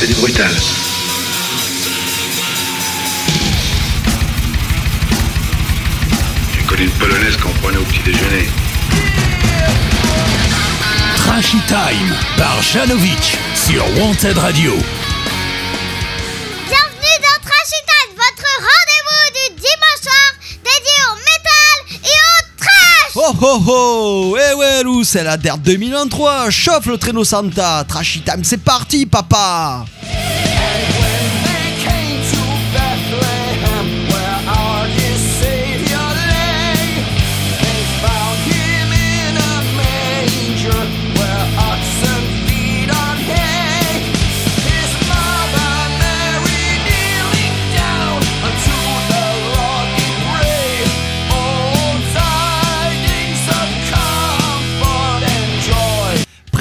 C'est 0.00 0.08
du 0.08 0.14
brutal. 0.14 0.50
J'ai 6.52 6.64
connu 6.66 6.82
une 6.82 6.90
polonaise 6.90 7.36
qu'on 7.36 7.50
prenait 7.50 7.76
au 7.76 7.84
petit 7.84 8.00
déjeuner. 8.00 8.48
Trashy 11.14 11.58
Time 11.68 12.12
par 12.36 12.60
Janovic 12.60 13.38
sur 13.54 13.84
Wanted 14.00 14.36
Radio. 14.38 14.72
Oh 23.56 23.62
oh 23.68 24.36
Eh 24.36 24.54
ouais 24.54 24.82
Lou, 24.82 25.04
c'est 25.04 25.22
la 25.22 25.36
DER 25.36 25.52
2023 25.62 26.50
Chauffe 26.50 26.86
le 26.86 26.98
traîneau 26.98 27.22
Santa. 27.22 27.84
Trashy 27.86 28.20
Time, 28.22 28.42
c'est 28.42 28.56
parti 28.56 29.06
papa 29.06 29.84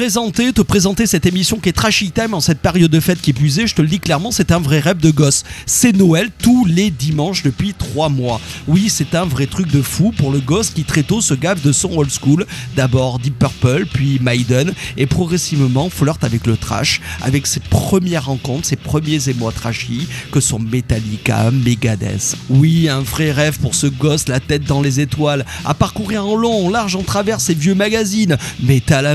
te 0.03 0.61
présenter 0.61 1.05
cette 1.05 1.25
émission 1.25 1.59
qui 1.59 1.69
est 1.69 1.73
trashy 1.73 2.11
time 2.11 2.33
en 2.33 2.41
cette 2.41 2.59
période 2.59 2.91
de 2.91 2.99
fête 2.99 3.21
qui 3.21 3.29
est 3.29 3.33
puisée, 3.33 3.67
je 3.67 3.73
te 3.73 3.81
le 3.81 3.87
dis 3.87 3.99
clairement, 3.99 4.31
c'est 4.31 4.51
un 4.51 4.59
vrai 4.59 4.79
rêve 4.79 4.97
de 4.97 5.11
gosse. 5.11 5.43
C'est 5.65 5.95
Noël 5.95 6.29
tous 6.41 6.65
les 6.65 6.91
dimanches 6.91 7.41
depuis 7.41 7.73
trois 7.73 8.09
mois. 8.09 8.41
Oui, 8.67 8.89
c'est 8.89 9.15
un 9.15 9.23
vrai 9.23 9.45
truc 9.47 9.71
de 9.71 9.81
fou 9.81 10.13
pour 10.17 10.31
le 10.31 10.39
gosse 10.39 10.71
qui 10.71 10.83
très 10.83 11.03
tôt 11.03 11.21
se 11.21 11.33
gave 11.33 11.61
de 11.61 11.71
son 11.71 11.89
old 11.95 12.11
school. 12.11 12.45
D'abord 12.75 13.19
Deep 13.19 13.39
Purple, 13.39 13.85
puis 13.93 14.19
Maiden, 14.19 14.73
et 14.97 15.05
progressivement 15.05 15.89
flirte 15.89 16.25
avec 16.25 16.47
le 16.47 16.57
trash, 16.57 16.99
avec 17.21 17.47
ses 17.47 17.61
premières 17.61 18.25
rencontres, 18.25 18.67
ses 18.67 18.75
premiers 18.75 19.29
émois 19.29 19.53
trashy, 19.53 20.07
que 20.33 20.41
sont 20.41 20.59
Metallica, 20.59 21.49
Megadeth. 21.49 22.35
Oui, 22.49 22.89
un 22.89 23.01
vrai 23.01 23.31
rêve 23.31 23.57
pour 23.59 23.73
ce 23.73 23.87
gosse, 23.87 24.27
la 24.27 24.41
tête 24.41 24.65
dans 24.65 24.81
les 24.81 24.99
étoiles, 24.99 25.45
à 25.63 25.73
parcourir 25.73 26.25
en 26.25 26.35
long, 26.35 26.67
en 26.67 26.69
large, 26.69 26.97
en 26.97 27.03
travers 27.03 27.39
ces 27.39 27.53
vieux 27.53 27.75
magazines, 27.75 28.37
Metal 28.61 29.05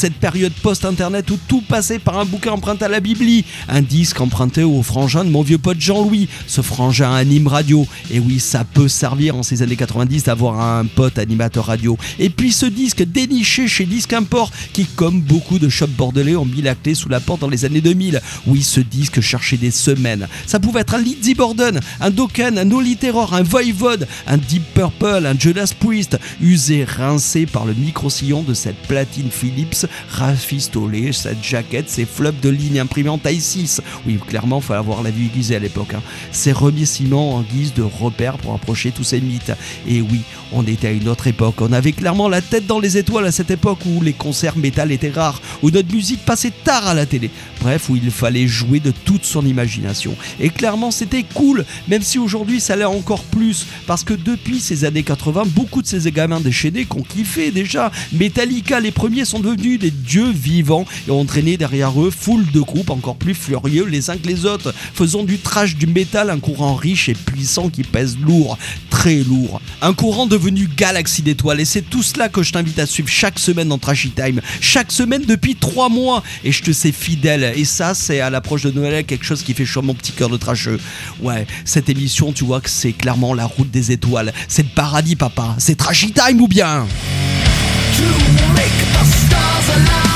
cette 0.00 0.14
période 0.14 0.54
post-internet 0.62 1.30
où 1.30 1.38
tout 1.46 1.60
passait 1.60 1.98
par 1.98 2.18
un 2.18 2.24
bouquin 2.24 2.52
emprunté 2.52 2.86
à 2.86 2.88
la 2.88 3.00
Bibli, 3.00 3.44
un 3.68 3.82
disque 3.82 4.18
emprunté 4.18 4.62
au 4.62 4.82
frangin 4.82 5.26
de 5.26 5.28
mon 5.28 5.42
vieux 5.42 5.58
pote 5.58 5.78
Jean-Louis, 5.78 6.26
ce 6.46 6.62
frangin 6.62 7.12
anime 7.12 7.48
radio. 7.48 7.86
Et 8.10 8.18
oui, 8.18 8.40
ça 8.40 8.64
peut 8.64 8.88
servir 8.88 9.36
en 9.36 9.42
ces 9.42 9.60
années 9.60 9.76
90 9.76 10.24
d'avoir 10.24 10.58
un 10.58 10.86
pote 10.86 11.18
animateur 11.18 11.66
radio. 11.66 11.98
Et 12.18 12.30
puis 12.30 12.50
ce 12.50 12.64
disque 12.64 13.02
déniché 13.02 13.68
chez 13.68 13.84
Disque 13.84 14.14
Import 14.14 14.50
qui, 14.72 14.86
comme 14.86 15.20
beaucoup 15.20 15.58
de 15.58 15.68
shops 15.68 15.90
bordelais, 15.98 16.34
ont 16.34 16.46
mis 16.46 16.62
la 16.62 16.74
clé 16.74 16.94
sous 16.94 17.10
la 17.10 17.20
porte 17.20 17.42
dans 17.42 17.50
les 17.50 17.66
années 17.66 17.82
2000. 17.82 18.22
Oui, 18.46 18.62
ce 18.62 18.80
disque 18.80 19.20
cherchait 19.20 19.58
des 19.58 19.70
semaines. 19.70 20.28
Ça 20.46 20.58
pouvait 20.58 20.80
être 20.80 20.94
un 20.94 21.02
Lizzy 21.02 21.34
Borden, 21.34 21.78
un 22.00 22.10
Dokken, 22.10 22.56
un 22.56 22.70
Holy 22.70 22.96
Terror, 22.96 23.34
un 23.34 23.42
Voivode, 23.42 24.08
un 24.26 24.38
Deep 24.38 24.62
Purple, 24.72 25.26
un 25.26 25.38
Judas 25.38 25.74
Priest, 25.78 26.18
usé, 26.40 26.84
rincé 26.84 27.44
par 27.44 27.66
le 27.66 27.74
micro-sillon 27.74 28.42
de 28.42 28.54
cette 28.54 28.80
platine 28.88 29.28
Philips 29.30 29.79
rafistolé, 30.10 31.12
cette 31.12 31.42
jaquette, 31.42 31.90
ses 31.90 32.04
flops 32.04 32.40
de 32.40 32.48
ligne 32.48 32.80
imprimée 32.80 33.08
en 33.08 33.18
taille 33.18 33.40
6. 33.40 33.80
Oui, 34.06 34.18
clairement, 34.26 34.60
fallait 34.60 34.80
avoir 34.80 35.02
la 35.02 35.10
vue 35.10 35.26
aiguisée 35.26 35.56
à 35.56 35.58
l'époque. 35.58 35.94
Hein. 35.94 36.02
Ces 36.32 36.52
remerciements 36.52 37.36
en 37.36 37.42
guise 37.42 37.74
de 37.74 37.82
repère 37.82 38.38
pour 38.38 38.54
approcher 38.54 38.90
tous 38.90 39.04
ces 39.04 39.20
mythes. 39.20 39.52
Et 39.86 40.00
oui, 40.00 40.20
on 40.52 40.66
était 40.66 40.88
à 40.88 40.92
une 40.92 41.08
autre 41.08 41.26
époque. 41.26 41.56
On 41.60 41.72
avait 41.72 41.92
clairement 41.92 42.28
la 42.28 42.40
tête 42.40 42.66
dans 42.66 42.80
les 42.80 42.96
étoiles 42.96 43.26
à 43.26 43.32
cette 43.32 43.50
époque 43.50 43.80
où 43.86 44.00
les 44.00 44.12
concerts 44.12 44.56
métal 44.56 44.92
étaient 44.92 45.10
rares, 45.10 45.40
où 45.62 45.70
notre 45.70 45.92
musique 45.94 46.24
passait 46.24 46.52
tard 46.64 46.86
à 46.86 46.94
la 46.94 47.06
télé. 47.06 47.30
Bref, 47.60 47.88
où 47.90 47.96
il 47.96 48.10
fallait 48.10 48.46
jouer 48.46 48.80
de 48.80 48.92
toute 49.04 49.24
son 49.24 49.44
imagination. 49.44 50.14
Et 50.40 50.50
clairement, 50.50 50.90
c'était 50.90 51.24
cool, 51.34 51.64
même 51.88 52.02
si 52.02 52.18
aujourd'hui 52.18 52.60
ça 52.60 52.76
l'est 52.76 52.84
encore 52.84 53.24
plus. 53.24 53.66
Parce 53.86 54.04
que 54.04 54.14
depuis 54.14 54.60
ces 54.60 54.84
années 54.84 55.02
80, 55.02 55.44
beaucoup 55.46 55.82
de 55.82 55.86
ces 55.86 56.10
gamins 56.10 56.40
déchaînés 56.40 56.84
qu'on 56.84 57.02
kiffait 57.02 57.50
déjà. 57.50 57.90
Metallica, 58.12 58.80
les 58.80 58.90
premiers 58.90 59.24
sont 59.24 59.40
devenus 59.40 59.69
des 59.78 59.90
dieux 59.90 60.30
vivants. 60.30 60.86
Et 61.06 61.10
ont 61.10 61.24
derrière 61.24 62.00
eux 62.00 62.10
foule 62.10 62.44
de 62.52 62.60
groupes 62.60 62.90
encore 62.90 63.16
plus 63.16 63.34
furieux 63.34 63.86
les 63.86 64.10
uns 64.10 64.16
que 64.16 64.26
les 64.26 64.44
autres, 64.44 64.74
faisant 64.94 65.22
du 65.22 65.38
trash 65.38 65.76
du 65.76 65.86
métal 65.86 66.30
un 66.30 66.38
courant 66.38 66.74
riche 66.74 67.08
et 67.08 67.14
puissant 67.14 67.70
qui 67.70 67.82
pèse 67.82 68.18
lourd, 68.18 68.58
très 68.90 69.16
lourd. 69.16 69.60
Un 69.82 69.94
courant 69.94 70.26
devenu 70.26 70.68
galaxie 70.76 71.22
d'étoiles. 71.22 71.60
Et 71.60 71.64
c'est 71.64 71.82
tout 71.82 72.02
cela 72.02 72.28
que 72.28 72.42
je 72.42 72.52
t'invite 72.52 72.78
à 72.78 72.86
suivre 72.86 73.08
chaque 73.08 73.38
semaine 73.38 73.68
dans 73.68 73.78
Trashy 73.78 74.10
Time, 74.10 74.40
chaque 74.60 74.92
semaine 74.92 75.24
depuis 75.26 75.56
trois 75.56 75.88
mois. 75.88 76.22
Et 76.44 76.52
je 76.52 76.62
te 76.62 76.72
sais 76.72 76.92
fidèle. 76.92 77.52
Et 77.56 77.64
ça 77.64 77.94
c'est 77.94 78.20
à 78.20 78.30
l'approche 78.30 78.62
de 78.62 78.70
Noël 78.70 79.04
quelque 79.04 79.24
chose 79.24 79.42
qui 79.42 79.54
fait 79.54 79.64
chaud 79.64 79.82
mon 79.82 79.94
petit 79.94 80.12
cœur 80.12 80.28
de 80.28 80.36
trasheux. 80.36 80.78
Ouais, 81.20 81.46
cette 81.64 81.88
émission 81.88 82.32
tu 82.32 82.44
vois 82.44 82.60
que 82.60 82.70
c'est 82.70 82.92
clairement 82.92 83.34
la 83.34 83.46
route 83.46 83.70
des 83.70 83.92
étoiles, 83.92 84.32
c'est 84.48 84.62
le 84.62 84.68
paradis 84.74 85.16
papa, 85.16 85.54
c'est 85.58 85.76
Trashy 85.76 86.12
Time 86.12 86.40
ou 86.40 86.48
bien? 86.48 86.86
falls 89.60 89.76
alive 89.76 90.09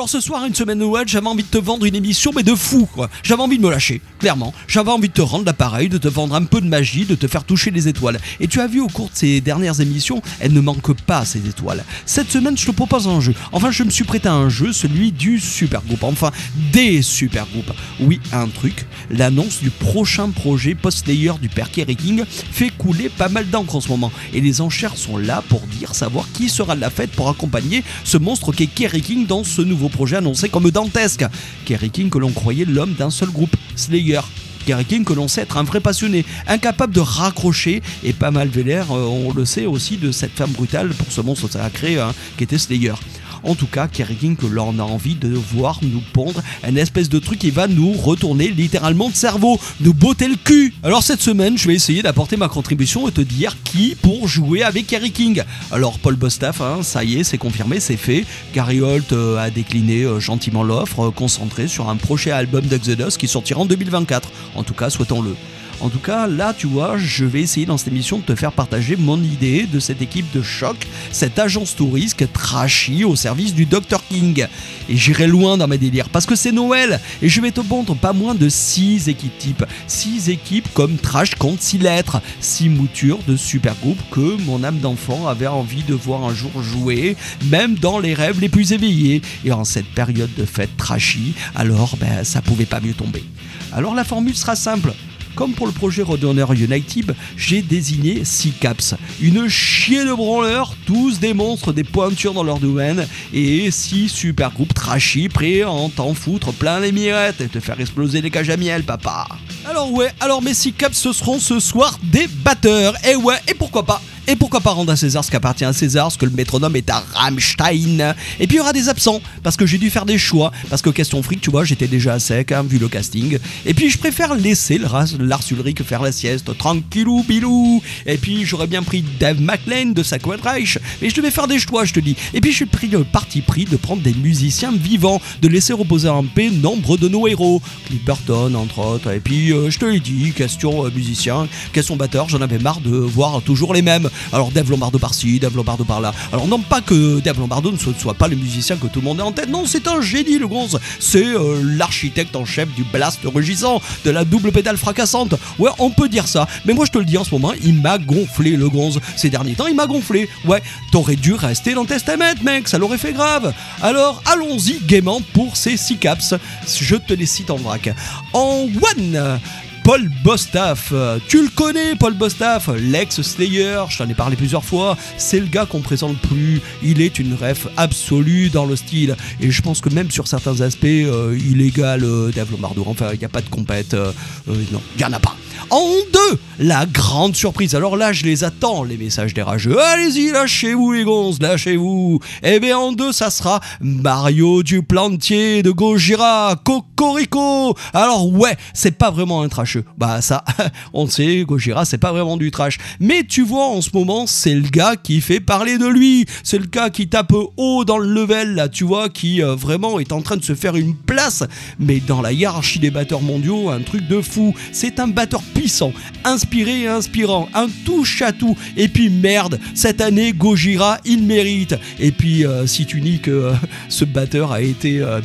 Alors 0.00 0.08
ce 0.08 0.20
soir, 0.20 0.46
une 0.46 0.54
semaine 0.54 0.78
Noël, 0.78 1.06
j'avais 1.06 1.26
envie 1.26 1.42
de 1.42 1.48
te 1.48 1.58
vendre 1.58 1.84
une 1.84 1.94
émission, 1.94 2.32
mais 2.34 2.42
de 2.42 2.54
fou, 2.54 2.88
quoi. 2.90 3.10
J'avais 3.22 3.42
envie 3.42 3.58
de 3.58 3.62
me 3.62 3.70
lâcher, 3.70 4.00
clairement. 4.18 4.54
J'avais 4.66 4.90
envie 4.90 5.08
de 5.08 5.12
te 5.12 5.20
rendre 5.20 5.44
l'appareil, 5.44 5.90
de 5.90 5.98
te 5.98 6.08
vendre 6.08 6.34
un 6.34 6.44
peu 6.44 6.62
de 6.62 6.66
magie, 6.66 7.04
de 7.04 7.14
te 7.14 7.26
faire 7.26 7.44
toucher 7.44 7.70
les 7.70 7.86
étoiles. 7.86 8.18
Et 8.40 8.48
tu 8.48 8.62
as 8.62 8.66
vu 8.66 8.80
au 8.80 8.86
cours 8.86 9.10
de 9.10 9.14
ces 9.14 9.42
dernières 9.42 9.82
émissions, 9.82 10.22
elles 10.38 10.54
ne 10.54 10.60
manquent 10.62 10.98
pas, 11.02 11.26
ces 11.26 11.46
étoiles. 11.46 11.84
Cette 12.06 12.30
semaine, 12.30 12.56
je 12.56 12.64
te 12.64 12.70
propose 12.70 13.08
un 13.08 13.20
jeu. 13.20 13.34
Enfin, 13.52 13.70
je 13.70 13.82
me 13.82 13.90
suis 13.90 14.04
prêté 14.04 14.26
à 14.26 14.32
un 14.32 14.48
jeu, 14.48 14.72
celui 14.72 15.12
du 15.12 15.38
super 15.38 15.82
groupe. 15.82 16.02
Enfin, 16.04 16.30
des 16.72 17.02
super 17.02 17.44
groupes. 17.44 17.74
Oui, 18.00 18.20
un 18.32 18.48
truc. 18.48 18.86
L'annonce 19.10 19.60
du 19.60 19.68
prochain 19.68 20.30
projet 20.30 20.74
post-layer 20.74 21.32
du 21.42 21.50
père 21.50 21.70
Kerry 21.70 21.96
King 21.96 22.24
fait 22.26 22.70
couler 22.70 23.10
pas 23.10 23.28
mal 23.28 23.50
d'encre 23.50 23.76
en 23.76 23.82
ce 23.82 23.90
moment. 23.90 24.10
Et 24.32 24.40
les 24.40 24.62
enchères 24.62 24.96
sont 24.96 25.18
là 25.18 25.44
pour 25.50 25.60
dire 25.78 25.94
savoir 25.94 26.24
qui 26.32 26.48
sera 26.48 26.74
de 26.74 26.80
la 26.80 26.88
fête 26.88 27.10
pour 27.10 27.28
accompagner 27.28 27.84
ce 28.04 28.16
monstre 28.16 28.52
qu'est 28.52 28.66
Kerry 28.66 29.02
King 29.02 29.26
dans 29.26 29.44
ce 29.44 29.60
nouveau 29.60 29.90
projet 29.90 29.99
annoncé 30.16 30.48
comme 30.48 30.70
dantesque. 30.70 31.24
Kerry 31.64 31.90
King 31.90 32.10
que 32.10 32.18
l'on 32.18 32.30
croyait 32.32 32.64
l'homme 32.64 32.94
d'un 32.94 33.10
seul 33.10 33.30
groupe, 33.30 33.54
Slayer. 33.76 34.20
Kerry 34.66 34.84
King 34.84 35.04
que 35.04 35.12
l'on 35.12 35.28
sait 35.28 35.42
être 35.42 35.56
un 35.56 35.62
vrai 35.62 35.80
passionné, 35.80 36.24
incapable 36.46 36.92
de 36.92 37.00
raccrocher 37.00 37.82
et 38.04 38.12
pas 38.12 38.30
mal 38.30 38.48
vénère, 38.48 38.92
euh, 38.92 39.04
on 39.04 39.32
le 39.32 39.44
sait 39.44 39.66
aussi 39.66 39.96
de 39.96 40.12
cette 40.12 40.32
femme 40.32 40.50
brutale 40.50 40.90
pour 40.90 41.10
ce 41.10 41.20
monstre 41.20 41.50
sacré 41.50 41.98
hein, 41.98 42.12
qui 42.36 42.44
était 42.44 42.58
Slayer. 42.58 42.94
En 43.42 43.54
tout 43.54 43.66
cas, 43.66 43.88
Kerry 43.88 44.16
King 44.16 44.36
que 44.36 44.46
l'on 44.46 44.78
a 44.78 44.82
envie 44.82 45.14
de 45.14 45.28
voir 45.28 45.80
nous 45.82 46.02
pondre 46.12 46.42
un 46.62 46.76
espèce 46.76 47.08
de 47.08 47.18
truc 47.18 47.38
qui 47.38 47.50
va 47.50 47.66
nous 47.66 47.92
retourner 47.92 48.48
littéralement 48.48 49.08
le 49.08 49.14
cerveau, 49.14 49.58
nous 49.80 49.94
botter 49.94 50.28
le 50.28 50.36
cul. 50.36 50.74
Alors 50.82 51.02
cette 51.02 51.20
semaine, 51.20 51.56
je 51.56 51.68
vais 51.68 51.74
essayer 51.74 52.02
d'apporter 52.02 52.36
ma 52.36 52.48
contribution 52.48 53.08
et 53.08 53.12
te 53.12 53.20
dire 53.20 53.56
qui 53.64 53.96
pour 54.00 54.28
jouer 54.28 54.62
avec 54.62 54.86
Kerry 54.86 55.10
King. 55.10 55.42
Alors 55.70 55.98
Paul 55.98 56.16
Bostaff, 56.16 56.60
hein, 56.60 56.82
ça 56.82 57.04
y 57.04 57.18
est, 57.18 57.24
c'est 57.24 57.38
confirmé, 57.38 57.80
c'est 57.80 57.96
fait. 57.96 58.24
Gary 58.54 58.80
Holt 58.80 59.12
euh, 59.12 59.38
a 59.38 59.50
décliné 59.50 60.02
euh, 60.02 60.20
gentiment 60.20 60.62
l'offre, 60.62 61.08
euh, 61.08 61.10
concentré 61.10 61.68
sur 61.68 61.88
un 61.88 61.96
prochain 61.96 62.32
album 62.32 62.64
d'Exodus 62.64 63.16
qui 63.18 63.28
sortira 63.28 63.60
en 63.60 63.66
2024. 63.66 64.30
En 64.56 64.62
tout 64.62 64.74
cas, 64.74 64.90
souhaitons-le. 64.90 65.34
En 65.80 65.88
tout 65.88 65.98
cas, 65.98 66.26
là, 66.26 66.52
tu 66.56 66.66
vois, 66.66 66.98
je 66.98 67.24
vais 67.24 67.40
essayer 67.40 67.64
dans 67.64 67.78
cette 67.78 67.88
émission 67.88 68.18
de 68.18 68.22
te 68.22 68.34
faire 68.34 68.52
partager 68.52 68.96
mon 68.96 69.22
idée 69.22 69.66
de 69.66 69.80
cette 69.80 70.02
équipe 70.02 70.30
de 70.34 70.42
choc, 70.42 70.76
cette 71.10 71.38
agence 71.38 71.74
touriste 71.74 72.30
trashy 72.32 73.04
au 73.04 73.16
service 73.16 73.54
du 73.54 73.64
Dr 73.64 74.02
King. 74.08 74.46
Et 74.88 74.96
j'irai 74.96 75.26
loin 75.26 75.56
dans 75.56 75.68
mes 75.68 75.78
délires 75.78 76.10
parce 76.10 76.26
que 76.26 76.34
c'est 76.34 76.52
Noël 76.52 77.00
et 77.22 77.28
je 77.28 77.40
vais 77.40 77.50
te 77.50 77.60
pondre 77.60 77.94
pas 77.94 78.12
moins 78.12 78.34
de 78.34 78.48
6 78.48 79.08
équipes 79.08 79.38
types. 79.38 79.64
6 79.86 80.28
équipes 80.28 80.68
comme 80.74 80.96
Trash 80.96 81.34
compte 81.36 81.62
6 81.62 81.78
lettres, 81.78 82.20
6 82.40 82.68
moutures 82.68 83.20
de 83.26 83.36
super 83.36 83.74
groupes 83.76 84.02
que 84.10 84.36
mon 84.42 84.62
âme 84.64 84.78
d'enfant 84.78 85.28
avait 85.28 85.46
envie 85.46 85.82
de 85.82 85.94
voir 85.94 86.24
un 86.24 86.34
jour 86.34 86.50
jouer, 86.62 87.16
même 87.46 87.74
dans 87.74 87.98
les 87.98 88.12
rêves 88.12 88.40
les 88.40 88.48
plus 88.48 88.72
éveillés. 88.72 89.22
Et 89.44 89.52
en 89.52 89.64
cette 89.64 89.88
période 89.88 90.30
de 90.36 90.44
fête 90.44 90.76
trashy, 90.76 91.34
alors 91.54 91.96
ben, 91.98 92.22
ça 92.24 92.42
pouvait 92.42 92.66
pas 92.66 92.80
mieux 92.80 92.94
tomber. 92.94 93.24
Alors 93.72 93.94
la 93.94 94.04
formule 94.04 94.36
sera 94.36 94.56
simple. 94.56 94.92
Comme 95.34 95.52
pour 95.52 95.66
le 95.66 95.72
projet 95.72 96.02
Roadrunner 96.02 96.46
United, 96.54 97.14
j'ai 97.36 97.62
désigné 97.62 98.24
6 98.24 98.52
caps. 98.52 98.94
Une 99.20 99.48
chier 99.48 100.04
de 100.04 100.12
branleurs, 100.12 100.74
tous 100.86 101.18
des 101.20 101.34
monstres, 101.34 101.72
des 101.72 101.84
pointures 101.84 102.34
dans 102.34 102.42
leur 102.42 102.58
domaine, 102.58 103.06
et 103.32 103.70
6 103.70 104.08
super 104.08 104.50
groupes 104.50 104.74
trashy 104.74 105.28
prêts 105.28 105.62
à 105.62 105.70
en 105.70 105.88
t'en 105.88 106.14
foutre 106.14 106.52
plein 106.52 106.80
les 106.80 106.92
mirettes 106.92 107.40
et 107.40 107.48
te 107.48 107.60
faire 107.60 107.80
exploser 107.80 108.20
les 108.20 108.30
cages 108.30 108.50
à 108.50 108.56
miel, 108.56 108.82
papa. 108.82 109.28
Alors 109.66 109.92
ouais, 109.92 110.10
alors 110.20 110.42
mes 110.42 110.54
6 110.54 110.72
caps 110.72 110.96
ce 110.96 111.12
seront 111.12 111.38
ce 111.38 111.60
soir 111.60 111.98
des 112.02 112.26
batteurs. 112.26 112.94
Et 113.08 113.16
ouais, 113.16 113.36
et 113.48 113.54
pourquoi 113.54 113.84
pas 113.84 114.02
et 114.30 114.36
pourquoi 114.36 114.60
pas 114.60 114.70
rendre 114.70 114.92
à 114.92 114.96
César 114.96 115.24
ce 115.24 115.30
qui 115.30 115.34
appartient 115.34 115.64
à 115.64 115.72
César, 115.72 116.12
ce 116.12 116.16
que 116.16 116.24
le 116.24 116.30
métronome 116.30 116.76
est 116.76 116.88
à 116.88 117.02
Rammstein. 117.14 118.14
Et 118.38 118.46
puis 118.46 118.56
il 118.56 118.58
y 118.58 118.60
aura 118.60 118.72
des 118.72 118.88
absents, 118.88 119.20
parce 119.42 119.56
que 119.56 119.66
j'ai 119.66 119.76
dû 119.76 119.90
faire 119.90 120.06
des 120.06 120.18
choix, 120.18 120.52
parce 120.68 120.82
que 120.82 120.90
question 120.90 121.20
fric, 121.20 121.40
tu 121.40 121.50
vois, 121.50 121.64
j'étais 121.64 121.88
déjà 121.88 122.14
à 122.14 122.20
sec, 122.20 122.52
hein, 122.52 122.62
vu 122.62 122.78
le 122.78 122.86
casting. 122.86 123.38
Et 123.66 123.74
puis 123.74 123.90
je 123.90 123.98
préfère 123.98 124.36
laisser 124.36 124.78
le 124.78 124.86
Lars 125.26 125.42
Ulrich 125.50 125.82
faire 125.82 126.00
la 126.00 126.12
sieste, 126.12 126.56
tranquillou 126.56 127.24
bilou. 127.24 127.82
Et 128.06 128.18
puis 128.18 128.44
j'aurais 128.44 128.68
bien 128.68 128.84
pris 128.84 129.04
Dave 129.18 129.40
McLean 129.40 129.86
de 129.86 130.02
Sacred 130.04 130.40
Reich, 130.40 130.78
mais 131.02 131.10
je 131.10 131.16
devais 131.16 131.32
faire 131.32 131.48
des 131.48 131.58
choix, 131.58 131.84
je 131.84 131.94
te 131.94 132.00
dis. 132.00 132.14
Et 132.32 132.40
puis 132.40 132.52
je 132.52 132.56
suis 132.56 132.66
pris 132.66 132.86
le 132.86 133.02
parti 133.02 133.40
pris 133.40 133.64
de 133.64 133.76
prendre 133.76 134.02
des 134.02 134.14
musiciens 134.14 134.70
vivants, 134.70 135.20
de 135.42 135.48
laisser 135.48 135.72
reposer 135.72 136.08
en 136.08 136.22
paix 136.22 136.50
nombre 136.50 136.96
de 136.96 137.08
nos 137.08 137.26
héros. 137.26 137.60
Cliff 137.86 138.04
Burton, 138.04 138.54
entre 138.54 138.78
autres. 138.78 139.10
Et 139.10 139.18
puis 139.18 139.52
euh, 139.52 139.70
je 139.70 139.78
te 139.80 139.86
l'ai 139.86 139.98
dit, 139.98 140.30
question 140.30 140.86
euh, 140.86 140.90
musicien, 140.94 141.48
question 141.72 141.96
batteur, 141.96 142.28
j'en 142.28 142.42
avais 142.42 142.60
marre 142.60 142.80
de 142.80 142.90
voir 142.94 143.42
toujours 143.42 143.74
les 143.74 143.82
mêmes. 143.82 144.08
Alors 144.32 144.50
Dave 144.50 144.70
Lombardo 144.70 144.98
par-ci, 144.98 145.38
Dave 145.38 145.56
Lombardo 145.56 145.84
par-là. 145.84 146.12
Alors 146.32 146.46
non 146.46 146.60
pas 146.60 146.80
que 146.80 147.20
Dave 147.20 147.38
Lombardo 147.38 147.72
ne 147.72 147.76
soit, 147.76 148.14
pas 148.14 148.28
le 148.28 148.36
musicien 148.36 148.76
que 148.76 148.86
tout 148.86 149.00
le 149.00 149.04
monde 149.04 149.20
a 149.20 149.24
en 149.24 149.32
tête, 149.32 149.48
non, 149.48 149.64
c'est 149.66 149.88
un 149.88 150.00
génie 150.00 150.38
le 150.38 150.46
gonze. 150.46 150.78
C'est 150.98 151.24
euh, 151.24 151.60
l'architecte 151.62 152.36
en 152.36 152.44
chef 152.44 152.68
du 152.74 152.84
blast 152.84 153.20
rugissant, 153.24 153.80
de 154.04 154.10
la 154.10 154.24
double 154.24 154.52
pédale 154.52 154.76
fracassante. 154.76 155.34
Ouais, 155.58 155.70
on 155.78 155.90
peut 155.90 156.08
dire 156.08 156.28
ça. 156.28 156.46
Mais 156.64 156.74
moi 156.74 156.84
je 156.84 156.92
te 156.92 156.98
le 156.98 157.04
dis 157.04 157.18
en 157.18 157.24
ce 157.24 157.30
moment, 157.34 157.52
il 157.62 157.74
m'a 157.74 157.98
gonflé 157.98 158.56
le 158.56 158.68
gonze. 158.68 159.00
Ces 159.16 159.30
derniers 159.30 159.54
temps, 159.54 159.66
il 159.66 159.76
m'a 159.76 159.86
gonflé. 159.86 160.28
Ouais, 160.44 160.62
t'aurais 160.92 161.16
dû 161.16 161.34
rester 161.34 161.74
dans 161.74 161.84
Testament, 161.84 162.34
mec, 162.42 162.68
ça 162.68 162.78
l'aurait 162.78 162.98
fait 162.98 163.12
grave. 163.12 163.52
Alors 163.82 164.22
allons-y 164.26 164.80
gaiement 164.86 165.20
pour 165.32 165.56
ces 165.56 165.76
six 165.76 165.96
caps. 165.96 166.34
Je 166.66 166.96
te 166.96 167.12
les 167.12 167.26
cite 167.26 167.50
en 167.50 167.56
vrac. 167.56 167.90
En 168.32 168.68
one 168.82 169.40
Paul 169.84 170.08
Bostaff. 170.22 170.92
Tu 171.28 171.42
le 171.42 171.48
connais, 171.48 171.94
Paul 171.96 172.14
Bostaff, 172.14 172.68
l'ex-Slayer, 172.68 173.84
je 173.88 173.98
t'en 173.98 174.08
ai 174.08 174.14
parlé 174.14 174.36
plusieurs 174.36 174.64
fois. 174.64 174.96
C'est 175.16 175.40
le 175.40 175.46
gars 175.46 175.66
qu'on 175.66 175.80
présente 175.80 176.18
plus. 176.18 176.60
Il 176.82 177.00
est 177.00 177.18
une 177.18 177.34
ref 177.34 177.66
absolue 177.76 178.50
dans 178.50 178.66
le 178.66 178.76
style. 178.76 179.16
Et 179.40 179.50
je 179.50 179.62
pense 179.62 179.80
que 179.80 179.88
même 179.88 180.10
sur 180.10 180.26
certains 180.26 180.60
aspects, 180.60 180.84
euh, 180.84 181.38
il 181.38 181.60
égale 181.60 182.04
euh, 182.04 182.30
Dave 182.30 182.50
Lombardo. 182.50 182.84
Enfin, 182.86 183.10
il 183.12 183.18
n'y 183.18 183.24
a 183.24 183.28
pas 183.28 183.42
de 183.42 183.48
compète. 183.48 183.94
Euh, 183.94 184.12
non, 184.46 184.80
il 184.96 184.98
n'y 184.98 185.04
en 185.04 185.12
a 185.12 185.20
pas. 185.20 185.36
En 185.68 185.86
deux, 186.12 186.38
la 186.58 186.86
grande 186.86 187.36
surprise. 187.36 187.74
Alors 187.74 187.96
là, 187.96 188.12
je 188.12 188.24
les 188.24 188.44
attends, 188.44 188.82
les 188.84 188.96
messages 188.96 189.34
des 189.34 189.42
rageux. 189.42 189.78
Allez-y, 189.78 190.30
lâchez-vous 190.30 190.92
les 190.92 191.04
gonzes, 191.04 191.38
lâchez-vous. 191.40 192.18
Eh 192.42 192.58
bien, 192.60 192.78
en 192.78 192.92
deux, 192.92 193.12
ça 193.12 193.30
sera 193.30 193.60
Mario 193.80 194.62
du 194.62 194.82
Plantier 194.82 195.62
de 195.62 195.70
Gojira, 195.70 196.56
Cocorico. 196.64 197.76
Alors 197.92 198.32
ouais, 198.32 198.56
c'est 198.74 198.96
pas 198.96 199.10
vraiment 199.10 199.42
un 199.42 199.48
trasheux. 199.48 199.84
Bah 199.98 200.22
ça, 200.22 200.44
on 200.92 201.06
sait, 201.06 201.44
Gojira, 201.46 201.84
c'est 201.84 201.98
pas 201.98 202.12
vraiment 202.12 202.36
du 202.36 202.50
trash. 202.50 202.78
Mais 202.98 203.24
tu 203.24 203.42
vois, 203.42 203.66
en 203.66 203.82
ce 203.82 203.90
moment, 203.94 204.26
c'est 204.26 204.54
le 204.54 204.68
gars 204.68 204.96
qui 204.96 205.20
fait 205.20 205.40
parler 205.40 205.78
de 205.78 205.86
lui. 205.86 206.26
C'est 206.42 206.58
le 206.58 206.66
gars 206.66 206.90
qui 206.90 207.08
tape 207.08 207.32
haut 207.56 207.84
dans 207.84 207.98
le 207.98 208.12
level, 208.12 208.54
là, 208.54 208.68
tu 208.68 208.84
vois, 208.84 209.08
qui 209.08 209.42
euh, 209.42 209.54
vraiment 209.54 210.00
est 210.00 210.12
en 210.12 210.22
train 210.22 210.36
de 210.36 210.44
se 210.44 210.54
faire 210.54 210.76
une 210.76 210.96
place. 210.96 211.44
Mais 211.78 212.00
dans 212.00 212.22
la 212.22 212.32
hiérarchie 212.32 212.78
des 212.78 212.90
batteurs 212.90 213.22
mondiaux, 213.22 213.70
un 213.70 213.80
truc 213.80 214.06
de 214.08 214.20
fou. 214.20 214.54
C'est 214.72 215.00
un 215.00 215.08
batteur 215.08 215.42
puissant, 215.54 215.92
inspiré 216.24 216.82
et 216.82 216.86
inspirant, 216.88 217.48
un 217.54 217.68
touche 217.84 218.22
à 218.22 218.32
tout. 218.32 218.56
Et 218.76 218.88
puis 218.88 219.10
merde, 219.10 219.58
cette 219.74 220.00
année 220.00 220.32
Gojira, 220.32 220.98
il 221.04 221.22
mérite. 221.22 221.74
Et 221.98 222.12
puis 222.12 222.46
euh, 222.46 222.66
si 222.66 222.86
tu 222.86 223.00
dis 223.00 223.20
que 223.20 223.30
euh, 223.30 223.52
ce 223.88 224.04
batteur 224.04 224.52
a 224.52 224.60
été 224.60 225.00
euh, 225.00 225.20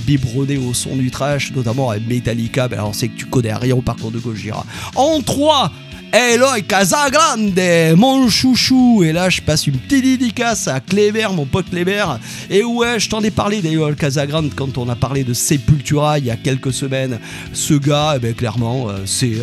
au 0.67 0.73
son 0.73 0.95
du 0.95 1.11
trash, 1.11 1.51
notamment 1.53 1.89
à 1.89 1.99
Metallica, 1.99 2.67
ben 2.67 2.79
alors 2.79 2.95
c'est 2.95 3.07
que 3.07 3.17
tu 3.17 3.25
connais 3.25 3.53
rien 3.53 3.75
au 3.75 3.81
parcours 3.81 4.11
de 4.11 4.19
Gojira. 4.19 4.65
En 4.95 5.21
3 5.21 5.71
Eloy 6.13 6.63
Casagrande, 6.63 7.59
mon 7.97 8.29
chouchou. 8.29 9.03
Et 9.03 9.11
là, 9.11 9.29
je 9.29 9.41
passe 9.41 9.67
une 9.67 9.77
petite 9.77 10.03
dédicace 10.03 10.67
à 10.67 10.79
Cléber, 10.79 11.27
mon 11.33 11.45
pote 11.45 11.69
Cléber. 11.69 12.05
Et 12.49 12.63
ouais, 12.63 12.99
je 12.99 13.09
t'en 13.09 13.21
ai 13.21 13.31
parlé 13.31 13.61
d'Eloy 13.61 13.95
Casagrande 13.95 14.51
quand 14.55 14.77
on 14.77 14.87
a 14.89 14.95
parlé 14.95 15.23
de 15.23 15.33
Sepultura 15.33 16.19
il 16.19 16.25
y 16.25 16.31
a 16.31 16.37
quelques 16.37 16.73
semaines. 16.73 17.19
Ce 17.53 17.73
gars, 17.73 18.13
eh 18.15 18.19
ben, 18.19 18.33
clairement, 18.33 18.87
c'est. 19.05 19.35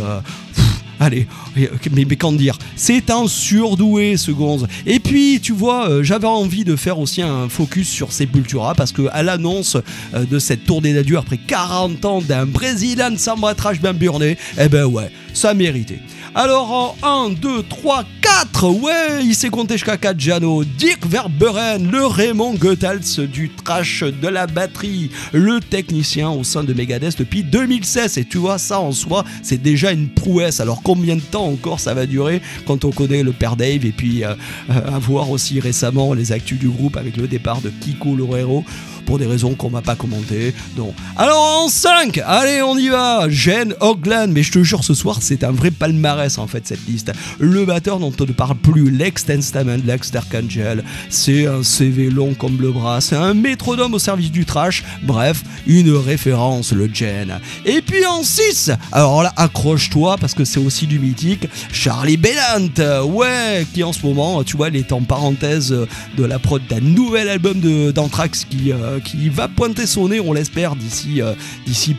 Allez, 1.02 1.26
mais, 1.56 2.04
mais 2.08 2.14
qu'en 2.14 2.30
dire? 2.30 2.56
C'est 2.76 3.10
un 3.10 3.26
surdoué 3.26 4.16
ce 4.16 4.30
gonze. 4.30 4.68
Et 4.86 5.00
puis, 5.00 5.40
tu 5.42 5.52
vois, 5.52 5.88
euh, 5.88 6.04
j'avais 6.04 6.28
envie 6.28 6.62
de 6.62 6.76
faire 6.76 7.00
aussi 7.00 7.22
un 7.22 7.48
focus 7.48 7.88
sur 7.88 8.12
Sepultura 8.12 8.76
parce 8.76 8.92
que 8.92 9.08
à 9.10 9.24
l'annonce 9.24 9.76
euh, 10.14 10.24
de 10.24 10.38
cette 10.38 10.64
tournée 10.64 10.94
d'adieu 10.94 11.18
après 11.18 11.38
40 11.38 12.04
ans 12.04 12.20
d'un 12.20 12.46
Brésilien 12.46 13.16
Samba 13.16 13.56
Trash 13.56 13.80
bien 13.80 13.94
burné, 13.94 14.38
eh 14.60 14.68
ben 14.68 14.84
ouais, 14.84 15.10
ça 15.34 15.54
méritait. 15.54 15.98
Alors 16.34 16.96
en 17.02 17.26
1, 17.26 17.30
2, 17.34 17.62
3, 17.64 18.04
4, 18.22 18.70
ouais, 18.70 19.22
il 19.22 19.34
s'est 19.34 19.50
compté 19.50 19.74
jusqu'à 19.74 19.98
4 19.98 20.18
Jano, 20.18 20.64
Dirk 20.64 21.06
Verberen, 21.06 21.90
le 21.90 22.06
Raymond 22.06 22.54
Goethals 22.54 23.26
du 23.30 23.50
trash 23.50 24.02
de 24.02 24.28
la 24.28 24.46
batterie, 24.46 25.10
le 25.34 25.60
technicien 25.60 26.30
au 26.30 26.42
sein 26.42 26.64
de 26.64 26.72
Megadeth 26.72 27.18
depuis 27.18 27.42
2016. 27.42 28.16
Et 28.16 28.24
tu 28.24 28.38
vois, 28.38 28.56
ça 28.56 28.80
en 28.80 28.92
soi, 28.92 29.24
c'est 29.42 29.60
déjà 29.60 29.92
une 29.92 30.08
prouesse. 30.08 30.60
Alors 30.60 30.82
combien 30.82 31.16
de 31.16 31.20
temps 31.20 31.44
encore 31.44 31.80
ça 31.80 31.92
va 31.92 32.06
durer 32.06 32.40
quand 32.66 32.86
on 32.86 32.92
connaît 32.92 33.22
le 33.22 33.32
père 33.32 33.56
Dave 33.56 33.84
et 33.84 33.92
puis 33.92 34.24
euh, 34.24 34.32
euh, 34.70 34.96
avoir 34.96 35.30
aussi 35.30 35.60
récemment 35.60 36.14
les 36.14 36.32
actus 36.32 36.58
du 36.58 36.70
groupe 36.70 36.96
avec 36.96 37.18
le 37.18 37.28
départ 37.28 37.60
de 37.60 37.68
Kiko 37.68 38.16
Lorero 38.16 38.64
pour 39.04 39.18
des 39.18 39.26
raisons 39.26 39.54
qu'on 39.54 39.68
va 39.68 39.82
pas 39.82 39.94
commenter. 39.94 40.54
Donc, 40.76 40.94
alors 41.16 41.64
en 41.64 41.68
5, 41.68 42.20
allez, 42.24 42.62
on 42.62 42.76
y 42.76 42.88
va. 42.88 43.28
Jen 43.28 43.74
Ogland, 43.80 44.28
mais 44.28 44.42
je 44.42 44.52
te 44.52 44.62
jure, 44.62 44.84
ce 44.84 44.94
soir, 44.94 45.18
c'est 45.20 45.44
un 45.44 45.52
vrai 45.52 45.70
palmarès 45.70 46.38
en 46.38 46.46
fait 46.46 46.66
cette 46.66 46.86
liste. 46.86 47.12
Le 47.38 47.64
batteur 47.64 47.98
dont 47.98 48.12
on 48.18 48.24
ne 48.24 48.32
parle 48.32 48.56
plus, 48.56 48.90
Lex 48.90 49.24
Testament, 49.26 49.78
Lex 49.84 50.10
Darkangel, 50.10 50.84
c'est 51.08 51.46
un 51.46 51.62
CV 51.62 52.10
long 52.10 52.34
comme 52.34 52.60
le 52.60 52.70
bras, 52.70 53.00
c'est 53.00 53.16
un 53.16 53.34
métronome 53.34 53.94
au 53.94 53.98
service 53.98 54.30
du 54.30 54.44
trash. 54.44 54.84
Bref, 55.02 55.42
une 55.66 55.94
référence, 55.94 56.72
le 56.72 56.88
Jen. 56.92 57.40
Et 57.64 57.82
puis 57.82 58.04
en 58.06 58.22
6, 58.22 58.70
alors 58.92 59.22
là, 59.22 59.32
accroche-toi 59.36 60.16
parce 60.18 60.34
que 60.34 60.44
c'est 60.44 60.60
aussi 60.60 60.86
du 60.86 60.98
mythique, 60.98 61.48
Charlie 61.72 62.16
Bellant, 62.16 63.04
ouais, 63.06 63.66
qui 63.72 63.82
en 63.82 63.92
ce 63.92 64.04
moment, 64.06 64.42
tu 64.44 64.56
vois, 64.56 64.68
il 64.68 64.76
est 64.76 64.92
en 64.92 65.02
parenthèse 65.02 65.70
de 66.16 66.24
la 66.24 66.38
prod 66.38 66.62
d'un 66.68 66.80
nouvel 66.80 67.28
album 67.28 67.60
d'Anthrax 67.92 68.46
qui, 68.48 68.72
euh, 68.72 68.91
qui 69.00 69.28
va 69.28 69.48
pointer 69.48 69.86
son 69.86 70.08
nez, 70.08 70.20
on 70.20 70.32
l'espère, 70.32 70.76
d'ici 70.76 71.20
euh, 71.20 71.34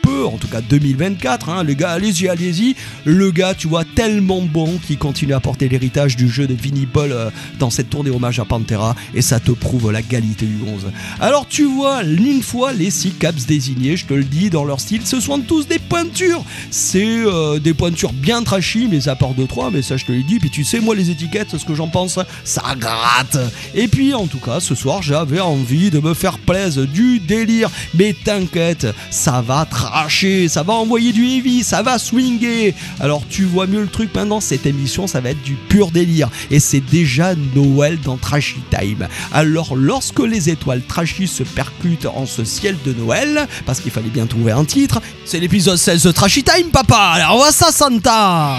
peu, 0.01 0.25
en 0.25 0.38
tout 0.38 0.47
cas 0.47 0.62
2024. 0.62 1.50
Hein. 1.50 1.63
Les 1.63 1.75
gars, 1.75 1.91
allez-y, 1.91 2.27
allez-y. 2.27 2.75
Le 3.05 3.31
gars, 3.31 3.53
tu 3.53 3.67
vois, 3.67 3.83
tellement 3.85 4.41
bon 4.41 4.79
qui 4.85 4.97
continue 4.97 5.33
à 5.33 5.39
porter 5.39 5.69
l'héritage 5.69 6.15
du 6.15 6.29
jeu 6.29 6.47
de 6.47 6.53
Vinnie 6.53 6.85
Paul 6.85 7.12
euh, 7.12 7.29
dans 7.59 7.69
cette 7.69 7.89
tournée 7.89 8.09
hommage 8.09 8.39
à 8.39 8.45
Pantera 8.45 8.95
et 9.13 9.21
ça 9.21 9.39
te 9.39 9.51
prouve 9.51 9.91
la 9.91 10.01
qualité 10.01 10.45
du 10.45 10.57
11. 10.65 10.91
Alors 11.19 11.47
tu 11.47 11.65
vois, 11.65 12.03
une 12.03 12.41
fois 12.41 12.73
les 12.73 12.89
six 12.89 13.12
caps 13.12 13.45
désignés, 13.45 13.97
je 13.97 14.05
te 14.05 14.13
le 14.13 14.23
dis, 14.23 14.50
dans 14.50 14.65
leur 14.65 14.79
style, 14.79 15.01
ce 15.05 15.19
sont 15.19 15.39
tous 15.39 15.67
des 15.67 15.79
pointures. 15.79 16.43
C'est 16.71 17.03
euh, 17.05 17.59
des 17.59 17.73
pointures 17.73 18.13
bien 18.13 18.43
trashy, 18.43 18.88
mais 18.89 19.07
à 19.07 19.15
part 19.15 19.33
de 19.33 19.45
3, 19.45 19.71
mais 19.71 19.81
ça 19.81 19.97
je 19.97 20.05
te 20.05 20.12
l'ai 20.12 20.23
dit. 20.23 20.39
Puis 20.39 20.50
tu 20.50 20.63
sais, 20.63 20.79
moi 20.79 20.95
les 20.95 21.09
étiquettes, 21.09 21.57
ce 21.57 21.65
que 21.65 21.75
j'en 21.75 21.88
pense, 21.88 22.19
ça 22.43 22.63
gratte. 22.77 23.38
Et 23.75 23.88
puis 23.88 24.13
en 24.13 24.27
tout 24.27 24.39
cas, 24.39 24.59
ce 24.59 24.75
soir, 24.75 25.01
j'avais 25.01 25.39
envie 25.39 25.89
de 25.89 26.00
me 26.00 26.13
faire 26.13 26.39
plaisir, 26.39 26.83
du 26.86 27.20
délire. 27.20 27.70
Mais 27.96 28.13
t'inquiète, 28.13 28.88
ça 29.10 29.42
va 29.42 29.66
tracher, 29.66 30.48
ça 30.48 30.63
va 30.63 30.74
envoyer 30.74 31.12
du 31.12 31.25
heavy, 31.25 31.63
ça 31.63 31.82
va 31.82 31.98
swinger. 31.98 32.74
Alors 33.00 33.24
tu 33.30 33.44
vois 33.44 33.68
mieux 33.68 33.82
le 33.82 33.88
truc 33.88 34.13
maintenant, 34.13 34.40
cette 34.40 34.66
émission, 34.66 35.08
ça 35.08 35.22
va 35.22 35.32
être 35.32 35.44
du 35.44 35.54
pur 35.54 35.92
délire. 35.92 36.30
Et 36.52 36.60
c'est 36.60 36.80
déjà 36.82 37.34
Noël 37.56 38.00
dans 38.04 38.18
Trashy 38.18 38.62
Time. 38.70 39.08
Alors 39.32 39.75
lorsque 39.75 40.20
les 40.20 40.50
étoiles 40.50 40.82
trashy 40.88 41.28
se 41.28 41.44
percutent 41.44 42.06
en 42.06 42.25
ce 42.25 42.44
ciel 42.44 42.75
de 42.86 42.94
Noël, 42.94 43.48
parce 43.66 43.80
qu'il 43.80 43.92
fallait 43.92 44.10
bien 44.10 44.25
trouver 44.25 44.52
un 44.52 44.66
titre, 44.66 45.02
c'est 45.25 45.40
l'épisode 45.40 45.78
16 45.78 46.04
de 46.04 46.12
Trashy 46.12 46.44
Time, 46.44 46.70
papa. 46.72 47.13
Alors 47.16 47.46
on 47.48 47.52
ça, 47.52 47.72
Santa. 47.72 48.58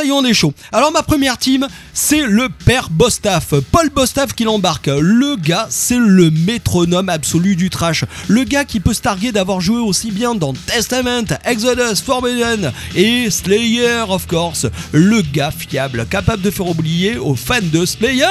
Ça 0.00 0.06
y 0.06 0.08
est, 0.08 0.12
on 0.12 0.24
est 0.24 0.32
chaud. 0.32 0.54
Alors, 0.72 0.90
ma 0.92 1.02
première 1.02 1.36
team, 1.36 1.68
c'est 1.92 2.26
le 2.26 2.48
père 2.48 2.88
Bostaff. 2.90 3.54
Paul 3.72 3.90
Bostaff 3.90 4.34
qui 4.34 4.44
l'embarque. 4.44 4.86
Le 4.88 5.36
gars, 5.36 5.66
c'est 5.70 5.98
le 5.98 6.30
métronome 6.30 7.08
absolu 7.08 7.56
du 7.56 7.70
trash. 7.70 8.04
Le 8.28 8.44
gars 8.44 8.64
qui 8.64 8.80
peut 8.80 8.94
se 8.94 9.02
targuer 9.02 9.32
d'avoir 9.32 9.60
joué 9.60 9.80
aussi 9.80 10.10
bien 10.10 10.34
dans 10.34 10.52
Testament, 10.52 11.24
Exodus, 11.44 12.02
Forbidden 12.04 12.72
et 12.94 13.30
Slayer, 13.30 14.04
of 14.08 14.26
course. 14.26 14.66
Le 14.92 15.22
gars 15.22 15.50
fiable, 15.50 16.06
capable 16.08 16.42
de 16.42 16.50
faire 16.50 16.68
oublier 16.68 17.18
aux 17.18 17.34
fans 17.34 17.58
de 17.62 17.84
Slayer, 17.84 18.24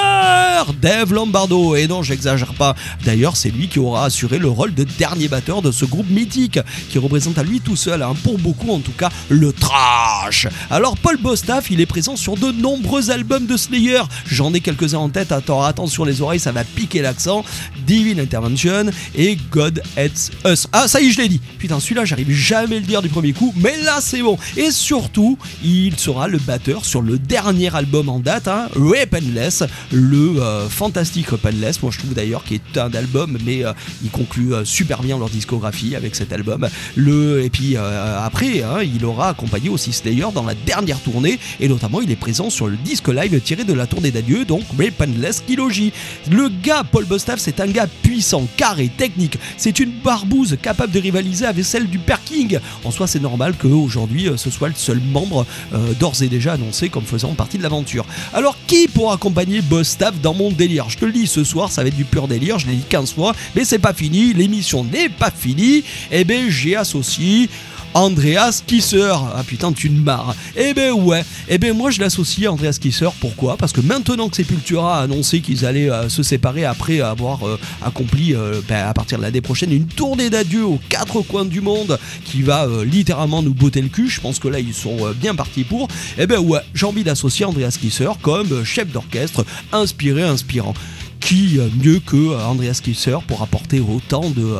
Dave 0.82 1.14
Lombardo. 1.14 1.76
Et 1.76 1.88
non, 1.88 2.04
j'exagère 2.04 2.54
pas. 2.54 2.76
D'ailleurs, 3.06 3.36
c'est 3.36 3.50
lui 3.50 3.68
qui 3.68 3.80
aura 3.80 4.06
assuré 4.06 4.38
le 4.38 4.50
rôle 4.50 4.74
de 4.74 4.84
dernier 4.84 5.28
batteur 5.28 5.62
de 5.62 5.72
ce 5.72 5.86
groupe 5.86 6.10
mythique, 6.10 6.60
qui 6.90 6.98
représente 6.98 7.38
à 7.38 7.44
lui 7.44 7.60
tout 7.60 7.76
seul, 7.76 8.02
hein, 8.02 8.14
pour 8.24 8.38
beaucoup 8.38 8.72
en 8.72 8.80
tout 8.80 8.92
cas, 8.92 9.10
le 9.30 9.52
trash. 9.52 10.48
Alors, 10.70 10.98
Paul 10.98 11.18
Bostaff, 11.18 11.72
il 11.72 11.82
est 11.82 11.86
présent 11.86 12.16
sur 12.16 12.36
de 12.36 12.52
nombreux 12.52 13.12
albums 13.12 13.46
de 13.50 13.58
Slayer. 13.58 14.02
J'en 14.28 14.54
ai 14.54 14.62
quelques-uns 14.62 15.00
en 15.00 15.10
tête. 15.10 15.32
Attends, 15.32 15.64
attention 15.64 16.06
les 16.06 16.22
oreilles, 16.22 16.40
ça 16.40 16.52
va 16.52 16.64
piquer 16.64 17.02
l'accent. 17.02 17.44
Divine 17.86 18.20
Intervention 18.20 18.86
et 19.16 19.38
God 19.52 19.82
Hates 19.98 20.32
Us. 20.46 20.68
Ah, 20.72 20.88
ça 20.88 21.02
y 21.02 21.08
est, 21.08 21.12
je 21.12 21.18
l'ai 21.22 21.28
dit. 21.28 21.42
Putain, 21.58 21.80
celui-là, 21.80 22.06
j'arrive 22.06 22.32
jamais 22.32 22.78
à 22.78 22.80
le 22.80 22.86
dire 22.86 23.02
du 23.02 23.10
premier 23.10 23.34
coup, 23.34 23.54
mais 23.58 23.76
là, 23.84 24.00
c'est 24.02 24.22
bon. 24.22 24.38
Et 24.56 24.72
surtout, 24.72 25.38
il 25.64 25.98
sera 25.98 26.28
le 26.28 26.38
batteur 26.38 26.86
sur 26.86 27.02
le 27.02 27.18
dernier 27.18 27.76
album 27.76 28.10
en 28.10 28.20
date, 28.20 28.48
hein, 28.48 28.70
Weaponless, 28.76 29.64
le 29.92 30.40
euh, 30.40 30.70
fantastique 30.70 31.32
Weaponless. 31.32 31.82
Moi, 31.82 31.92
je 31.92 31.98
trouve 31.98 32.14
d'ailleurs 32.14 32.44
qu'il 32.44 32.58
est 32.58 32.78
un 32.78 32.94
album, 32.94 33.38
mais 33.44 33.66
euh, 33.66 33.74
il 34.04 34.10
conclut 34.10 34.54
euh, 34.54 34.64
super 34.64 35.02
bien 35.02 35.18
leur 35.18 35.30
discographie 35.30 35.96
avec 35.96 36.16
cet 36.16 36.32
album. 36.32 36.68
Le, 36.96 37.44
et 37.44 37.50
puis 37.50 37.76
euh, 37.76 38.20
après, 38.20 38.62
hein, 38.62 38.82
il 38.84 39.04
aura 39.06 39.30
accompagné 39.30 39.70
aussi 39.70 39.92
Slayer 39.92 40.28
dans 40.34 40.44
la 40.44 40.54
dernière 40.54 41.00
tournée, 41.00 41.40
et 41.60 41.68
notamment, 41.68 42.02
il 42.02 42.12
est 42.12 42.16
présent 42.16 42.50
sur 42.50 42.68
le 42.68 42.78
disque 42.78 43.08
live 43.08 43.39
tiré 43.40 43.64
de 43.64 43.74
la 43.74 43.88
tournée 43.88 44.12
d'adieu, 44.12 44.46
donc 44.46 44.64
Weaponless 44.78 45.44
Kilogy. 45.46 45.92
Le 46.32 46.50
gars, 46.50 46.84
Paul 46.90 47.06
Bostaff, 47.06 47.40
c'est 47.40 47.60
un 47.60 47.68
gars 47.68 47.88
puissant, 48.04 48.48
carré, 48.58 48.90
technique. 48.96 49.38
C'est 49.58 49.80
une 49.80 49.92
barbouze 50.04 50.58
capable 50.62 50.92
de 50.92 51.00
rivaliser 51.00 51.46
avec 51.46 51.66
celle 51.66 51.88
du 51.88 52.00
Père 52.00 52.24
King. 52.24 52.60
En 52.84 52.92
soi, 52.92 53.08
c'est 53.08 53.22
normal 53.22 53.56
qu'aujourd'hui, 53.60 54.28
euh, 54.28 54.38
ce 54.38 54.50
soit 54.50 54.70
le 54.70 54.76
seul 54.76 55.00
membre 55.12 55.46
euh, 55.74 55.94
d'ores 56.00 56.22
et 56.22 56.28
déjà 56.28 56.54
annoncé 56.54 56.90
comme 56.90 57.06
faisant 57.06 57.34
partie 57.34 57.58
de 57.58 57.64
l'aventure. 57.64 58.06
Alors, 58.34 58.58
qui 58.68 58.88
pour 58.88 59.12
accompagner 59.12 59.62
Bostaff 59.62 60.20
dans 60.22 60.34
mon 60.34 60.52
délire? 60.52 60.90
Je 60.90 60.98
te 60.98 61.06
le 61.06 61.12
dis, 61.12 61.28
ce 61.28 61.44
soir, 61.44 61.72
ça 61.72 61.82
va 61.82 61.88
être 61.88 61.96
du 61.96 62.06
pur 62.06 62.28
délire. 62.28 62.60
Je 62.60 62.68
l'ai 62.68 62.76
dit 62.76 62.86
15 62.90 63.14
fois, 63.14 63.34
mais 63.56 63.66
c'est 63.66 63.80
pas 63.80 63.94
fini. 63.94 64.34
L'émission 64.34 64.84
n'est 64.84 65.10
pas 65.10 65.32
finie. 65.32 65.84
Eh 66.12 66.24
ben, 66.24 66.50
j'ai 66.50 66.76
associé. 66.76 67.50
Andreas 67.94 68.62
Kisser. 68.66 69.14
Ah 69.14 69.44
putain, 69.46 69.72
tu 69.72 69.90
me 69.90 70.02
marres. 70.02 70.36
Eh 70.56 70.74
ben 70.74 70.92
ouais. 70.92 71.24
Eh 71.48 71.58
ben 71.58 71.76
moi 71.76 71.92
je 71.92 72.00
l'associe 72.00 72.48
à 72.48 72.52
Andreas 72.52 72.78
Kisser. 72.80 73.10
Pourquoi? 73.20 73.58
Parce 73.58 73.74
que 73.74 73.82
maintenant 73.82 74.30
que 74.30 74.36
Sepultura 74.36 75.00
a 75.00 75.04
annoncé 75.04 75.42
qu'ils 75.42 75.66
allaient 75.66 75.90
euh, 75.90 76.10
se 76.10 76.24
séparer 76.24 76.66
après 76.66 77.02
avoir 77.02 77.48
euh, 77.48 77.60
accompli 77.84 78.36
euh, 78.36 78.62
ben, 78.68 78.88
à 78.88 78.94
partir 78.94 79.18
de 79.18 79.24
l'année 79.24 79.42
prochaine 79.42 79.72
une 79.72 79.88
tournée 79.88 80.30
d'adieu 80.30 80.66
aux 80.66 80.80
quatre 80.90 81.22
coins 81.22 81.46
du 81.46 81.62
monde 81.62 81.98
qui 82.26 82.42
va 82.42 82.68
littéralement 82.86 83.42
nous 83.42 83.54
botter 83.54 83.82
le 83.82 83.90
cul. 83.90 84.08
Je 84.08 84.22
pense 84.22 84.40
que 84.40 84.48
là 84.48 84.60
ils 84.60 84.74
sont 84.74 85.12
bien 85.16 85.34
partis 85.36 85.64
pour. 85.64 85.88
Eh 86.18 86.28
ben 86.28 86.40
ouais, 86.40 86.62
j'ai 86.74 86.86
envie 86.86 87.04
d'associer 87.04 87.46
Andreas 87.46 87.78
Kisser 87.80 88.10
comme 88.22 88.64
chef 88.64 88.92
d'orchestre 88.92 89.46
inspiré, 89.72 90.24
inspirant 90.24 90.74
qui 91.20 91.60
mieux 91.84 92.00
que 92.00 92.36
Andreas 92.46 92.80
Kisser 92.82 93.18
pour 93.28 93.42
apporter 93.42 93.82
autant 93.82 94.30
de, 94.30 94.56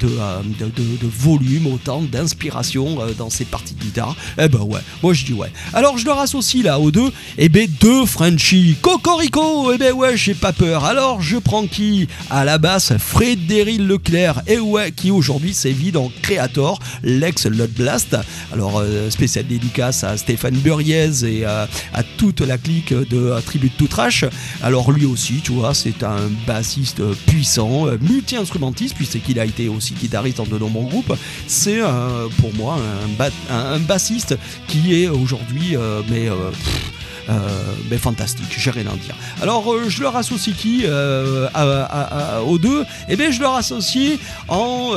de, 0.00 0.08
euh, 0.08 0.40
de, 0.60 1.06
volume, 1.06 1.66
autant 1.66 2.02
d'inspiration 2.02 3.00
euh, 3.00 3.12
dans 3.16 3.30
ses 3.30 3.44
parties 3.44 3.74
de 3.74 3.80
guitare. 3.80 4.16
Eh 4.38 4.48
ben 4.48 4.60
ouais, 4.60 4.80
moi 5.02 5.12
je 5.12 5.24
dis 5.24 5.32
ouais. 5.32 5.52
Alors 5.72 5.98
je 5.98 6.04
leur 6.04 6.18
associe 6.18 6.64
là 6.64 6.78
aux 6.78 6.90
deux, 6.90 7.12
eh 7.38 7.48
ben 7.48 7.68
deux 7.80 8.06
Frenchies. 8.06 8.76
Cocorico, 8.80 9.72
eh 9.72 9.78
ben 9.78 9.92
ouais, 9.92 10.16
j'ai 10.16 10.34
pas 10.34 10.52
peur. 10.52 10.84
Alors 10.84 11.20
je 11.20 11.36
prends 11.36 11.66
qui 11.66 12.08
À 12.30 12.44
la 12.44 12.58
basse, 12.58 12.92
Frédéric 12.98 13.80
Leclerc, 13.80 14.42
et 14.46 14.58
ouais, 14.58 14.92
qui 14.92 15.10
aujourd'hui 15.10 15.54
sévit 15.54 15.92
dans 15.92 16.10
Creator, 16.22 16.78
l'ex 17.02 17.46
Lot 17.46 17.70
Blast. 17.72 18.16
Alors 18.52 18.78
euh, 18.78 19.10
spécial 19.10 19.46
dédicace 19.46 20.04
à 20.04 20.16
Stéphane 20.16 20.54
Buriez 20.54 21.24
et 21.24 21.44
à, 21.44 21.68
à 21.92 22.02
toute 22.02 22.40
la 22.40 22.58
clique 22.58 22.92
de 22.92 23.16
euh, 23.16 23.40
Tribute 23.40 23.76
to 23.76 23.86
Trash. 23.86 24.24
Alors 24.62 24.92
lui 24.92 25.06
aussi, 25.06 25.40
tu 25.42 25.52
vois, 25.52 25.74
c'est 25.74 26.02
un 26.02 26.30
bassiste 26.46 27.02
puissant, 27.26 27.86
euh, 27.86 27.96
multi-instrumentiste, 28.00 28.94
puisqu'il 28.94 29.38
a 29.38 29.44
été 29.44 29.68
aussi 29.68 29.79
guitariste 29.80 30.38
dans 30.38 30.44
de 30.44 30.58
nombreux 30.58 30.84
groupes. 30.88 31.14
C'est 31.46 31.80
euh, 31.80 32.28
pour 32.40 32.54
moi 32.54 32.78
un, 33.50 33.54
un- 33.54 33.78
bassiste 33.80 34.36
qui 34.68 35.02
est 35.02 35.08
aujourd'hui 35.08 35.76
euh, 35.76 36.02
euh, 37.28 37.38
mais 37.90 37.98
fantastique, 37.98 38.46
j'ai 38.56 38.70
rien 38.70 38.86
à 38.86 38.96
dire. 38.96 39.14
Alors 39.42 39.64
je 39.88 40.02
leur 40.02 40.16
associe 40.16 40.54
qui 40.56 40.84
aux 42.46 42.58
deux? 42.58 42.84
Eh 43.08 43.16
bien 43.16 43.30
je 43.30 43.40
leur 43.40 43.54
associe 43.54 44.18
en, 44.48 44.92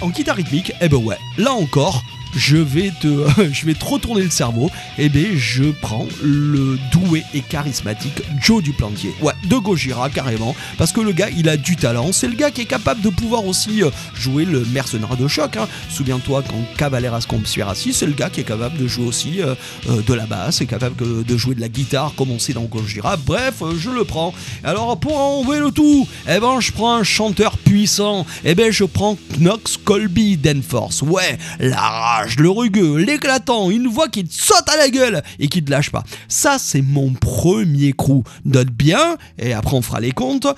en 0.00 0.08
guitare 0.10 0.36
rythmique. 0.36 0.72
Eh 0.80 0.88
ben 0.88 0.98
ouais, 0.98 1.18
là 1.38 1.52
encore. 1.52 2.02
Je 2.34 2.56
vais 2.56 2.92
te, 3.00 3.26
je 3.52 3.66
vais 3.66 3.74
te 3.74 3.84
retourner 3.84 4.22
le 4.22 4.30
cerveau. 4.30 4.70
Eh 4.98 5.08
bien, 5.08 5.26
je 5.34 5.64
prends 5.64 6.06
le 6.22 6.78
doué 6.92 7.24
et 7.34 7.40
charismatique 7.40 8.22
Joe 8.40 8.62
Duplantier. 8.62 9.12
Ouais, 9.20 9.32
de 9.48 9.56
Gojira 9.56 10.10
carrément, 10.10 10.54
parce 10.78 10.92
que 10.92 11.00
le 11.00 11.12
gars, 11.12 11.28
il 11.36 11.48
a 11.48 11.56
du 11.56 11.76
talent. 11.76 12.12
C'est 12.12 12.28
le 12.28 12.34
gars 12.36 12.50
qui 12.50 12.62
est 12.62 12.66
capable 12.66 13.00
de 13.02 13.08
pouvoir 13.08 13.44
aussi 13.46 13.82
euh, 13.82 13.90
jouer 14.14 14.44
le 14.44 14.64
mercenaire 14.66 15.16
de 15.16 15.26
choc. 15.28 15.56
hein. 15.56 15.66
Souviens-toi 15.88 16.44
quand 16.48 16.62
Cavalleras 16.76 17.24
Conspiracy, 17.28 17.92
c'est 17.92 18.06
le 18.06 18.12
gars 18.12 18.30
qui 18.30 18.40
est 18.40 18.44
capable 18.44 18.76
de 18.78 18.86
jouer 18.86 19.06
aussi 19.06 19.42
euh, 19.42 19.54
euh, 19.88 20.02
de 20.02 20.14
la 20.14 20.26
basse, 20.26 20.60
est 20.60 20.66
capable 20.66 21.24
de 21.24 21.36
jouer 21.36 21.54
de 21.54 21.60
la 21.60 21.68
guitare 21.68 22.12
comme 22.16 22.30
on 22.30 22.38
sait 22.38 22.52
dans 22.52 22.62
Gojira. 22.64 23.16
Bref, 23.16 23.62
je 23.78 23.90
le 23.90 24.04
prends. 24.04 24.32
Alors 24.64 24.98
pour 24.98 25.18
enlever 25.18 25.58
le 25.58 25.70
tout, 25.70 26.06
eh 26.28 26.38
ben 26.40 26.60
je 26.60 26.72
prends 26.72 26.94
un 26.94 27.02
chanteur 27.02 27.56
puissant. 27.70 28.26
Eh 28.44 28.56
ben 28.56 28.72
je 28.72 28.82
prends 28.82 29.16
Knox 29.38 29.76
Colby 29.76 30.36
Danforth. 30.36 31.02
Ouais, 31.02 31.38
la 31.60 31.80
rage, 31.80 32.36
le 32.40 32.50
rugueux, 32.50 32.96
l'éclatant, 32.96 33.70
une 33.70 33.86
voix 33.86 34.08
qui 34.08 34.24
te 34.24 34.34
saute 34.34 34.68
à 34.68 34.76
la 34.76 34.90
gueule 34.90 35.22
et 35.38 35.46
qui 35.46 35.62
te 35.62 35.70
lâche 35.70 35.90
pas. 35.90 36.02
Ça 36.26 36.56
c'est 36.58 36.82
mon 36.82 37.12
premier 37.12 37.92
crew. 37.92 38.24
Note 38.44 38.70
bien 38.70 39.16
et 39.38 39.52
après 39.52 39.76
on 39.76 39.82
fera 39.82 40.00
les 40.00 40.10
comptes. 40.10 40.48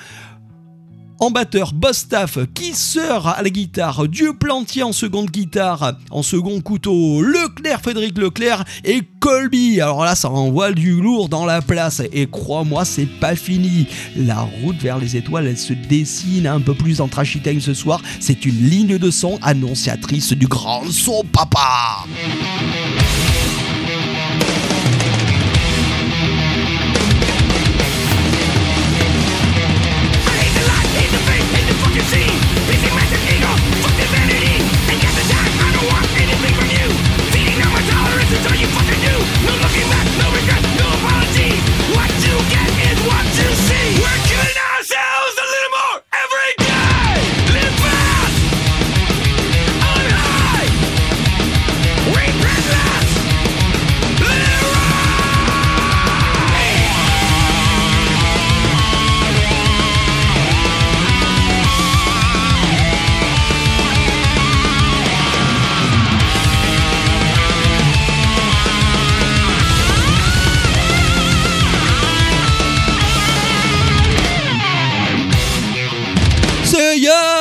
En 1.22 1.30
batteur, 1.30 1.72
Boss 1.72 1.98
Staff, 1.98 2.36
Kisseur 2.52 3.28
à 3.28 3.42
la 3.42 3.48
guitare, 3.48 4.08
Dieu 4.08 4.32
Plantier 4.34 4.82
en 4.82 4.90
seconde 4.90 5.30
guitare, 5.30 5.92
en 6.10 6.24
second 6.24 6.60
couteau, 6.60 7.22
Leclerc, 7.22 7.80
Frédéric 7.80 8.18
Leclerc 8.18 8.64
et 8.84 9.02
Colby. 9.20 9.80
Alors 9.80 10.04
là, 10.04 10.16
ça 10.16 10.28
envoie 10.28 10.72
du 10.72 11.00
lourd 11.00 11.28
dans 11.28 11.46
la 11.46 11.62
place. 11.62 12.02
Et 12.12 12.26
crois-moi, 12.26 12.84
c'est 12.84 13.06
pas 13.06 13.36
fini. 13.36 13.86
La 14.16 14.40
route 14.40 14.82
vers 14.82 14.98
les 14.98 15.16
étoiles, 15.16 15.46
elle 15.46 15.58
se 15.58 15.74
dessine 15.74 16.48
un 16.48 16.60
peu 16.60 16.74
plus 16.74 17.00
en 17.00 17.06
trashy 17.06 17.38
time 17.40 17.60
ce 17.60 17.72
soir. 17.72 18.02
C'est 18.18 18.44
une 18.44 18.68
ligne 18.68 18.98
de 18.98 19.10
son 19.12 19.38
annonciatrice 19.42 20.32
du 20.32 20.48
grand 20.48 20.82
son 20.90 21.22
papa. 21.32 22.04
No 39.46 39.52
looking 39.58 39.88
back, 39.90 40.06
no 40.18 40.26
regrets, 40.30 40.70
no 40.78 40.86
apologies. 40.86 41.62
What 41.96 42.10
you 42.22 42.36
get 42.50 42.70
is 42.90 42.98
what 43.06 43.26
you 43.38 43.48
see. 43.66 43.88
We're 43.98 44.22
giving 44.30 44.61
Oh 77.04 77.31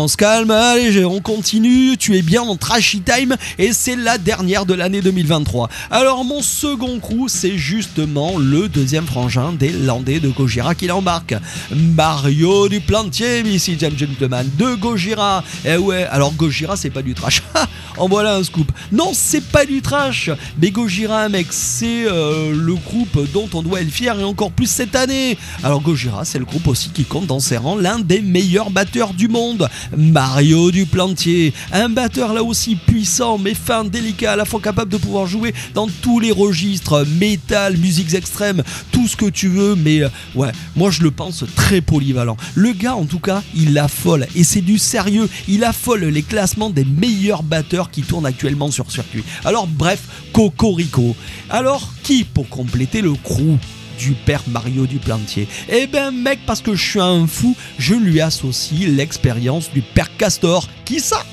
on 0.00 0.08
se 0.08 0.16
calme, 0.16 0.50
allez, 0.50 1.04
on 1.04 1.20
continue, 1.20 1.98
tu 1.98 2.16
es 2.16 2.22
bien 2.22 2.40
en 2.40 2.56
Trashy 2.56 3.02
Time 3.02 3.36
et 3.58 3.74
c'est 3.74 3.96
la 3.96 4.16
dernière 4.16 4.64
de 4.64 4.72
l'année 4.72 5.02
2023. 5.02 5.68
Alors 5.90 6.24
mon 6.24 6.40
second 6.40 6.98
crew, 7.00 7.28
c'est 7.28 7.58
justement 7.58 8.38
le 8.38 8.68
deuxième 8.68 9.04
frangin 9.04 9.52
des 9.52 9.68
Landais 9.68 10.18
de 10.18 10.30
Gojira 10.30 10.74
qui 10.74 10.86
l'embarque. 10.86 11.34
Mario 11.74 12.70
du 12.70 12.80
Plantier, 12.80 13.40
ici 13.40 13.76
James 13.78 13.96
Gentleman, 13.96 14.48
de 14.56 14.74
Gojira. 14.74 15.44
Eh 15.66 15.76
ouais, 15.76 16.04
alors 16.04 16.32
Gojira 16.32 16.76
c'est 16.76 16.88
pas 16.88 17.02
du 17.02 17.12
trash. 17.12 17.42
en 17.98 18.08
voilà 18.08 18.36
un 18.36 18.42
scoop. 18.42 18.72
Non, 18.92 19.10
c'est 19.12 19.44
pas 19.44 19.66
du 19.66 19.82
trash, 19.82 20.30
mais 20.60 20.70
Gojira, 20.70 21.28
mec, 21.28 21.48
c'est 21.50 22.06
euh, 22.06 22.54
le 22.54 22.74
groupe 22.74 23.30
dont 23.34 23.48
on 23.52 23.62
doit 23.62 23.82
être 23.82 23.90
fier 23.90 24.18
et 24.18 24.24
encore 24.24 24.50
plus 24.50 24.70
cette 24.70 24.96
année. 24.96 25.36
Alors 25.62 25.82
Gojira, 25.82 26.24
c'est 26.24 26.38
le 26.38 26.46
groupe 26.46 26.66
aussi 26.68 26.88
qui 26.88 27.04
compte 27.04 27.26
dans 27.26 27.40
ses 27.40 27.58
rangs 27.58 27.76
l'un 27.76 27.98
des 27.98 28.22
meilleurs 28.22 28.70
batteurs 28.70 29.12
du 29.12 29.28
monde, 29.28 29.68
Mario 29.96 30.70
Duplantier. 30.70 31.52
Un 31.72 31.88
batteur 31.88 32.32
là 32.32 32.42
aussi 32.42 32.76
puissant, 32.76 33.38
mais 33.38 33.54
fin, 33.54 33.84
délicat, 33.84 34.32
à 34.32 34.36
la 34.36 34.44
fois 34.44 34.60
capable 34.60 34.90
de 34.90 34.96
pouvoir 34.96 35.26
jouer 35.26 35.54
dans 35.74 35.88
tous 36.02 36.20
les 36.20 36.32
registres, 36.32 37.06
métal, 37.18 37.76
musiques 37.76 38.14
extrêmes, 38.14 38.62
tout 38.92 39.06
ce 39.06 39.16
que 39.16 39.26
tu 39.26 39.48
veux, 39.48 39.74
mais 39.74 40.02
euh, 40.02 40.08
ouais, 40.34 40.52
moi 40.76 40.90
je 40.90 41.02
le 41.02 41.10
pense 41.10 41.44
très 41.54 41.80
polyvalent. 41.80 42.36
Le 42.54 42.72
gars, 42.72 42.96
en 42.96 43.04
tout 43.04 43.18
cas, 43.18 43.42
il 43.54 43.78
affole, 43.78 44.26
et 44.34 44.44
c'est 44.44 44.60
du 44.60 44.78
sérieux, 44.78 45.28
il 45.48 45.64
affole 45.64 46.04
les 46.04 46.22
classements 46.22 46.70
des 46.70 46.84
meilleurs 46.84 47.42
batteurs 47.42 47.90
qui 47.90 48.02
tournent 48.02 48.26
actuellement 48.26 48.70
sur 48.70 48.90
circuit. 48.90 49.24
Alors 49.44 49.66
bref, 49.66 50.00
Cocorico. 50.32 51.16
Alors, 51.48 51.92
qui 52.02 52.24
pour 52.24 52.48
compléter 52.48 53.00
le 53.02 53.12
crew? 53.14 53.58
Du 54.00 54.12
père 54.12 54.42
Mario 54.48 54.86
Duplantier 54.86 55.46
Eh 55.68 55.86
ben 55.86 56.10
mec, 56.10 56.38
parce 56.46 56.62
que 56.62 56.74
je 56.74 56.90
suis 56.90 57.00
un 57.00 57.26
fou, 57.26 57.54
je 57.78 57.94
lui 57.94 58.20
associe 58.20 58.88
l'expérience 58.88 59.70
du 59.72 59.82
père 59.82 60.16
Castor. 60.16 60.68
Qui 60.86 61.00
ça? 61.00 61.24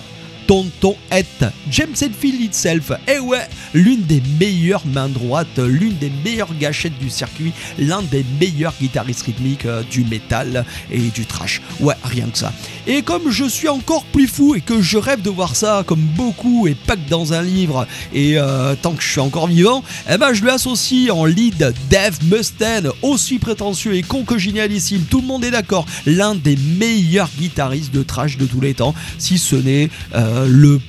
Tonton 0.47 0.95
Het, 1.11 1.51
James 1.69 1.95
Hetfield 2.01 2.39
itself, 2.39 2.93
et 3.07 3.19
ouais, 3.19 3.47
l'une 3.73 4.01
des 4.03 4.23
meilleures 4.39 4.85
mains 4.87 5.09
droites, 5.09 5.59
l'une 5.59 5.97
des 5.97 6.11
meilleures 6.23 6.55
gâchettes 6.57 6.97
du 6.99 7.09
circuit, 7.09 7.51
l'un 7.77 8.01
des 8.01 8.25
meilleurs 8.39 8.73
guitaristes 8.79 9.23
rythmiques 9.23 9.65
euh, 9.65 9.83
du 9.91 10.05
métal 10.05 10.65
et 10.89 10.99
du 10.99 11.25
trash. 11.25 11.61
Ouais, 11.81 11.95
rien 12.03 12.27
que 12.27 12.37
ça. 12.37 12.53
Et 12.87 13.01
comme 13.01 13.29
je 13.29 13.43
suis 13.43 13.67
encore 13.67 14.05
plus 14.05 14.27
fou 14.27 14.55
et 14.55 14.61
que 14.61 14.81
je 14.81 14.97
rêve 14.97 15.21
de 15.21 15.29
voir 15.29 15.55
ça 15.55 15.83
comme 15.85 15.99
beaucoup 15.99 16.67
et 16.67 16.75
pas 16.75 16.95
que 16.95 17.09
dans 17.09 17.33
un 17.33 17.41
livre, 17.41 17.85
et 18.13 18.37
euh, 18.37 18.75
tant 18.81 18.93
que 18.93 19.03
je 19.03 19.09
suis 19.09 19.19
encore 19.19 19.47
vivant, 19.47 19.83
eh 20.09 20.17
ben 20.17 20.33
je 20.33 20.41
lui 20.43 20.49
associe 20.49 21.11
en 21.11 21.25
lead 21.25 21.73
Dave 21.89 22.17
Mustaine, 22.23 22.89
aussi 23.01 23.37
prétentieux 23.39 23.95
et 23.95 24.01
con 24.01 24.23
que 24.23 24.37
génialissime, 24.37 25.01
tout 25.09 25.19
le 25.19 25.27
monde 25.27 25.43
est 25.43 25.51
d'accord, 25.51 25.85
l'un 26.05 26.35
des 26.35 26.57
meilleurs 26.77 27.29
guitaristes 27.37 27.93
de 27.93 28.03
trash 28.03 28.37
de 28.37 28.45
tous 28.45 28.61
les 28.61 28.75
temps, 28.75 28.95
si 29.17 29.37
ce 29.37 29.57
n'est 29.57 29.89
euh, 30.15 30.36
le 30.45 30.79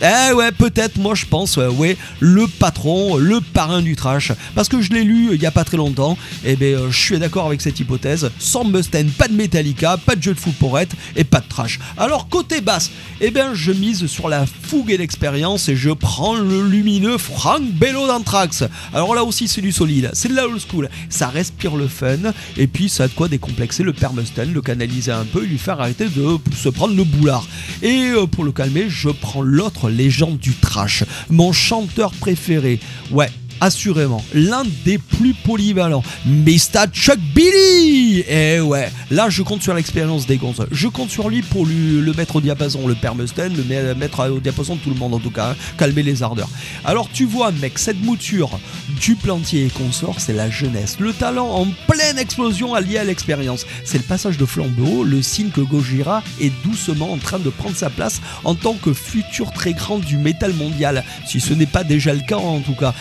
eh 0.00 0.32
ouais, 0.32 0.52
peut-être, 0.52 0.96
moi 0.96 1.14
je 1.14 1.26
pense, 1.26 1.56
ouais, 1.56 1.96
le 2.20 2.46
patron, 2.46 3.16
le 3.16 3.40
parrain 3.40 3.82
du 3.82 3.96
trash. 3.96 4.32
Parce 4.54 4.68
que 4.68 4.80
je 4.80 4.90
l'ai 4.90 5.04
lu 5.04 5.30
euh, 5.30 5.34
il 5.34 5.42
y 5.42 5.46
a 5.46 5.50
pas 5.50 5.64
très 5.64 5.76
longtemps, 5.76 6.16
et 6.44 6.56
ben 6.56 6.74
euh, 6.74 6.90
je 6.90 6.98
suis 6.98 7.18
d'accord 7.18 7.46
avec 7.46 7.60
cette 7.60 7.78
hypothèse. 7.80 8.30
Sans 8.38 8.64
Mustaine, 8.64 9.10
pas 9.10 9.28
de 9.28 9.34
Metallica, 9.34 9.96
pas 9.96 10.16
de 10.16 10.22
jeu 10.22 10.34
de 10.34 10.38
foot 10.38 10.54
pour 10.58 10.78
être, 10.78 10.94
et 11.16 11.24
pas 11.24 11.40
de 11.40 11.48
trash. 11.48 11.78
Alors 11.96 12.28
côté 12.28 12.60
basse, 12.60 12.90
eh 13.20 13.30
ben 13.30 13.54
je 13.54 13.72
mise 13.72 14.06
sur 14.06 14.28
la 14.28 14.44
fougue 14.46 14.90
et 14.90 14.96
l'expérience 14.96 15.68
et 15.68 15.76
je 15.76 15.90
prends 15.90 16.36
le 16.36 16.66
lumineux 16.68 17.18
Frank 17.18 17.62
Bello 17.62 18.06
d'Anthrax. 18.06 18.64
Alors 18.94 19.14
là 19.14 19.24
aussi 19.24 19.48
c'est 19.48 19.60
du 19.60 19.72
solide, 19.72 20.10
c'est 20.12 20.28
de 20.28 20.34
la 20.34 20.46
old 20.46 20.60
school, 20.60 20.88
ça 21.08 21.28
respire 21.28 21.76
le 21.76 21.88
fun, 21.88 22.32
et 22.56 22.66
puis 22.66 22.88
ça 22.88 23.04
a 23.04 23.08
de 23.08 23.12
quoi 23.12 23.28
décomplexer 23.28 23.82
le 23.82 23.92
père 23.92 24.12
Mustaine, 24.12 24.52
le 24.52 24.62
canaliser 24.62 25.12
un 25.12 25.24
peu 25.24 25.44
et 25.44 25.46
lui 25.46 25.58
faire 25.58 25.80
arrêter 25.80 26.06
de 26.08 26.38
se 26.56 26.68
prendre 26.68 26.94
le 26.94 27.04
boulard. 27.04 27.46
Et 27.82 28.10
euh, 28.10 28.26
pour 28.26 28.44
le 28.44 28.52
calmer, 28.52 28.86
je 28.88 29.08
prends 29.08 29.42
l'autre 29.42 29.87
légende 29.88 30.38
du 30.38 30.52
trash, 30.52 31.04
mon 31.28 31.52
chanteur 31.52 32.12
préféré. 32.12 32.80
Ouais, 33.10 33.30
assurément 33.60 34.22
l'un 34.34 34.62
des 34.84 34.98
plus 34.98 35.34
polyvalents, 35.34 36.02
Mr. 36.26 36.86
Chuck 36.92 37.18
Billy 37.34 38.24
Et 38.28 38.60
ouais, 38.60 38.90
là 39.10 39.28
je 39.30 39.42
compte 39.42 39.62
sur 39.62 39.74
l'expérience 39.74 40.26
des 40.26 40.36
gonzes. 40.36 40.66
Je 40.70 40.88
compte 40.88 41.10
sur 41.10 41.28
lui 41.28 41.42
pour 41.42 41.66
le 41.66 42.12
mettre 42.12 42.36
au 42.36 42.40
diapason, 42.40 42.86
le 42.86 42.94
père 42.94 43.14
Mustaine, 43.14 43.54
le 43.56 43.64
me- 43.64 43.94
mettre 43.94 44.28
au 44.30 44.40
diapason 44.40 44.76
de 44.76 44.80
tout 44.80 44.90
le 44.90 44.96
monde 44.96 45.14
en 45.14 45.18
tout 45.20 45.30
cas, 45.30 45.50
hein, 45.50 45.56
calmer 45.76 46.02
les 46.02 46.22
ardeurs. 46.22 46.48
Alors 46.84 47.08
tu 47.12 47.24
vois 47.24 47.50
mec, 47.52 47.78
cette 47.78 48.02
mouture 48.02 48.58
du 49.00 49.14
plantier 49.14 49.66
et 49.66 49.70
consort, 49.70 50.16
c'est 50.18 50.32
la 50.32 50.50
jeunesse, 50.50 50.96
le 51.00 51.12
talent 51.12 51.48
en 51.48 51.66
pleine 51.86 52.18
explosion 52.18 52.74
allié 52.74 52.98
à 52.98 53.04
l'expérience. 53.04 53.66
C'est 53.84 53.98
le 53.98 54.04
passage 54.04 54.38
de 54.38 54.46
flambeau, 54.46 55.04
le 55.04 55.22
signe 55.22 55.50
que 55.50 55.60
Gojira 55.60 56.22
est 56.40 56.52
doucement 56.64 57.12
en 57.12 57.18
train 57.18 57.38
de 57.38 57.50
prendre 57.50 57.76
sa 57.76 57.90
place 57.90 58.20
en 58.44 58.54
tant 58.54 58.74
que 58.74 58.92
futur 58.92 59.52
très 59.52 59.72
grand 59.72 59.98
du 59.98 60.16
métal 60.16 60.52
mondial, 60.54 61.04
si 61.26 61.40
ce 61.40 61.54
n'est 61.54 61.66
pas 61.66 61.84
déjà 61.84 62.12
le 62.14 62.20
cas 62.20 62.36
en 62.36 62.60
tout 62.60 62.74
cas. 62.74 62.94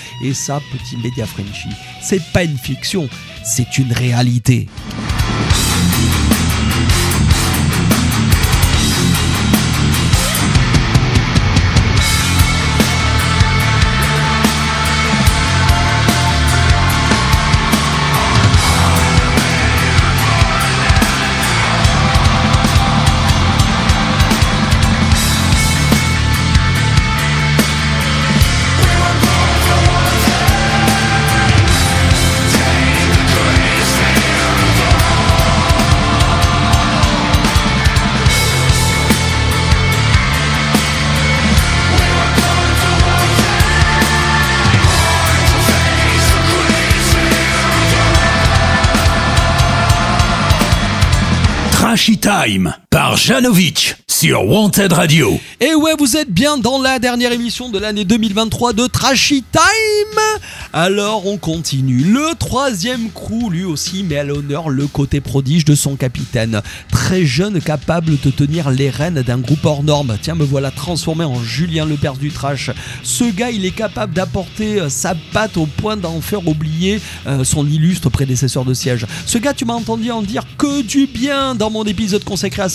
Petit 0.55 0.97
média 0.97 1.25
Frenchy, 1.25 1.69
c'est 2.01 2.23
pas 2.31 2.43
une 2.43 2.57
fiction, 2.57 3.09
c'est 3.43 3.77
une 3.77 3.91
réalité. 3.91 4.67
Time 52.15 52.86
par 52.89 53.17
Janovic 53.17 53.95
sur 54.07 54.45
Wanted 54.45 54.93
Radio. 54.93 55.39
Et 55.59 55.75
ouais, 55.75 55.91
vous 55.99 56.17
êtes 56.17 56.31
bien 56.31 56.57
dans 56.57 56.81
la 56.81 56.97
dernière 56.97 57.31
émission 57.31 57.69
de 57.69 57.77
l'année 57.77 58.05
2023 58.05 58.73
de 58.73 58.87
Trashy 58.87 59.43
Time 59.51 60.21
Alors 60.73 61.27
on 61.27 61.37
continue. 61.37 62.03
Le 62.03 62.33
troisième 62.33 63.11
crew, 63.11 63.51
lui 63.51 63.63
aussi, 63.63 64.03
met 64.03 64.17
à 64.17 64.23
l'honneur 64.23 64.69
le 64.69 64.87
côté 64.87 65.21
prodige 65.21 65.65
de 65.65 65.75
son 65.75 65.95
capitaine. 65.95 66.61
Très 66.91 67.25
jeune, 67.25 67.61
capable 67.61 68.17
de 68.19 68.31
tenir 68.31 68.71
les 68.71 68.89
rênes 68.89 69.21
d'un 69.21 69.37
groupe 69.37 69.65
hors 69.65 69.83
norme. 69.83 70.17
Tiens, 70.21 70.35
me 70.35 70.45
voilà 70.45 70.71
transformé 70.71 71.25
en 71.25 71.43
Julien 71.43 71.85
Lepers 71.85 72.17
du 72.17 72.31
trash. 72.31 72.71
Ce 73.03 73.25
gars, 73.25 73.51
il 73.51 73.65
est 73.65 73.71
capable 73.71 74.13
d'apporter 74.13 74.79
euh, 74.79 74.89
sa 74.89 75.13
patte 75.31 75.57
au 75.57 75.65
point 75.65 75.97
d'en 75.97 76.21
faire 76.21 76.47
oublier 76.47 77.01
euh, 77.27 77.43
son 77.43 77.67
illustre 77.67 78.09
prédécesseur 78.09 78.65
de 78.65 78.73
siège. 78.73 79.05
Ce 79.25 79.37
gars, 79.37 79.53
tu 79.53 79.65
m'as 79.65 79.75
entendu 79.75 80.09
en 80.09 80.23
dire 80.23 80.43
que 80.57 80.81
du 80.81 81.05
bien 81.05 81.53
dans 81.53 81.69
mon 81.69 81.83
épisode 81.83 82.23
consacré 82.23 82.63
à 82.63 82.69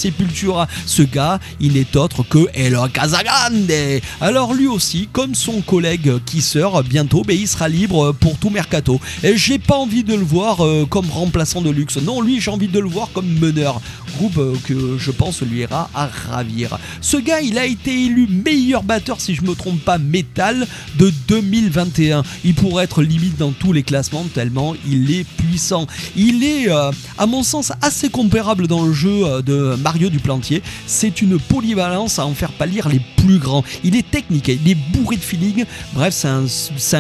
Ce 0.87 1.03
gars, 1.03 1.39
il 1.61 1.75
n'est 1.75 1.97
autre 1.97 2.23
que 2.23 2.47
Elo 2.55 2.89
Casagrande. 2.93 3.73
Alors 4.21 4.55
lui 4.55 4.67
aussi, 4.67 5.09
comme 5.13 5.35
son 5.35 5.61
collègue 5.61 6.13
Kisser, 6.25 6.67
bientôt, 6.89 7.23
ben, 7.23 7.37
il 7.39 7.49
sera 7.49 7.69
libre 7.69 8.13
pour 8.13 8.39
tout 8.39 8.51
mercato. 8.51 9.01
Et 9.23 9.37
j'ai 9.37 9.59
pas 9.59 9.77
envie 9.77 10.05
de 10.05 10.15
le 10.15 10.25
voir 10.25 10.65
euh, 10.65 10.87
comme 10.89 11.09
remplaçant 11.11 11.63
de 11.63 11.71
luxe. 11.71 11.97
Non, 11.97 12.21
lui, 12.21 12.41
j'ai 12.41 12.51
envie 12.51 12.69
de 12.69 12.79
le 12.79 12.89
voir 12.89 13.11
comme 13.13 13.27
meneur. 13.39 13.81
Groupe 14.17 14.39
euh, 14.39 14.55
que 14.65 14.99
je 14.99 15.11
pense 15.11 15.43
lui 15.43 15.61
ira 15.61 15.91
à 15.95 16.07
ravir. 16.07 16.79
Ce 17.01 17.17
gars, 17.17 17.41
il 17.41 17.59
a 17.59 17.67
été 17.67 18.05
élu 18.05 18.27
meilleur 18.29 18.83
batteur, 18.83 19.21
si 19.21 19.35
je 19.35 19.43
me 19.43 19.55
trompe 19.55 19.81
pas, 19.81 19.99
métal 19.99 20.67
de 20.99 21.13
2021. 21.29 22.23
Il 22.45 22.55
pourrait 22.55 22.85
être 22.85 23.03
limite 23.03 23.37
dans 23.39 23.53
tous 23.53 23.73
les 23.73 23.83
classements 23.83 24.25
tellement 24.35 24.75
il 24.87 25.11
est 25.15 25.25
puissant. 25.25 25.87
Il 26.17 26.45
est, 26.45 26.69
euh, 26.69 26.91
à 27.19 27.27
mon 27.27 27.43
sens, 27.43 27.73
assez 27.81 28.09
comparable 28.09 28.67
dans 28.67 28.85
le 28.85 28.93
jeu 28.93 29.25
euh, 29.25 29.43
de 29.43 29.77
Mario 29.77 30.09
du 30.09 30.19
Plantier. 30.19 30.63
C'est 30.87 31.23
une 31.23 31.39
polyvalence 31.39 32.19
à 32.19 32.27
en 32.27 32.35
faire 32.35 32.53
pâlir 32.53 32.89
les 32.89 33.01
plus 33.17 33.39
grands. 33.39 33.65
Il 33.85 33.97
est 33.97 34.09
technique, 34.11 34.49
il 34.49 34.69
est 34.69 34.79
bourré 34.93 35.17
de 35.17 35.23
feeling. 35.23 35.65
Bref, 35.95 36.15
c'est 36.15 36.29
un, 36.29 36.45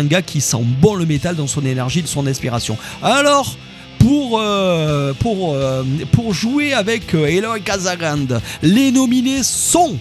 un 0.00 0.04
gars 0.04 0.22
qui 0.22 0.40
sent 0.40 0.64
bon 0.80 0.94
le 0.94 1.06
métal 1.06 1.36
dans 1.36 1.46
son 1.46 1.64
énergie, 1.64 2.02
de 2.02 2.06
son 2.06 2.26
inspiration. 2.26 2.76
Alors, 3.02 3.56
pour, 4.02 4.40
euh, 4.40 5.12
pour, 5.14 5.54
euh, 5.54 5.84
pour 6.10 6.34
jouer 6.34 6.72
avec 6.74 7.14
euh, 7.14 7.26
Eloy 7.26 7.60
Casagrande, 7.60 8.40
les 8.60 8.90
nominés 8.90 9.44
sont. 9.44 9.96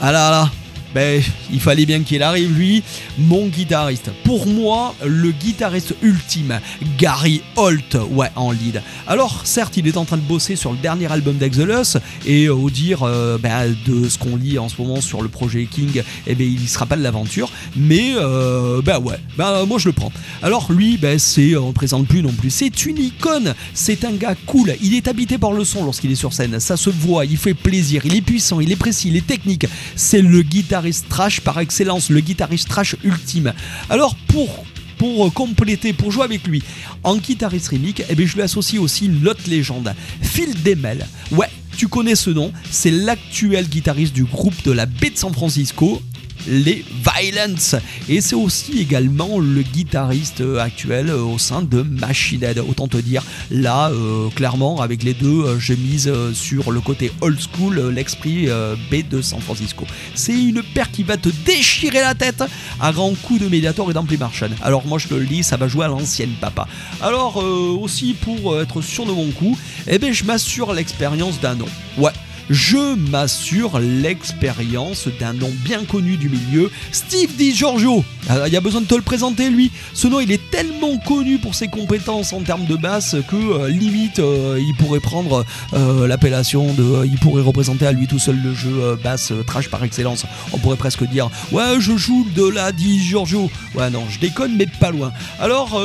Ah 0.00 0.10
là 0.10 0.30
là, 0.30 0.50
ben, 0.96 1.22
il 1.52 1.60
fallait 1.60 1.84
bien 1.84 2.02
qu'il 2.02 2.22
arrive 2.22 2.56
lui, 2.56 2.82
mon 3.18 3.48
guitariste. 3.48 4.10
Pour 4.24 4.46
moi, 4.46 4.94
le 5.04 5.30
guitariste 5.30 5.94
ultime, 6.00 6.58
Gary 6.96 7.42
Holt, 7.54 7.98
ouais, 8.12 8.30
en 8.34 8.50
lead. 8.50 8.80
Alors, 9.06 9.42
certes, 9.44 9.76
il 9.76 9.86
est 9.88 9.98
en 9.98 10.06
train 10.06 10.16
de 10.16 10.22
bosser 10.22 10.56
sur 10.56 10.72
le 10.72 10.78
dernier 10.78 11.12
album 11.12 11.36
d'Exodus, 11.36 11.98
et 12.24 12.48
au 12.48 12.70
dire 12.70 13.02
euh, 13.02 13.36
ben, 13.36 13.76
de 13.86 14.08
ce 14.08 14.16
qu'on 14.16 14.36
lit 14.36 14.58
en 14.58 14.70
ce 14.70 14.80
moment 14.80 15.02
sur 15.02 15.20
le 15.20 15.28
projet 15.28 15.68
King, 15.70 16.02
eh 16.26 16.34
ben, 16.34 16.50
il 16.50 16.66
sera 16.66 16.86
pas 16.86 16.96
de 16.96 17.02
l'aventure, 17.02 17.50
mais 17.76 18.14
euh, 18.16 18.80
ben 18.80 18.98
ouais, 18.98 19.18
ben 19.36 19.66
moi 19.66 19.78
je 19.78 19.88
le 19.88 19.92
prends. 19.92 20.12
Alors 20.42 20.72
lui, 20.72 20.96
ben 20.96 21.18
c'est, 21.18 21.56
on 21.56 21.68
ne 21.68 21.72
présente 21.72 22.06
plus 22.06 22.22
non 22.22 22.32
plus, 22.32 22.48
c'est 22.48 22.86
une 22.86 22.96
icône, 22.96 23.54
c'est 23.74 24.06
un 24.06 24.12
gars 24.12 24.34
cool, 24.46 24.74
il 24.82 24.94
est 24.94 25.08
habité 25.08 25.36
par 25.36 25.52
le 25.52 25.62
son 25.66 25.84
lorsqu'il 25.84 26.10
est 26.10 26.14
sur 26.14 26.32
scène, 26.32 26.58
ça 26.58 26.78
se 26.78 26.88
voit, 26.88 27.26
il 27.26 27.36
fait 27.36 27.52
plaisir, 27.52 28.00
il 28.06 28.16
est 28.16 28.22
puissant, 28.22 28.60
il 28.60 28.72
est 28.72 28.76
précis, 28.76 29.08
il 29.08 29.16
est 29.18 29.26
technique, 29.26 29.66
c'est 29.94 30.22
le 30.22 30.40
guitariste 30.40 30.85
trash 30.92 31.40
par 31.40 31.58
excellence, 31.60 32.10
le 32.10 32.20
guitariste 32.20 32.68
trash 32.68 32.96
ultime. 33.04 33.52
Alors 33.88 34.16
pour 34.28 34.64
pour 34.98 35.32
compléter, 35.32 35.92
pour 35.92 36.10
jouer 36.10 36.24
avec 36.24 36.46
lui 36.46 36.62
en 37.04 37.16
guitariste 37.16 37.68
rythmique, 37.68 38.02
eh 38.08 38.14
bien, 38.14 38.26
je 38.26 38.34
lui 38.34 38.42
associe 38.42 38.80
aussi 38.80 39.06
une 39.06 39.28
autre 39.28 39.42
légende, 39.46 39.94
Phil 40.22 40.62
Demel. 40.62 41.06
Ouais, 41.32 41.50
tu 41.76 41.88
connais 41.88 42.14
ce 42.14 42.30
nom, 42.30 42.52
c'est 42.70 42.90
l'actuel 42.90 43.68
guitariste 43.68 44.14
du 44.14 44.24
groupe 44.24 44.54
de 44.64 44.72
la 44.72 44.86
baie 44.86 45.10
de 45.10 45.18
San 45.18 45.32
Francisco, 45.32 46.00
les 46.46 46.84
Violence. 47.04 47.76
Et 48.08 48.20
c'est 48.20 48.34
aussi 48.36 48.80
également 48.80 49.38
le 49.38 49.62
guitariste 49.62 50.40
euh, 50.40 50.58
actuel 50.58 51.08
euh, 51.08 51.22
au 51.22 51.38
sein 51.38 51.62
de 51.62 51.82
Machine 51.82 52.42
Head. 52.42 52.58
Autant 52.58 52.88
te 52.88 52.96
dire, 52.96 53.22
là, 53.50 53.90
euh, 53.90 54.28
clairement, 54.30 54.80
avec 54.80 55.02
les 55.02 55.14
deux, 55.14 55.58
je 55.58 55.74
mise 55.74 56.12
sur 56.32 56.72
le 56.72 56.80
côté 56.80 57.12
old 57.20 57.38
school, 57.38 57.90
l'esprit 57.90 58.48
B 58.90 59.08
de 59.08 59.22
San 59.22 59.40
Francisco. 59.40 59.84
C'est 60.14 60.32
une 60.32 60.62
paire 60.62 60.90
qui 60.90 61.02
va 61.02 61.16
te 61.16 61.28
déchirer 61.44 62.00
la 62.00 62.14
tête 62.14 62.42
à 62.80 62.92
grands 62.92 63.14
coups 63.22 63.40
de 63.40 63.48
Mediator 63.48 63.90
et 63.90 63.94
d'Ampli 63.94 64.16
Martian. 64.16 64.48
Alors 64.62 64.86
moi 64.86 64.98
je 64.98 65.12
le 65.14 65.24
dis, 65.24 65.42
ça 65.42 65.56
va 65.56 65.68
jouer 65.68 65.84
à 65.84 65.88
l'ancienne 65.88 66.32
papa. 66.40 66.66
Alors 67.00 67.36
aussi 67.36 68.14
pour 68.14 68.60
être 68.60 68.80
sûr 68.80 69.06
de 69.06 69.12
mon 69.12 69.30
coup, 69.30 69.56
eh 69.86 69.98
ben 69.98 70.12
je 70.12 70.24
m'assure 70.24 70.72
l'expérience 70.72 71.40
d'un 71.40 71.54
nom. 71.54 71.68
Ouais, 71.98 72.12
je 72.50 72.94
m'assure 73.10 73.78
l'expérience 73.80 75.08
d'un 75.18 75.32
nom 75.32 75.50
bien 75.64 75.84
connu 75.84 76.16
du 76.16 76.28
milieu, 76.28 76.70
Steve 76.92 77.34
DiGiorgio. 77.36 78.04
Ah, 78.28 78.46
Il 78.46 78.52
y 78.52 78.56
a 78.56 78.60
besoin 78.60 78.80
de 78.80 78.86
te 78.86 78.94
le 78.94 79.02
présenter 79.02 79.50
lui. 79.50 79.70
Ce 79.94 80.06
nom 80.08 80.20
il 80.20 80.30
est 80.32 80.50
tellement 80.50 80.96
connu 80.98 81.38
pour 81.38 81.54
ses 81.54 81.68
compétences 81.68 82.32
en 82.32 82.40
termes 82.40 82.66
de 82.66 82.76
basse 82.76 83.16
que 83.28 83.36
euh, 83.36 83.68
limite 83.68 84.18
euh, 84.18 84.60
il 84.60 84.74
pourrait 84.76 85.00
prendre 85.00 85.44
euh, 85.74 86.06
l'appellation 86.06 86.72
de, 86.74 87.04
il 87.06 87.18
pourrait 87.18 87.42
représenter 87.42 87.86
à 87.86 87.92
lui 87.92 88.06
tout 88.06 88.18
seul 88.18 88.40
le 88.42 88.54
jeu 88.54 88.98
basse 89.02 89.32
trash 89.46 89.68
par 89.68 89.82
excellence. 89.84 90.24
On 90.52 90.58
pourrait 90.58 90.76
presque 90.76 91.04
dire 91.04 91.30
ouais 91.52 91.80
je 91.80 91.96
joue 91.96 92.26
de 92.34 92.48
la 92.48 92.72
DiGiorgio. 92.72 93.50
Ouais 93.74 93.90
non 93.90 94.04
je 94.10 94.18
déconne 94.18 94.56
mais 94.56 94.66
pas 94.66 94.90
loin. 94.90 95.12
Alors 95.40 95.80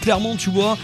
clairement 0.00 0.36
tu 0.36 0.50
vois 0.50 0.76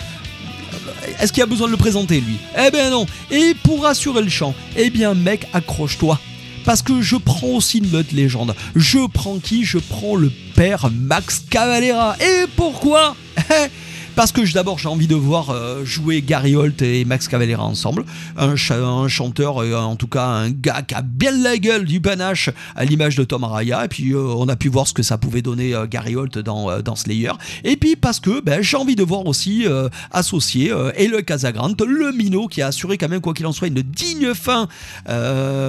est-ce 1.20 1.33
qu'il 1.33 1.42
a 1.42 1.46
besoin 1.46 1.66
de 1.66 1.72
le 1.72 1.76
présenter 1.78 2.20
lui? 2.20 2.37
Eh 2.59 2.70
ben 2.70 2.90
non. 2.90 3.07
Et 3.31 3.55
pour 3.62 3.87
assurer 3.87 4.22
le 4.22 4.28
champ, 4.28 4.55
eh 4.76 4.90
bien 4.90 5.14
mec, 5.14 5.46
accroche-toi. 5.52 6.18
Parce 6.64 6.83
que 6.83 7.02
je 7.02 7.16
prends 7.16 7.48
aussi 7.48 7.78
une 7.78 7.90
meute 7.90 8.12
légende. 8.12 8.55
Je 8.76 9.07
prends 9.07 9.38
qui? 9.38 9.64
Je 9.64 9.78
prends 9.78 10.14
le 10.14 10.31
père 10.55 10.90
Max 10.92 11.42
Cavalera. 11.50 12.16
Et 12.20 12.46
pourquoi? 12.57 13.16
Parce 14.14 14.31
que 14.31 14.53
d'abord 14.53 14.79
j'ai 14.79 14.88
envie 14.88 15.07
de 15.07 15.14
voir 15.14 15.51
euh, 15.51 15.85
jouer 15.85 16.20
Gary 16.20 16.55
Holt 16.55 16.83
et 16.83 17.05
Max 17.07 17.29
Cavalera 17.29 17.64
ensemble. 17.64 18.05
Un, 18.37 18.57
cha- 18.57 18.77
un 18.77 19.09
chanteur, 19.09 19.62
euh, 19.62 19.75
en 19.75 19.96
tout 19.96 20.07
cas 20.07 20.27
un 20.27 20.51
gars 20.51 20.83
qui 20.83 20.94
a 20.94 21.01
bien 21.03 21.33
la 21.33 21.57
gueule 21.57 21.87
du 21.87 22.01
panache 22.01 22.51
à 22.77 22.85
l'image 22.85 23.16
de 23.16 23.25
Tom 23.25 23.44
Araya. 23.44 23.85
Et 23.85 23.88
puis 23.88 24.12
euh, 24.12 24.18
on 24.37 24.48
a 24.48 24.57
pu 24.57 24.68
voir 24.68 24.87
ce 24.87 24.92
que 24.92 25.03
ça 25.03 25.16
pouvait 25.16 25.40
donner 25.40 25.75
Gary 25.90 26.14
Holt 26.14 26.38
dans, 26.38 26.96
Slayer. 26.96 27.33
Et 27.64 27.77
puis 27.77 27.96
parce 27.96 28.20
que 28.20 28.40
ben, 28.40 28.61
j'ai 28.61 28.77
envie 28.77 28.96
de 28.96 29.03
voir 29.03 29.27
aussi 29.27 29.64
associer 30.11 30.70
euh, 30.72 30.92
Eloy 30.96 31.25
Casagrande, 31.25 31.81
le 31.83 32.12
minot 32.12 32.48
qui 32.48 32.61
a 32.61 32.66
assuré 32.66 32.98
quand 32.98 33.09
même 33.09 33.22
quoi 33.22 33.33
qu'il 33.33 33.46
en 33.46 33.53
soit 33.53 33.68
une 33.68 33.83
digne 33.83 34.35
fin 34.35 34.68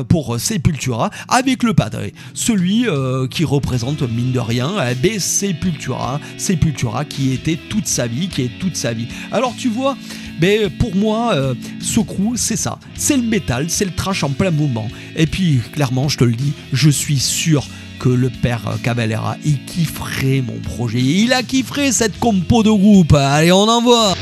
pour 0.10 0.40
Sepultura 0.40 1.10
avec 1.30 1.64
le 1.64 1.74
padre, 1.74 2.00
celui 2.34 2.86
qui 3.30 3.46
représente 3.46 4.02
mine 4.02 4.32
de 4.32 4.40
rien 4.40 4.74
eh 4.92 4.96
ben, 4.96 5.20
Sepultura, 5.20 6.20
Sepultura 6.38 7.06
qui 7.06 7.32
était 7.34 7.58
toute 7.70 7.88
sa 7.88 8.08
vie, 8.08 8.28
toute 8.60 8.76
sa 8.76 8.94
vie. 8.94 9.08
Alors 9.32 9.56
tu 9.58 9.70
vois, 9.70 9.98
ben, 10.40 10.70
pour 10.70 10.96
moi, 10.96 11.34
euh, 11.36 11.54
crew, 12.08 12.36
c'est 12.36 12.58
ça. 12.58 12.80
C'est 12.96 13.18
le 13.18 13.24
métal, 13.24 13.70
c'est 13.70 13.86
le 13.86 13.92
trash 13.92 14.24
en 14.24 14.30
plein 14.30 14.52
mouvement. 14.52 14.88
Et 15.16 15.28
puis, 15.28 15.60
clairement, 15.72 16.10
je 16.10 16.18
te 16.18 16.24
le 16.24 16.34
dis, 16.34 16.54
je 16.72 16.90
suis 16.90 17.20
sûr 17.20 17.66
que 18.00 18.10
le 18.10 18.30
père 18.30 18.78
Caballera, 18.84 19.38
il 19.46 19.64
kifferait 19.64 20.42
mon 20.42 20.60
projet. 20.60 21.00
Il 21.00 21.32
a 21.34 21.44
kiffé 21.44 21.92
cette 21.92 22.20
compo 22.20 22.64
de 22.64 22.72
groupe. 22.72 23.14
Allez, 23.14 23.52
on 23.52 23.68
envoie 23.68 24.16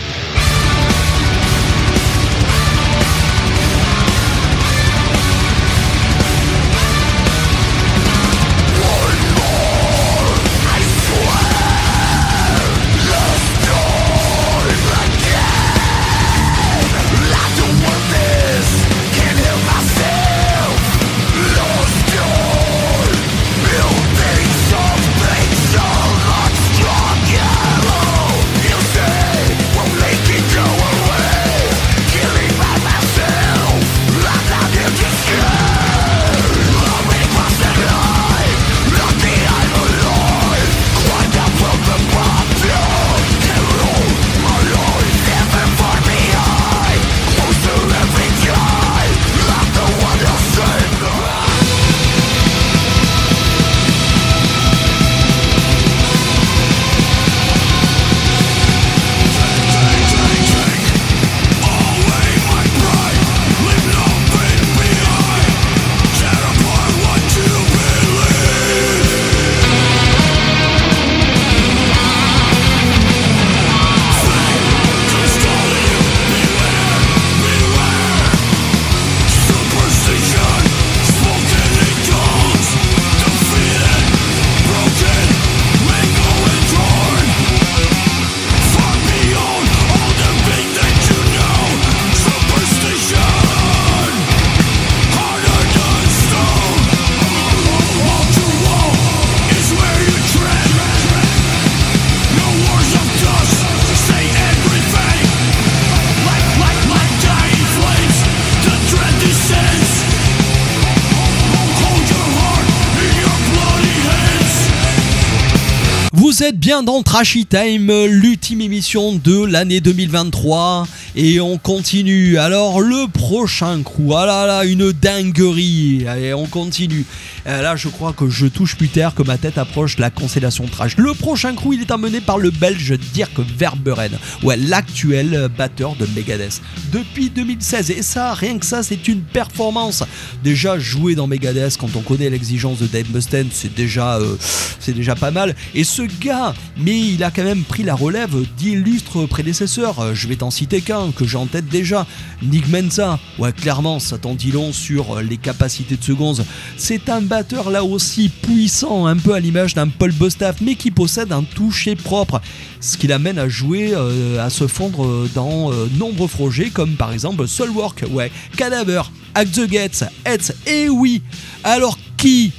Êtes 116.42 116.58
bien 116.58 116.82
dans 116.82 117.04
Trashy 117.04 117.46
Time, 117.46 117.92
l'ultime 118.08 118.62
émission 118.62 119.14
de 119.14 119.46
l'année 119.46 119.80
2023 119.80 120.88
et 121.16 121.40
on 121.40 121.60
continue. 121.60 122.40
Alors 122.40 122.82
le 122.82 123.08
prochain 123.08 123.84
coup, 123.84 124.16
ah 124.16 124.26
là 124.26 124.48
là, 124.48 124.66
une 124.66 124.92
dinguerie. 124.92 126.08
Allez, 126.08 126.34
on 126.34 126.48
continue. 126.48 127.06
Euh, 127.46 127.62
là, 127.62 127.76
je 127.76 127.90
crois 127.90 128.14
que 128.14 128.28
je 128.28 128.48
touche 128.48 128.76
plus 128.76 128.88
terre, 128.88 129.14
que 129.14 129.22
ma 129.22 129.38
tête 129.38 129.60
approche 129.60 130.00
la 130.00 130.10
constellation 130.10 130.66
Trash. 130.66 130.98
Le 130.98 131.14
prochain 131.14 131.54
coup, 131.54 131.74
il 131.74 131.82
est 131.82 131.92
emmené 131.92 132.22
par 132.22 132.40
le 132.40 132.50
Belge 132.50 132.98
Dirk 133.14 133.40
Verberen, 133.58 134.18
ouais, 134.42 134.58
l'actuel 134.58 135.48
batteur 135.56 135.96
de 135.96 136.08
Megadeth 136.16 136.60
depuis 136.92 137.30
2016. 137.30 137.92
Et 137.92 138.02
ça, 138.02 138.34
rien 138.34 138.58
que 138.58 138.66
ça, 138.66 138.82
c'est 138.82 139.08
une 139.08 139.22
performance. 139.22 140.04
Déjà 140.44 140.80
jouer 140.80 141.14
dans 141.14 141.28
Megadeth 141.28 141.78
quand 141.78 141.96
on 141.96 142.02
connaît 142.02 142.32
l'exigence 142.32 142.80
de 142.80 142.88
Dave 142.88 143.12
Mustaine, 143.14 143.50
c'est 143.52 143.74
déjà, 143.76 144.18
euh, 144.18 144.38
c'est 144.80 144.94
déjà 144.94 145.14
pas 145.14 145.30
mal. 145.30 145.56
Et 145.76 145.84
ce 145.84 146.02
gars, 146.20 146.31
mais 146.78 147.00
il 147.00 147.24
a 147.24 147.32
quand 147.32 147.44
même 147.44 147.64
pris 147.64 147.84
la 147.84 147.96
relève 147.96 148.36
d'illustres 148.58 149.28
prédécesseurs. 149.28 150.16
Je 150.16 150.28
vais 150.28 150.38
t'en 150.38 150.52
citer 150.52 150.82
qu'un 150.82 151.12
que 151.12 151.26
j'ai 151.26 151.38
en 151.38 151.46
tête 151.46 151.68
déjà, 151.68 152.06
Nick 152.42 152.68
Menza. 152.70 153.20
Ouais, 153.40 153.52
clairement, 153.52 154.00
ça 154.00 154.18
t'en 154.18 154.34
dit 154.34 154.52
long 154.52 154.74
sur 154.74 155.22
les 155.22 155.38
capacités 155.38 155.98
de 155.98 156.04
ce 156.04 156.12
gonze. 156.12 156.44
C'est 156.78 157.10
un 157.10 157.22
batteur 157.22 157.70
là 157.70 157.84
aussi 157.84 158.30
puissant, 158.30 159.06
un 159.06 159.18
peu 159.18 159.34
à 159.34 159.40
l'image 159.40 159.74
d'un 159.74 159.88
Paul 159.88 160.12
Bostaff, 160.12 160.58
mais 160.62 160.76
qui 160.76 160.92
possède 160.92 161.32
un 161.32 161.44
toucher 161.44 161.96
propre, 161.96 162.42
ce 162.80 162.98
qui 162.98 163.08
l'amène 163.08 163.40
à 163.40 163.48
jouer, 163.48 163.92
euh, 163.94 164.44
à 164.44 164.50
se 164.50 164.68
fondre 164.68 165.28
dans 165.34 165.72
euh, 165.72 165.88
nombreux 165.98 166.28
projets 166.28 166.70
comme 166.70 166.96
par 166.96 167.14
exemple 167.14 167.48
Soulwork, 167.48 168.06
ouais, 168.12 168.32
Cadaver, 168.58 169.02
Act 169.36 169.56
the 169.56 169.70
Gates, 169.70 170.04
Heads, 170.26 170.54
et 170.66 170.90
oui. 170.90 171.22
Alors 171.64 171.98
qui 172.18 172.52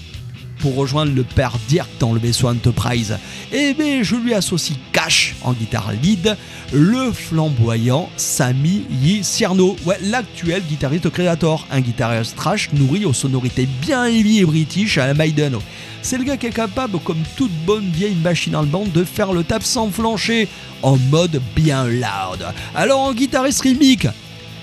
pour 0.63 0.77
rejoindre 0.77 1.13
le 1.13 1.25
père 1.25 1.59
Dirk 1.69 1.89
dans 1.99 2.13
le 2.13 2.21
vaisseau 2.21 2.49
Enterprise. 2.49 3.19
Eh 3.53 3.75
bien, 3.75 4.03
je 4.05 4.15
lui 4.15 4.33
associe 4.33 4.79
Cash 4.93 5.35
en 5.43 5.53
guitare 5.53 5.93
lead, 6.01 6.37
le 6.73 7.11
flamboyant 7.11 8.09
Sami 8.17 8.85
Yi 8.89 9.25
Cierno, 9.25 9.77
ouais, 9.85 9.99
l'actuel 10.03 10.63
guitariste 10.63 11.11
créateur, 11.11 11.67
un 11.73 11.81
guitariste 11.81 12.37
trash 12.37 12.71
nourri 12.73 13.05
aux 13.05 13.13
sonorités 13.13 13.69
bien 13.81 14.07
heavy 14.07 14.39
et 14.39 14.45
british 14.45 14.99
à 14.99 15.09
la 15.09 15.15
Maiden. 15.15 15.59
C'est 16.01 16.17
le 16.17 16.25
gars 16.25 16.37
qui 16.37 16.47
est 16.47 16.51
capable, 16.51 17.01
comme 17.01 17.23
toute 17.37 17.53
bonne 17.67 17.91
vieille 17.91 18.15
machine 18.15 18.55
allemande, 18.55 18.93
de 18.93 19.03
faire 19.03 19.33
le 19.33 19.43
tap 19.43 19.65
sans 19.65 19.91
flancher, 19.91 20.49
en 20.83 20.97
mode 20.97 21.43
bien 21.57 21.87
loud. 21.87 22.47
Alors 22.75 23.01
en 23.01 23.13
guitariste 23.13 23.63
rythmique, 23.63 24.07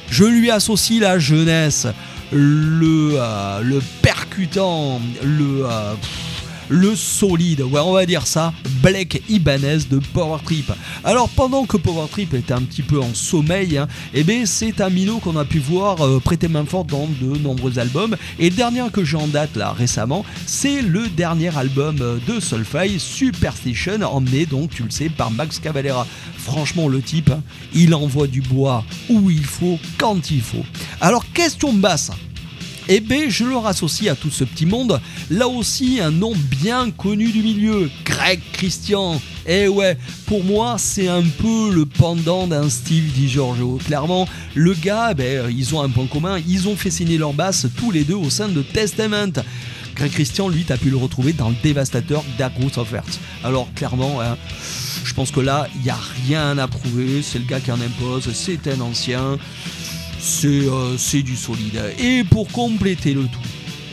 je 0.10 0.24
lui 0.24 0.50
associe 0.50 1.02
la 1.02 1.20
jeunesse, 1.20 1.88
le, 2.32 3.14
euh, 3.16 3.62
le 3.62 3.82
percutant, 4.02 5.02
le, 5.24 5.66
euh, 5.66 5.94
le 6.70 6.96
solide, 6.96 7.62
ouais, 7.62 7.80
on 7.80 7.94
va 7.94 8.06
dire 8.06 8.28
ça, 8.28 8.54
Blake 8.82 9.24
Ibanez 9.28 9.80
de 9.90 10.00
Power 10.14 10.38
Trip. 10.46 10.72
Alors 11.04 11.28
pendant 11.30 11.66
que 11.66 11.78
Power 11.78 12.08
Trip 12.12 12.34
était 12.34 12.54
un 12.54 12.62
petit 12.62 12.84
peu 12.84 13.00
en 13.00 13.14
sommeil, 13.14 13.78
hein, 13.78 13.88
eh 14.14 14.24
c'est 14.46 14.80
un 14.80 14.90
minot 14.90 15.18
qu'on 15.18 15.36
a 15.38 15.46
pu 15.46 15.60
voir 15.60 16.02
euh, 16.02 16.20
prêter 16.20 16.48
main 16.48 16.66
forte 16.66 16.88
dans 16.88 17.08
de 17.08 17.38
nombreux 17.40 17.80
albums. 17.80 18.16
Et 18.38 18.50
le 18.50 18.56
dernier 18.56 18.84
que 18.94 19.04
j'ai 19.04 19.18
en 19.18 19.28
date 19.28 19.56
là 19.56 19.72
récemment, 19.72 20.24
c'est 20.46 20.82
le 20.82 21.08
dernier 21.10 21.56
album 21.58 21.98
euh, 22.02 22.18
de 22.28 22.40
Soulfly, 22.40 23.00
Superstition, 23.00 24.02
emmené 24.04 24.46
donc, 24.46 24.70
tu 24.70 24.84
le 24.84 24.92
sais, 24.92 25.10
par 25.10 25.32
Max 25.32 25.60
Cavalera. 25.60 26.06
Franchement, 26.38 26.88
le 26.88 27.02
type, 27.02 27.32
hein, 27.32 27.42
il 27.74 27.94
envoie 27.96 28.28
du 28.28 28.42
bois 28.42 28.86
où 29.10 29.30
il 29.30 29.46
faut, 29.46 29.80
quand 29.98 30.32
il 30.32 30.42
faut. 30.42 30.66
Alors, 31.02 31.26
question 31.34 31.74
basse. 31.74 32.12
Eh 32.92 33.02
ben, 33.02 33.30
je 33.30 33.46
leur 33.46 33.68
associe 33.68 34.12
à 34.12 34.16
tout 34.16 34.32
ce 34.32 34.44
petit 34.44 34.66
monde, 34.66 35.00
là 35.30 35.48
aussi, 35.48 36.00
un 36.02 36.10
nom 36.10 36.34
bien 36.60 36.90
connu 36.90 37.32
du 37.32 37.44
milieu, 37.44 37.88
Greg 38.04 38.40
Christian. 38.52 39.22
Eh 39.46 39.68
ouais, 39.68 39.96
pour 40.26 40.44
moi, 40.44 40.78
c'est 40.80 41.08
un 41.08 41.22
peu 41.22 41.72
le 41.72 41.86
pendant 41.86 42.48
d'un 42.48 42.68
Steve 42.68 43.12
DiGiorgio. 43.12 43.78
Clairement, 43.86 44.28
le 44.56 44.74
gars, 44.74 45.14
ben, 45.14 45.54
ils 45.56 45.76
ont 45.76 45.84
un 45.84 45.90
point 45.90 46.08
commun, 46.08 46.40
ils 46.48 46.68
ont 46.68 46.76
fait 46.76 46.90
signer 46.90 47.20
leur 47.20 47.34
basse 47.34 47.68
tous 47.78 47.92
les 47.92 48.04
deux 48.04 48.16
au 48.16 48.32
sein 48.32 48.48
de 48.48 48.64
Testament. 48.64 49.34
Greg 49.96 50.12
Christian, 50.12 50.50
lui, 50.50 50.64
t'as 50.64 50.78
pu 50.78 50.90
le 50.90 50.98
retrouver 50.98 51.34
dans 51.34 51.50
le 51.50 51.56
dévastateur 51.62 52.24
Dark 52.40 52.54
Roots 52.60 52.80
of 52.80 52.92
Earth. 52.94 53.20
Alors, 53.44 53.72
clairement, 53.76 54.20
hein, 54.20 54.36
Je 55.04 55.14
pense 55.14 55.30
que 55.30 55.42
là, 55.42 55.68
il 55.76 55.82
n'y 55.82 55.90
a 55.90 56.00
rien 56.26 56.58
à 56.58 56.68
prouver. 56.68 57.22
C'est 57.22 57.38
le 57.38 57.46
gars 57.46 57.60
qui 57.60 57.72
en 57.72 57.80
impose, 57.82 58.32
c'est 58.34 58.68
un 58.68 58.80
ancien, 58.82 59.38
c'est 60.20 60.48
euh, 60.48 60.98
c'est 60.98 61.24
du 61.24 61.36
solide. 61.36 61.82
Et 61.98 62.24
pour 62.24 62.48
compléter 62.50 63.14
le 63.14 63.24
tout, 63.24 63.40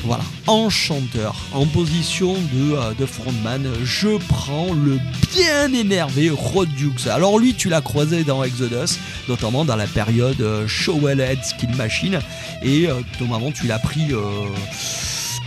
voilà, 0.05 0.25
en 0.47 0.71
chanteur, 0.71 1.35
en 1.53 1.67
position 1.67 2.35
de, 2.35 2.75
euh, 2.75 2.95
de 2.99 3.07
frontman, 3.07 3.67
je 3.83 4.17
prends 4.29 4.73
le 4.73 4.99
bien 5.35 5.73
énervé 5.73 6.31
Rod 6.31 6.69
Dukes. 6.75 7.09
Alors 7.09 7.39
lui, 7.39 7.55
tu 7.55 7.69
l'as 7.69 7.81
croisé 7.81 8.23
dans 8.23 8.45
Exodus, 8.45 8.99
notamment 9.29 9.65
dans 9.65 9.77
la 9.77 9.87
période 9.87 10.41
euh, 10.41 10.69
Showellhead 10.69 11.43
Skill 11.43 11.75
Machine, 11.77 12.21
et 12.63 12.89
euh, 12.89 12.95
notamment 13.21 13.51
tu 13.51 13.67
l'as 13.67 13.79
pris... 13.79 14.13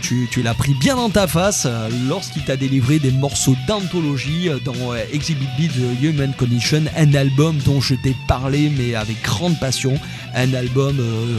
tu, 0.00 0.42
l'as 0.42 0.54
pris 0.54 0.74
bien 0.74 0.96
dans 0.96 1.10
ta 1.10 1.26
face 1.26 1.66
euh, 1.66 1.88
lorsqu'il 2.08 2.44
t'a 2.44 2.56
délivré 2.56 2.98
des 2.98 3.10
morceaux 3.10 3.56
d'anthologie 3.66 4.48
euh, 4.48 4.58
dans 4.64 4.92
euh, 4.92 5.04
Exhibit 5.12 5.48
B 5.58 5.62
de 5.62 6.06
Human 6.06 6.32
Condition, 6.36 6.82
un 6.96 7.14
album 7.14 7.58
dont 7.58 7.80
je 7.80 7.94
t'ai 7.94 8.16
parlé 8.26 8.70
mais 8.76 8.94
avec 8.94 9.22
grande 9.22 9.58
passion, 9.58 9.94
un 10.34 10.54
album 10.54 10.96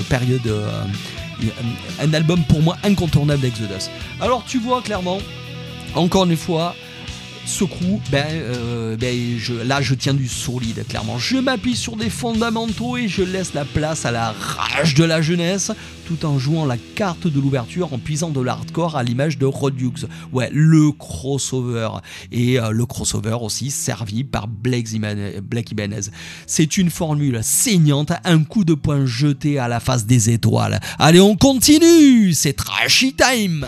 période, 0.10 0.52
un 2.00 2.14
album 2.14 2.44
pour 2.44 2.62
moi 2.62 2.78
incontournable 2.84 3.42
d'Exodus. 3.42 3.90
Alors 4.20 4.44
tu 4.46 4.60
vois 4.60 4.82
clairement, 4.82 5.20
encore 5.96 6.26
une 6.26 6.38
fois, 6.38 6.76
ce 7.46 7.64
crew, 7.64 8.00
ben, 8.12 8.26
euh, 8.30 8.96
ben, 8.98 9.38
je, 9.38 9.54
là 9.54 9.82
je 9.82 9.94
tiens 9.94 10.14
du 10.14 10.28
solide, 10.28 10.86
clairement. 10.88 11.18
Je 11.18 11.38
m'appuie 11.38 11.76
sur 11.76 11.96
des 11.96 12.10
fondamentaux 12.10 12.98
et 12.98 13.08
je 13.08 13.24
laisse 13.24 13.54
la 13.54 13.66
place 13.66 14.06
à 14.06 14.12
la 14.12 14.32
rage 14.32 14.94
de 14.96 15.04
la 15.04 15.22
jeunesse, 15.22 15.72
tout 16.06 16.26
en 16.26 16.40
jouant 16.40 16.66
la 16.66 16.78
carte 16.96 17.28
de 17.28 17.40
l'ouverture 17.40 17.94
en 17.94 17.98
puisant 17.98 18.30
de 18.30 18.42
l'hardcore 18.42 18.96
à 18.96 19.04
l'image 19.04 19.38
de 19.38 19.46
Rod 19.46 19.80
Hughes. 19.80 20.08
Ouais, 20.32 20.50
le 20.52 20.92
crossover. 20.92 21.90
Et 22.32 22.60
euh, 22.60 22.72
le 22.72 22.86
crossover 22.86 23.38
aussi 23.42 23.72
servi 23.72 24.24
par. 24.24 24.48
Blake 24.48 24.92
Ibanez. 24.92 26.02
C'est 26.48 26.78
une 26.78 26.90
formule 26.90 27.40
saignante, 27.42 28.12
un 28.24 28.44
coup 28.44 28.64
de 28.64 28.74
poing 28.74 29.06
jeté 29.06 29.60
à 29.60 29.68
la 29.68 29.80
face 29.80 30.06
des 30.06 30.30
étoiles. 30.30 30.80
Allez, 31.00 31.20
on 31.22 31.36
continue 31.36 32.34
C'est 32.34 32.54
Trashy 32.54 33.14
Time 33.14 33.66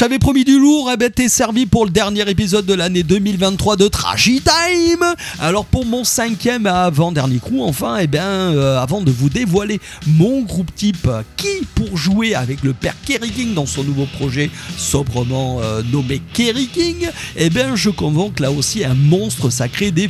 t'avais 0.00 0.18
promis 0.18 0.44
du 0.44 0.58
lourd, 0.58 0.88
eh 0.90 0.96
ben 0.96 1.10
t'es 1.10 1.28
servi 1.28 1.66
pour 1.66 1.84
le 1.84 1.90
dernier 1.90 2.22
épisode 2.30 2.64
de 2.64 2.72
l'année 2.72 3.02
2023 3.02 3.76
de 3.76 3.86
Trashy 3.86 4.40
Time. 4.40 5.04
Alors 5.38 5.66
pour 5.66 5.84
mon 5.84 6.04
cinquième 6.04 6.64
avant-dernier 6.64 7.38
crew, 7.38 7.60
enfin, 7.60 7.98
eh 8.00 8.06
bien, 8.06 8.24
euh, 8.24 8.80
avant 8.80 9.02
de 9.02 9.10
vous 9.10 9.28
dévoiler 9.28 9.78
mon 10.06 10.40
groupe 10.40 10.74
type 10.74 11.06
qui, 11.36 11.66
pour 11.74 11.98
jouer 11.98 12.34
avec 12.34 12.62
le 12.62 12.72
père 12.72 12.94
Kerry 13.04 13.28
King 13.28 13.52
dans 13.52 13.66
son 13.66 13.84
nouveau 13.84 14.06
projet 14.06 14.50
sobrement 14.78 15.60
euh, 15.60 15.82
nommé 15.92 16.22
Kerry 16.32 16.68
King, 16.68 17.10
eh 17.36 17.50
bien, 17.50 17.76
je 17.76 17.90
convoque 17.90 18.40
là 18.40 18.50
aussi 18.50 18.82
un 18.86 18.94
monstre 18.94 19.50
sacré 19.50 19.90
des 19.90 20.08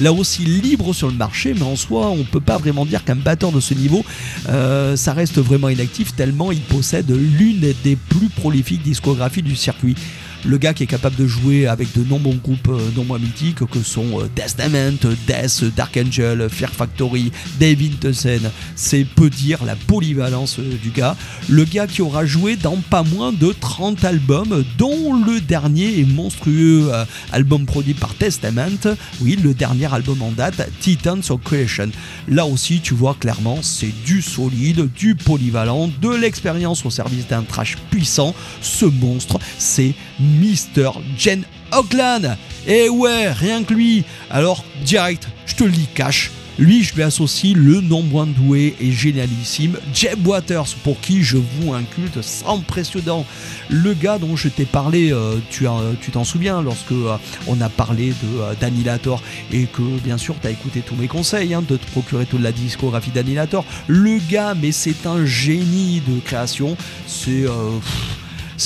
là 0.00 0.12
aussi 0.12 0.46
libre 0.46 0.92
sur 0.92 1.06
le 1.06 1.14
marché, 1.14 1.54
mais 1.54 1.62
en 1.62 1.76
soi, 1.76 2.08
on 2.08 2.24
peut 2.24 2.40
pas 2.40 2.58
vraiment 2.58 2.84
dire 2.84 3.04
qu'un 3.04 3.14
batteur 3.14 3.52
de 3.52 3.60
ce 3.60 3.74
niveau, 3.74 4.04
euh, 4.48 4.96
ça 4.96 5.12
reste 5.12 5.38
vraiment 5.38 5.68
inactif 5.68 6.16
tellement 6.16 6.50
il 6.50 6.60
possède 6.60 7.08
l'une 7.08 7.72
des 7.84 7.94
plus 7.94 8.30
prolifiques 8.30 8.82
discographies 8.82 9.27
du 9.36 9.56
circuit. 9.56 9.96
Le 10.44 10.56
gars 10.56 10.72
qui 10.72 10.84
est 10.84 10.86
capable 10.86 11.16
de 11.16 11.26
jouer 11.26 11.66
avec 11.66 11.92
de 11.98 12.04
nombreux 12.04 12.36
groupes 12.36 12.68
euh, 12.68 12.90
non 12.96 13.04
moins 13.04 13.18
mythiques 13.18 13.66
que 13.66 13.82
sont 13.82 14.20
euh, 14.20 14.28
Testament, 14.34 14.98
Death, 15.26 15.64
Dark 15.74 15.98
Angel, 15.98 16.48
Fear 16.48 16.70
Factory, 16.70 17.32
David 17.58 17.98
Tesen, 17.98 18.50
c'est 18.76 19.04
peu 19.04 19.30
dire 19.30 19.64
la 19.64 19.74
polyvalence 19.74 20.60
euh, 20.60 20.78
du 20.82 20.90
gars. 20.90 21.16
Le 21.48 21.64
gars 21.64 21.88
qui 21.88 22.02
aura 22.02 22.24
joué 22.24 22.56
dans 22.56 22.76
pas 22.76 23.02
moins 23.02 23.32
de 23.32 23.52
30 23.52 24.04
albums, 24.04 24.64
dont 24.78 25.14
le 25.14 25.40
dernier 25.40 26.00
est 26.00 26.08
monstrueux 26.08 26.90
album 27.32 27.66
produit 27.66 27.94
par 27.94 28.14
Testament, 28.14 28.96
oui, 29.20 29.38
le 29.42 29.54
dernier 29.54 29.92
album 29.92 30.22
en 30.22 30.30
date, 30.30 30.68
Titans 30.80 31.22
of 31.30 31.42
Creation. 31.42 31.90
Là 32.28 32.46
aussi, 32.46 32.80
tu 32.80 32.94
vois 32.94 33.16
clairement, 33.18 33.58
c'est 33.62 33.92
du 34.04 34.22
solide, 34.22 34.88
du 34.94 35.14
polyvalent, 35.14 35.90
de 36.00 36.10
l'expérience 36.10 36.84
au 36.86 36.90
service 36.90 37.26
d'un 37.26 37.42
trash 37.42 37.76
puissant. 37.90 38.34
Ce 38.60 38.84
monstre, 38.84 39.38
c'est 39.58 39.94
Mr. 40.20 40.90
Jen 41.16 41.42
Oakland. 41.72 42.36
Et 42.66 42.88
ouais, 42.88 43.30
rien 43.32 43.62
que 43.64 43.74
lui. 43.74 44.04
Alors, 44.30 44.64
direct, 44.84 45.28
je 45.46 45.54
te 45.54 45.64
le 45.64 45.70
dis 45.70 45.88
cash. 45.94 46.30
Lui, 46.58 46.82
je 46.82 46.92
lui 46.96 47.04
associe 47.04 47.54
le 47.54 47.80
non 47.80 48.02
moins 48.02 48.26
doué 48.26 48.74
et 48.80 48.90
génialissime 48.90 49.78
Jeb 49.94 50.26
Waters, 50.26 50.66
pour 50.82 51.00
qui 51.00 51.22
je 51.22 51.36
voue 51.36 51.72
un 51.72 51.84
culte 51.84 52.20
sans 52.20 52.58
précédent. 52.58 53.24
Le 53.70 53.94
gars 53.94 54.18
dont 54.18 54.34
je 54.34 54.48
t'ai 54.48 54.64
parlé, 54.64 55.12
euh, 55.12 55.36
tu 55.50 55.68
en- 55.68 55.94
tu 56.00 56.10
t'en 56.10 56.24
souviens, 56.24 56.60
lorsque 56.60 56.90
euh, 56.90 57.16
on 57.46 57.60
a 57.60 57.68
parlé 57.68 58.08
de 58.08 58.40
euh, 58.40 59.16
et 59.52 59.66
que 59.66 59.82
bien 60.02 60.18
sûr 60.18 60.34
tu 60.40 60.48
as 60.48 60.50
écouté 60.50 60.80
tous 60.80 60.96
mes 60.96 61.06
conseils 61.06 61.54
hein, 61.54 61.62
de 61.66 61.76
te 61.76 61.86
procurer 61.92 62.26
toute 62.26 62.42
la 62.42 62.50
discographie 62.50 63.12
d'Annihilator. 63.12 63.64
Le 63.86 64.18
gars, 64.28 64.54
mais 64.60 64.72
c'est 64.72 65.06
un 65.06 65.24
génie 65.24 66.02
de 66.08 66.18
création. 66.18 66.76
C'est. 67.06 67.44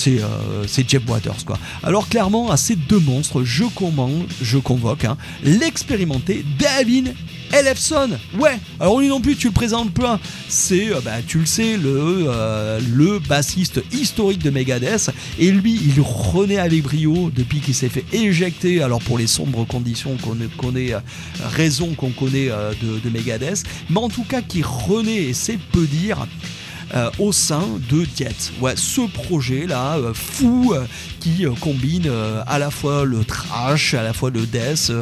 Euh, 0.09 0.65
c'est 0.67 0.89
Jeff 0.89 1.03
Waters 1.09 1.45
quoi. 1.45 1.59
Alors 1.83 2.09
clairement 2.09 2.51
à 2.51 2.57
ces 2.57 2.77
deux 2.77 2.99
monstres, 2.99 3.45
je 3.45 3.65
commande, 3.65 4.27
je 4.41 4.59
convoque 4.59 5.05
hein, 5.05 5.17
l'expérimenté 5.45 6.45
David 6.59 7.15
Ellefson. 7.53 8.11
Ouais. 8.39 8.59
Alors 8.81 9.01
lui 9.01 9.09
non 9.09 9.21
plus 9.21 9.37
tu 9.37 9.49
le 9.49 9.53
présentes 9.53 9.93
pas. 9.93 10.19
C'est 10.49 10.91
euh, 10.91 11.01
bah, 11.05 11.17
tu 11.27 11.39
le 11.39 11.47
sais 11.47 11.77
le 11.77 12.27
euh, 12.29 12.81
le 12.95 13.19
bassiste 13.19 13.83
historique 13.93 14.43
de 14.43 14.51
Megadeth 14.51 15.11
et 15.39 15.51
lui 15.51 15.75
il 15.75 16.01
renaît 16.01 16.59
avec 16.59 16.83
brio 16.83 17.31
depuis 17.35 17.61
qu'il 17.61 17.75
s'est 17.75 17.91
fait 17.91 18.05
éjecter. 18.13 18.83
Alors 18.83 19.03
pour 19.03 19.19
les 19.19 19.27
sombres 19.27 19.67
conditions 19.67 20.17
qu'on 20.17 20.37
connaît, 20.57 20.93
raison 21.43 21.95
qu'on 21.95 22.11
connaît 22.11 22.49
de, 22.49 22.99
de 22.99 23.11
Megadeth, 23.11 23.65
mais 23.91 23.99
en 23.99 24.09
tout 24.09 24.25
cas 24.25 24.41
qui 24.41 24.63
renaît 24.63 25.25
et 25.25 25.33
c'est 25.35 25.59
peu 25.59 25.87
dire 25.87 26.27
euh, 26.95 27.11
au 27.19 27.33
sein 27.33 27.65
de 27.89 28.05
Diet. 28.05 28.53
Ouais, 28.61 28.75
ce 28.77 29.01
projet 29.01 29.67
là, 29.67 29.97
euh, 29.97 30.13
fou, 30.13 30.75
euh, 30.75 30.85
qui 31.21 31.47
combine 31.61 32.11
à 32.47 32.59
la 32.59 32.71
fois 32.71 33.05
le 33.05 33.25
trash, 33.25 33.95
à 33.95 34.03
la 34.03 34.13
fois 34.13 34.31
le 34.31 34.45
death. 34.45 34.93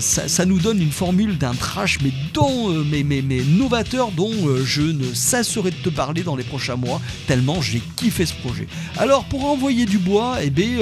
ça, 0.00 0.46
nous 0.46 0.58
donne 0.58 0.80
une 0.80 0.92
formule 0.92 1.36
d'un 1.36 1.54
trash, 1.54 1.98
mais, 2.02 2.12
dont, 2.32 2.68
mais, 2.84 3.02
mais, 3.02 3.22
mais 3.22 3.40
novateur, 3.42 4.12
dont 4.12 4.32
je 4.64 4.82
ne 4.82 5.12
cesserai 5.12 5.70
de 5.72 5.76
te 5.76 5.88
parler 5.88 6.22
dans 6.22 6.36
les 6.36 6.44
prochains 6.44 6.76
mois, 6.76 7.00
tellement 7.26 7.60
j'ai 7.60 7.82
kiffé 7.96 8.24
ce 8.24 8.34
projet. 8.34 8.68
Alors, 8.98 9.24
pour 9.24 9.46
envoyer 9.46 9.84
du 9.84 9.98
bois, 9.98 10.36
eh 10.42 10.50
bien, 10.50 10.78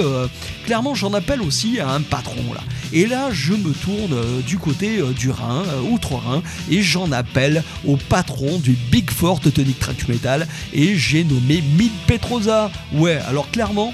clairement, 0.65 0.93
j'en 0.93 1.13
appelle 1.13 1.41
aussi 1.41 1.79
à 1.79 1.89
un 1.89 2.01
patron 2.01 2.53
là. 2.53 2.61
Et 2.93 3.07
là, 3.07 3.29
je 3.31 3.53
me 3.53 3.73
tourne 3.73 4.41
du 4.45 4.57
côté 4.59 5.01
du 5.17 5.31
Rhin, 5.31 5.63
outre-Rhin, 5.91 6.43
et 6.69 6.83
j'en 6.83 7.11
appelle 7.11 7.63
au 7.85 7.97
patron 7.97 8.59
du 8.59 8.77
Big 8.91 9.09
Four 9.09 9.39
Teutonic 9.39 9.79
Trash 9.79 10.07
Metal, 10.07 10.36
et 10.73 10.95
j'ai 10.95 11.23
nommé 11.23 11.63
Mid 11.77 11.91
Petrosa. 12.07 12.71
Ouais, 12.93 13.19
alors 13.27 13.49
clairement, 13.51 13.93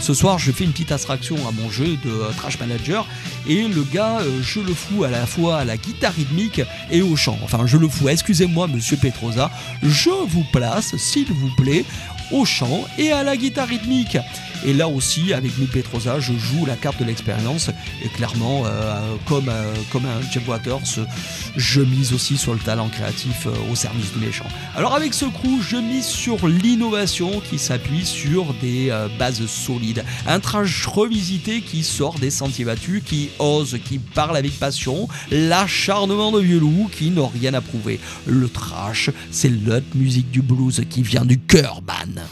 Ce 0.00 0.12
soir, 0.12 0.38
je 0.38 0.52
fais 0.52 0.64
une 0.64 0.72
petite 0.72 0.92
attraction 0.92 1.36
à 1.48 1.52
mon 1.52 1.70
jeu 1.70 1.96
de 2.04 2.10
euh, 2.10 2.30
Trash 2.36 2.58
Manager 2.58 3.06
et 3.48 3.68
le 3.68 3.82
gars, 3.84 4.18
euh, 4.20 4.42
je 4.42 4.60
le 4.60 4.74
fous 4.74 5.04
à 5.04 5.08
la 5.08 5.24
fois 5.24 5.58
à 5.58 5.64
la 5.64 5.76
guitare 5.76 6.12
rythmique 6.12 6.60
et 6.90 7.00
au 7.00 7.16
chant. 7.16 7.38
Enfin, 7.42 7.60
je 7.64 7.78
le 7.78 7.88
fous, 7.88 8.08
excusez-moi, 8.08 8.66
monsieur 8.66 8.96
Petrosa, 8.96 9.50
je 9.82 10.10
vous 10.10 10.44
place, 10.52 10.96
s'il 10.96 11.32
vous 11.32 11.48
plaît, 11.56 11.84
au 12.32 12.44
chant 12.44 12.84
et 12.98 13.12
à 13.12 13.22
la 13.22 13.36
guitare 13.36 13.68
rythmique. 13.68 14.18
Et 14.66 14.72
là 14.72 14.88
aussi, 14.88 15.34
avec 15.34 15.58
Mick 15.58 15.72
Petrosa, 15.72 16.20
je 16.20 16.32
joue 16.32 16.64
la 16.64 16.76
carte 16.76 16.98
de 16.98 17.04
l'expérience. 17.04 17.70
Et 18.02 18.08
clairement, 18.08 18.62
euh, 18.64 19.14
comme, 19.26 19.48
euh, 19.50 19.74
comme 19.92 20.06
un 20.06 20.22
Jeff 20.32 20.48
Waters, 20.48 21.06
je 21.54 21.80
mise 21.82 22.14
aussi 22.14 22.38
sur 22.38 22.54
le 22.54 22.60
talent 22.60 22.88
créatif 22.88 23.46
euh, 23.46 23.52
au 23.70 23.74
service 23.74 24.12
du 24.14 24.24
méchant. 24.24 24.46
Alors 24.74 24.94
avec 24.94 25.12
ce 25.12 25.26
crew, 25.26 25.60
je 25.60 25.76
mise 25.76 26.06
sur 26.06 26.48
l'innovation 26.48 27.40
qui 27.40 27.58
s'appuie 27.58 28.06
sur 28.06 28.54
des 28.54 28.90
bases 29.18 29.44
solides. 29.46 30.04
Un 30.26 30.40
trash 30.40 30.86
revisité 30.86 31.60
qui 31.60 31.82
sort 31.82 32.18
des 32.18 32.30
sentiers 32.30 32.64
battus, 32.64 33.02
qui 33.04 33.30
ose, 33.38 33.78
qui 33.84 33.98
parle 33.98 34.36
avec 34.36 34.58
passion. 34.58 35.08
L'acharnement 35.30 36.32
de 36.32 36.40
vieux 36.40 36.58
loups 36.58 36.88
qui 36.90 37.10
n'ont 37.10 37.28
rien 37.28 37.52
à 37.54 37.60
prouver. 37.60 38.00
Le 38.26 38.48
trash, 38.48 39.10
c'est 39.30 39.50
l'autre 39.50 39.86
musique 39.94 40.30
du 40.30 40.40
blues 40.40 40.82
qui 40.88 41.02
vient 41.02 41.24
du 41.24 41.38
cœur, 41.38 41.82
man. 41.86 42.22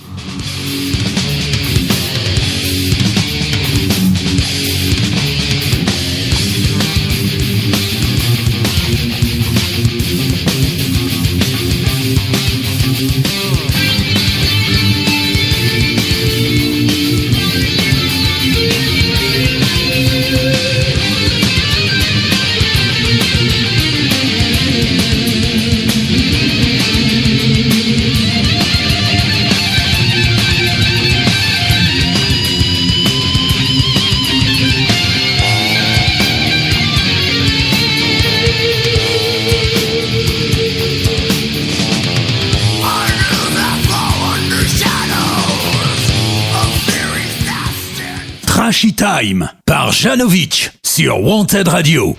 Par 49.67 49.93
Janovic 49.93 50.73
sur 50.83 51.21
Wanted 51.21 51.69
Radio. 51.69 52.17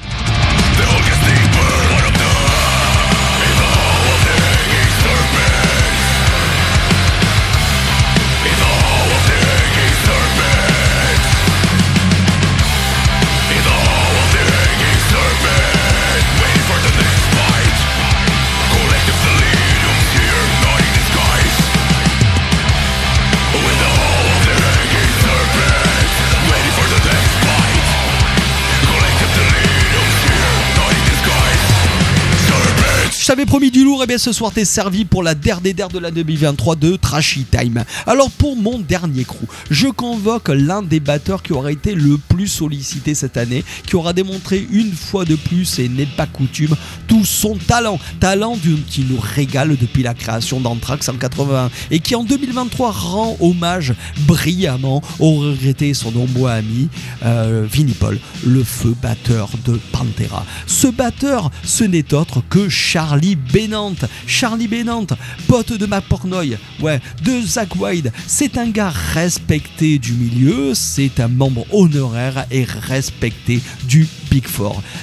T'avais 33.33 33.47
promis 33.47 33.71
du 33.71 33.83
lourd, 33.83 34.03
et 34.03 34.05
bien 34.05 34.19
ce 34.19 34.31
soir 34.31 34.51
t'es 34.51 34.63
servi 34.63 35.05
pour 35.05 35.23
la 35.23 35.33
der 35.33 35.59
der 35.59 35.89
de 35.89 35.97
la 35.97 36.11
2023 36.11 36.75
de 36.75 36.97
Trashy 36.97 37.45
Time. 37.45 37.83
Alors 38.05 38.29
pour 38.29 38.55
mon 38.55 38.77
dernier 38.77 39.23
crew, 39.23 39.47
je 39.71 39.87
convoque 39.87 40.49
l'un 40.49 40.83
des 40.83 40.99
batteurs 40.99 41.41
qui 41.41 41.51
aura 41.51 41.71
été 41.71 41.95
le 41.95 42.19
plus 42.19 42.47
sollicité 42.47 43.15
cette 43.15 43.35
année, 43.37 43.63
qui 43.87 43.95
aura 43.95 44.13
démontré 44.13 44.67
une 44.71 44.91
fois 44.91 45.25
de 45.25 45.33
plus, 45.33 45.79
et 45.79 45.89
n'est 45.89 46.05
pas 46.05 46.27
coutume, 46.27 46.75
tout 47.07 47.25
son 47.25 47.55
talent. 47.55 47.97
Talent 48.19 48.55
qui 48.87 49.01
nous 49.01 49.19
régale 49.19 49.77
depuis 49.77 50.03
la 50.03 50.13
création 50.13 50.59
d'Anthrax 50.59 51.09
en 51.09 51.15
81 51.15 51.71
et 51.89 52.01
qui 52.01 52.13
en 52.13 52.23
2023 52.23 52.91
rend 52.91 53.37
hommage 53.39 53.95
brillamment 54.27 55.01
au 55.17 55.37
regretté 55.37 55.95
son 55.95 56.11
nombreux 56.11 56.51
ami 56.51 56.87
euh, 57.25 57.65
Vinnie 57.67 57.93
Paul, 57.93 58.19
le 58.45 58.63
feu 58.63 58.93
batteur 59.01 59.49
de 59.65 59.79
Pantera. 59.91 60.45
Ce 60.67 60.85
batteur, 60.85 61.49
ce 61.63 61.83
n'est 61.83 62.13
autre 62.13 62.43
que 62.47 62.69
Charlie 62.69 63.22
Bennant. 63.53 63.95
Charlie 64.27 64.67
Bennant, 64.67 65.07
pote 65.47 65.73
de 65.73 65.85
Mac 65.85 66.03
Pornoy, 66.05 66.57
ouais, 66.81 66.99
de 67.23 67.41
Zach 67.41 67.75
Wilde. 67.75 68.11
C'est 68.27 68.57
un 68.57 68.69
gars 68.69 68.93
respecté 69.13 69.97
du 69.97 70.13
milieu, 70.13 70.73
c'est 70.73 71.19
un 71.19 71.27
membre 71.27 71.65
honoraire 71.73 72.45
et 72.51 72.63
respecté 72.63 73.61
du 73.85 74.07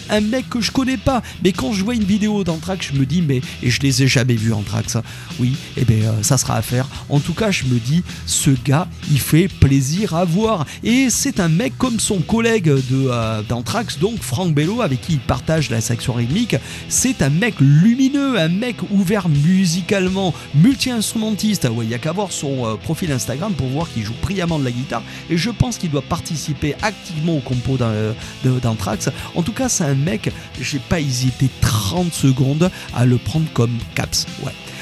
Un 0.08 0.20
mec 0.20 0.48
que 0.48 0.60
je 0.60 0.70
connais 0.70 0.96
pas, 0.96 1.22
mais 1.44 1.52
quand 1.52 1.72
je 1.72 1.84
vois 1.84 1.94
une 1.94 2.04
vidéo 2.04 2.44
d'Anthrax, 2.44 2.88
je 2.92 2.98
me 2.98 3.06
dis, 3.06 3.22
mais, 3.22 3.40
et 3.62 3.70
je 3.70 3.80
les 3.80 4.02
ai 4.02 4.08
jamais 4.08 4.34
vus 4.34 4.52
Anthrax, 4.52 4.96
oui, 5.38 5.54
et 5.76 5.84
bien 5.84 6.12
ça 6.22 6.38
sera 6.38 6.56
à 6.56 6.62
faire. 6.62 6.86
En 7.08 7.20
tout 7.20 7.34
cas, 7.34 7.50
je 7.50 7.64
me 7.64 7.78
dis, 7.78 8.02
ce 8.26 8.50
gars, 8.50 8.88
il 9.10 9.20
fait 9.20 9.48
plaisir 9.48 10.14
à 10.14 10.24
voir. 10.24 10.66
Et 10.82 11.10
c'est 11.10 11.40
un 11.40 11.48
mec 11.48 11.76
comme 11.78 12.00
son 12.00 12.18
collègue 12.18 12.68
euh, 12.68 13.42
d'Anthrax, 13.48 13.98
donc 13.98 14.20
Frank 14.20 14.54
Bello, 14.54 14.82
avec 14.82 15.00
qui 15.00 15.14
il 15.14 15.20
partage 15.20 15.70
la 15.70 15.80
section 15.80 16.12
rythmique. 16.12 16.56
C'est 16.88 17.22
un 17.22 17.30
mec 17.30 17.54
lumineux, 17.60 18.38
un 18.38 18.48
mec 18.48 18.76
ouvert 18.90 19.28
musicalement, 19.28 20.34
multi-instrumentiste. 20.54 21.68
Ouais, 21.70 21.84
il 21.84 21.88
n'y 21.88 21.94
a 21.94 21.98
qu'à 21.98 22.12
voir 22.12 22.32
son 22.32 22.66
euh, 22.66 22.74
profil 22.76 23.12
Instagram 23.12 23.52
pour 23.54 23.68
voir 23.68 23.90
qu'il 23.92 24.04
joue 24.04 24.14
brillamment 24.22 24.58
de 24.58 24.64
la 24.64 24.70
guitare. 24.70 25.02
Et 25.28 25.36
je 25.36 25.50
pense 25.50 25.78
qu'il 25.78 25.90
doit 25.90 26.02
participer 26.02 26.74
activement 26.82 27.36
au 27.36 27.40
compo 27.40 27.76
euh, 27.80 28.12
d'Anthrax. 28.44 29.08
En 29.34 29.42
tout 29.42 29.52
cas, 29.52 29.68
c'est 29.68 29.84
un 29.84 29.94
mec, 29.94 30.32
j'ai 30.60 30.78
pas 30.78 31.00
hésité 31.00 31.48
30 31.60 32.12
secondes 32.12 32.70
à 32.94 33.04
le 33.06 33.18
prendre 33.18 33.46
comme 33.52 33.76
caps. 33.94 34.26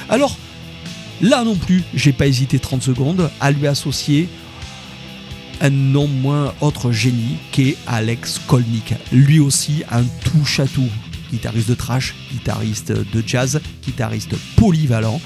Alors, 0.08 0.36
là 1.20 1.44
non 1.44 1.56
plus, 1.56 1.82
j'ai 1.94 2.12
pas 2.12 2.26
hésité 2.26 2.58
30 2.58 2.82
secondes 2.82 3.30
à 3.40 3.50
lui 3.50 3.66
associer 3.66 4.28
un 5.60 5.70
non 5.70 6.06
moins 6.06 6.54
autre 6.60 6.92
génie 6.92 7.36
qu'est 7.52 7.76
Alex 7.86 8.40
Kolnick. 8.46 8.94
Lui 9.12 9.40
aussi, 9.40 9.82
un 9.90 10.04
touche 10.24 10.60
à 10.60 10.66
tout. 10.66 10.88
Guitariste 11.32 11.68
de 11.68 11.74
trash, 11.74 12.14
guitariste 12.32 12.92
de 12.92 13.22
jazz, 13.26 13.60
guitariste 13.84 14.34
polyvalent. 14.56 15.20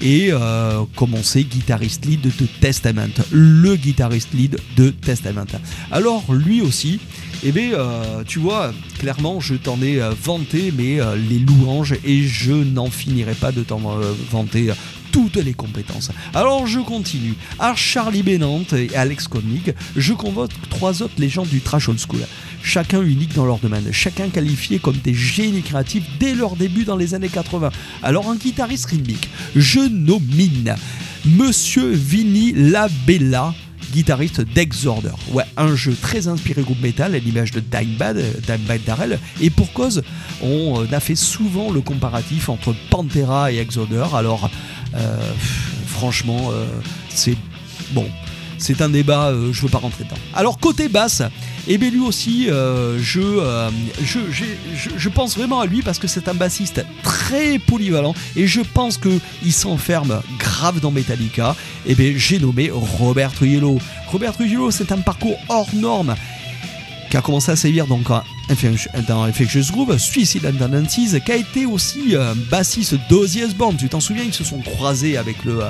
Et 0.00 0.28
euh, 0.30 0.84
comme 0.94 1.14
on 1.14 1.22
sait, 1.22 1.42
guitariste 1.42 2.04
lead 2.04 2.20
de 2.20 2.46
Testament, 2.60 3.08
le 3.32 3.74
guitariste 3.74 4.32
lead 4.32 4.58
de 4.76 4.90
Testament. 4.90 5.46
Alors 5.90 6.32
lui 6.32 6.60
aussi, 6.60 7.00
eh 7.44 7.50
bien, 7.50 7.72
euh, 7.72 8.22
tu 8.26 8.38
vois, 8.38 8.72
clairement, 8.98 9.40
je 9.40 9.54
t'en 9.54 9.80
ai 9.82 10.00
euh, 10.00 10.10
vanté, 10.10 10.72
mais 10.76 10.98
les 11.28 11.38
louanges, 11.40 11.94
et 12.04 12.22
je 12.22 12.52
n'en 12.52 12.90
finirai 12.90 13.34
pas 13.34 13.50
de 13.50 13.62
t'en 13.62 13.80
vanter 14.30 14.70
toutes 15.12 15.36
les 15.36 15.54
compétences. 15.54 16.10
Alors 16.34 16.66
je 16.66 16.80
continue. 16.80 17.34
À 17.58 17.74
Charlie 17.74 18.22
Bennant 18.22 18.64
et 18.72 18.94
Alex 18.94 19.28
Koenig, 19.28 19.74
je 19.96 20.12
convoque 20.12 20.50
trois 20.70 21.02
autres 21.02 21.14
légendes 21.18 21.48
du 21.48 21.60
trash 21.60 21.88
old 21.88 21.98
school. 21.98 22.20
Chacun 22.62 23.02
unique 23.02 23.34
dans 23.34 23.46
leur 23.46 23.58
domaine, 23.58 23.92
chacun 23.92 24.28
qualifié 24.28 24.78
comme 24.78 24.96
des 24.96 25.14
génies 25.14 25.62
créatifs 25.62 26.04
dès 26.18 26.34
leur 26.34 26.56
début 26.56 26.84
dans 26.84 26.96
les 26.96 27.14
années 27.14 27.28
80. 27.28 27.70
Alors 28.02 28.28
un 28.28 28.36
guitariste 28.36 28.86
rythmique, 28.86 29.28
je 29.54 29.80
nomine 29.80 30.74
Monsieur 31.24 31.90
Vinny 31.90 32.52
Labella, 32.52 33.54
guitariste 33.92 34.40
d'Exorder. 34.40 35.12
Ouais, 35.32 35.44
un 35.56 35.74
jeu 35.74 35.96
très 36.00 36.28
inspiré 36.28 36.62
groupe 36.62 36.80
metal 36.80 37.14
à 37.14 37.18
l'image 37.18 37.52
de 37.52 37.60
Dimebag, 37.60 38.16
Dimebag 38.46 38.84
Darrell. 38.84 39.18
Et 39.40 39.50
pour 39.50 39.72
cause, 39.72 40.02
on 40.42 40.82
euh, 40.82 40.96
a 40.96 41.00
fait 41.00 41.14
souvent 41.14 41.70
le 41.70 41.80
comparatif 41.80 42.48
entre 42.48 42.74
Pantera 42.90 43.52
et 43.52 43.58
Exorder. 43.58 44.06
Alors, 44.14 44.50
euh, 44.94 45.16
franchement, 45.86 46.50
euh, 46.52 46.66
c'est 47.08 47.36
bon. 47.92 48.06
C'est 48.58 48.82
un 48.82 48.88
débat, 48.88 49.28
euh, 49.28 49.52
je 49.52 49.62
veux 49.62 49.68
pas 49.68 49.78
rentrer 49.78 50.04
dedans. 50.04 50.16
Alors 50.34 50.58
côté 50.58 50.88
basse, 50.88 51.22
et 51.68 51.78
bien 51.78 51.90
lui 51.90 52.00
aussi, 52.00 52.50
euh, 52.50 52.98
je, 53.00 53.20
euh, 53.20 53.70
je, 54.02 55.08
pense 55.08 55.36
vraiment 55.36 55.60
à 55.60 55.66
lui 55.66 55.82
parce 55.82 55.98
que 55.98 56.08
c'est 56.08 56.28
un 56.28 56.34
bassiste 56.34 56.84
très 57.02 57.58
polyvalent 57.58 58.14
et 58.36 58.46
je 58.46 58.60
pense 58.60 58.98
que 58.98 59.20
il 59.44 59.52
s'enferme 59.52 60.20
grave 60.38 60.80
dans 60.80 60.90
Metallica. 60.90 61.54
Et 61.86 61.94
bien 61.94 62.12
j'ai 62.16 62.38
nommé 62.38 62.70
Robert 62.72 63.32
Trujillo. 63.32 63.78
Robert 64.08 64.32
Trujillo, 64.32 64.70
c'est 64.70 64.90
un 64.92 64.98
parcours 64.98 65.38
hors 65.48 65.68
norme 65.74 66.14
qui 67.10 67.16
a 67.16 67.22
commencé 67.22 67.50
à 67.50 67.56
sévir 67.56 67.86
donc 67.86 68.08
dans 69.06 69.22
Infectious 69.22 69.72
Groove, 69.72 69.96
Suicide 69.96 70.44
and 70.44 70.58
Tendencies, 70.58 71.18
qui 71.24 71.32
a 71.32 71.36
été 71.36 71.64
aussi 71.64 72.14
bassiste 72.50 72.96
d'Ozzy 73.08 73.44
Osbourne. 73.44 73.76
Tu 73.78 73.88
t'en 73.88 74.00
souviens, 74.00 74.24
ils 74.24 74.34
se 74.34 74.44
sont 74.44 74.58
croisés 74.58 75.16
avec 75.16 75.42
le, 75.44 75.60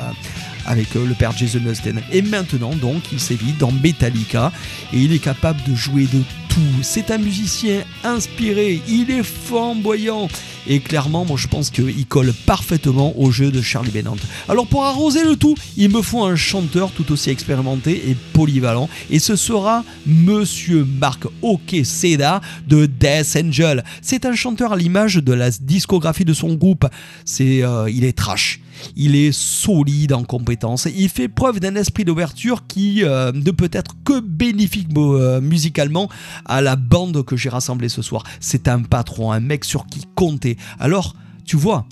avec 0.68 0.94
euh, 0.96 1.06
le 1.06 1.14
père 1.14 1.32
Jason 1.36 1.60
Mustaine. 1.60 2.02
Et 2.12 2.22
maintenant, 2.22 2.74
donc, 2.74 3.10
il 3.10 3.18
sévit 3.18 3.54
dans 3.58 3.72
Metallica 3.72 4.52
et 4.92 4.98
il 4.98 5.12
est 5.12 5.18
capable 5.18 5.60
de 5.66 5.74
jouer 5.74 6.04
de 6.04 6.22
tout. 6.48 6.60
C'est 6.82 7.10
un 7.10 7.18
musicien 7.18 7.82
inspiré, 8.04 8.80
il 8.86 9.10
est 9.10 9.22
flamboyant. 9.22 10.28
Et 10.66 10.80
clairement, 10.80 11.24
moi 11.24 11.38
je 11.38 11.46
pense 11.46 11.70
qu'il 11.70 12.06
colle 12.06 12.34
parfaitement 12.44 13.18
au 13.18 13.30
jeu 13.30 13.50
de 13.50 13.62
Charlie 13.62 13.90
Bennant. 13.90 14.16
Alors 14.48 14.66
pour 14.66 14.84
arroser 14.84 15.24
le 15.24 15.36
tout, 15.36 15.54
il 15.78 15.88
me 15.88 16.02
faut 16.02 16.24
un 16.24 16.36
chanteur 16.36 16.90
tout 16.90 17.10
aussi 17.10 17.30
expérimenté 17.30 18.10
et 18.10 18.16
polyvalent. 18.34 18.90
Et 19.08 19.18
ce 19.18 19.36
sera 19.36 19.84
Monsieur 20.06 20.84
Marc 20.84 21.24
Okeseda 21.40 22.42
de 22.66 22.84
Death 22.84 23.38
Angel. 23.42 23.82
C'est 24.02 24.26
un 24.26 24.34
chanteur 24.34 24.74
à 24.74 24.76
l'image 24.76 25.16
de 25.16 25.32
la 25.32 25.50
discographie 25.50 26.26
de 26.26 26.34
son 26.34 26.54
groupe. 26.54 26.86
C'est, 27.24 27.62
euh, 27.62 27.88
il 27.90 28.04
est 28.04 28.16
trash. 28.16 28.60
Il 28.97 29.16
est 29.16 29.33
solide 29.33 30.12
en 30.12 30.24
compétences. 30.24 30.87
Il 30.95 31.09
fait 31.09 31.29
preuve 31.29 31.61
d'un 31.61 31.74
esprit 31.74 32.05
d'ouverture 32.05 32.66
qui 32.66 33.05
euh, 33.05 33.33
ne 33.33 33.51
peut 33.51 33.70
être 33.72 33.97
que 34.05 34.20
bénéfique 34.20 34.89
euh, 34.97 35.41
musicalement 35.41 36.09
à 36.45 36.61
la 36.61 36.76
bande 36.76 37.24
que 37.24 37.37
j'ai 37.37 37.49
rassemblée 37.49 37.89
ce 37.89 38.03
soir. 38.03 38.24
C'est 38.41 38.68
un 38.68 38.83
patron, 38.83 39.33
un 39.33 39.41
mec 39.41 39.64
sur 39.64 39.87
qui 39.87 40.05
compter. 40.14 40.57
Alors, 40.79 41.14
tu 41.45 41.57
vois, 41.57 41.87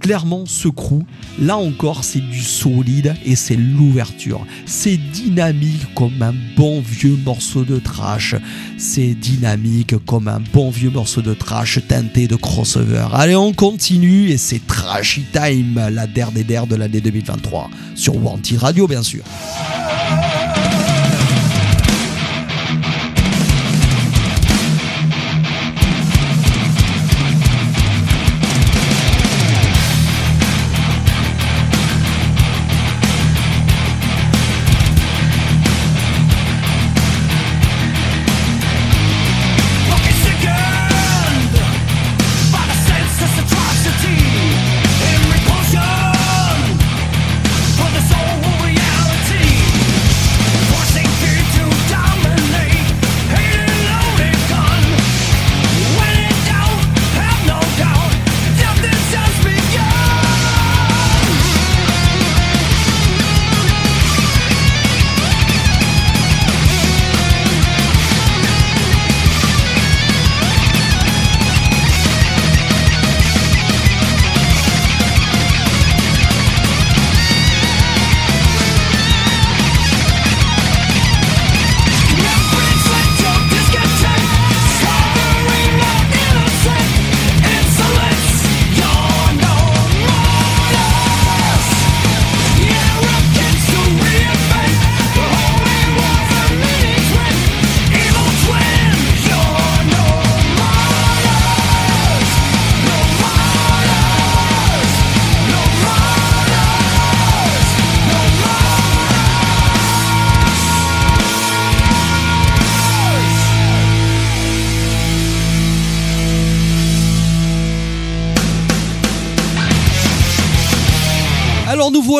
clairement 0.00 0.44
ce 0.46 0.68
crew, 0.68 1.02
là 1.38 1.56
encore 1.56 2.02
c'est 2.02 2.20
du 2.20 2.40
solide 2.40 3.14
et 3.24 3.36
c'est 3.36 3.56
l'ouverture. 3.56 4.44
C'est 4.66 4.96
dynamique 4.96 5.94
comme 5.94 6.20
un 6.20 6.34
bon 6.56 6.80
vieux 6.80 7.16
morceau 7.24 7.64
de 7.64 7.78
trash. 7.78 8.34
C'est 8.78 9.14
dynamique 9.14 9.94
comme 10.06 10.26
un 10.26 10.40
bon 10.52 10.70
vieux 10.70 10.90
morceau 10.90 11.22
de 11.22 11.34
trash 11.34 11.78
teinté 11.86 12.26
de 12.26 12.36
crossover. 12.36 13.06
Allez 13.12 13.36
on 13.36 13.52
continue 13.52 14.30
et 14.30 14.38
c'est 14.38 14.66
Trashy 14.66 15.24
Time, 15.32 15.80
la 15.92 16.06
der 16.06 16.32
des 16.32 16.44
der 16.44 16.66
de 16.66 16.76
l'année 16.76 17.00
2023. 17.00 17.70
Sur 17.94 18.16
Wanted 18.24 18.58
Radio 18.58 18.88
bien 18.88 19.02
sûr. 19.02 19.22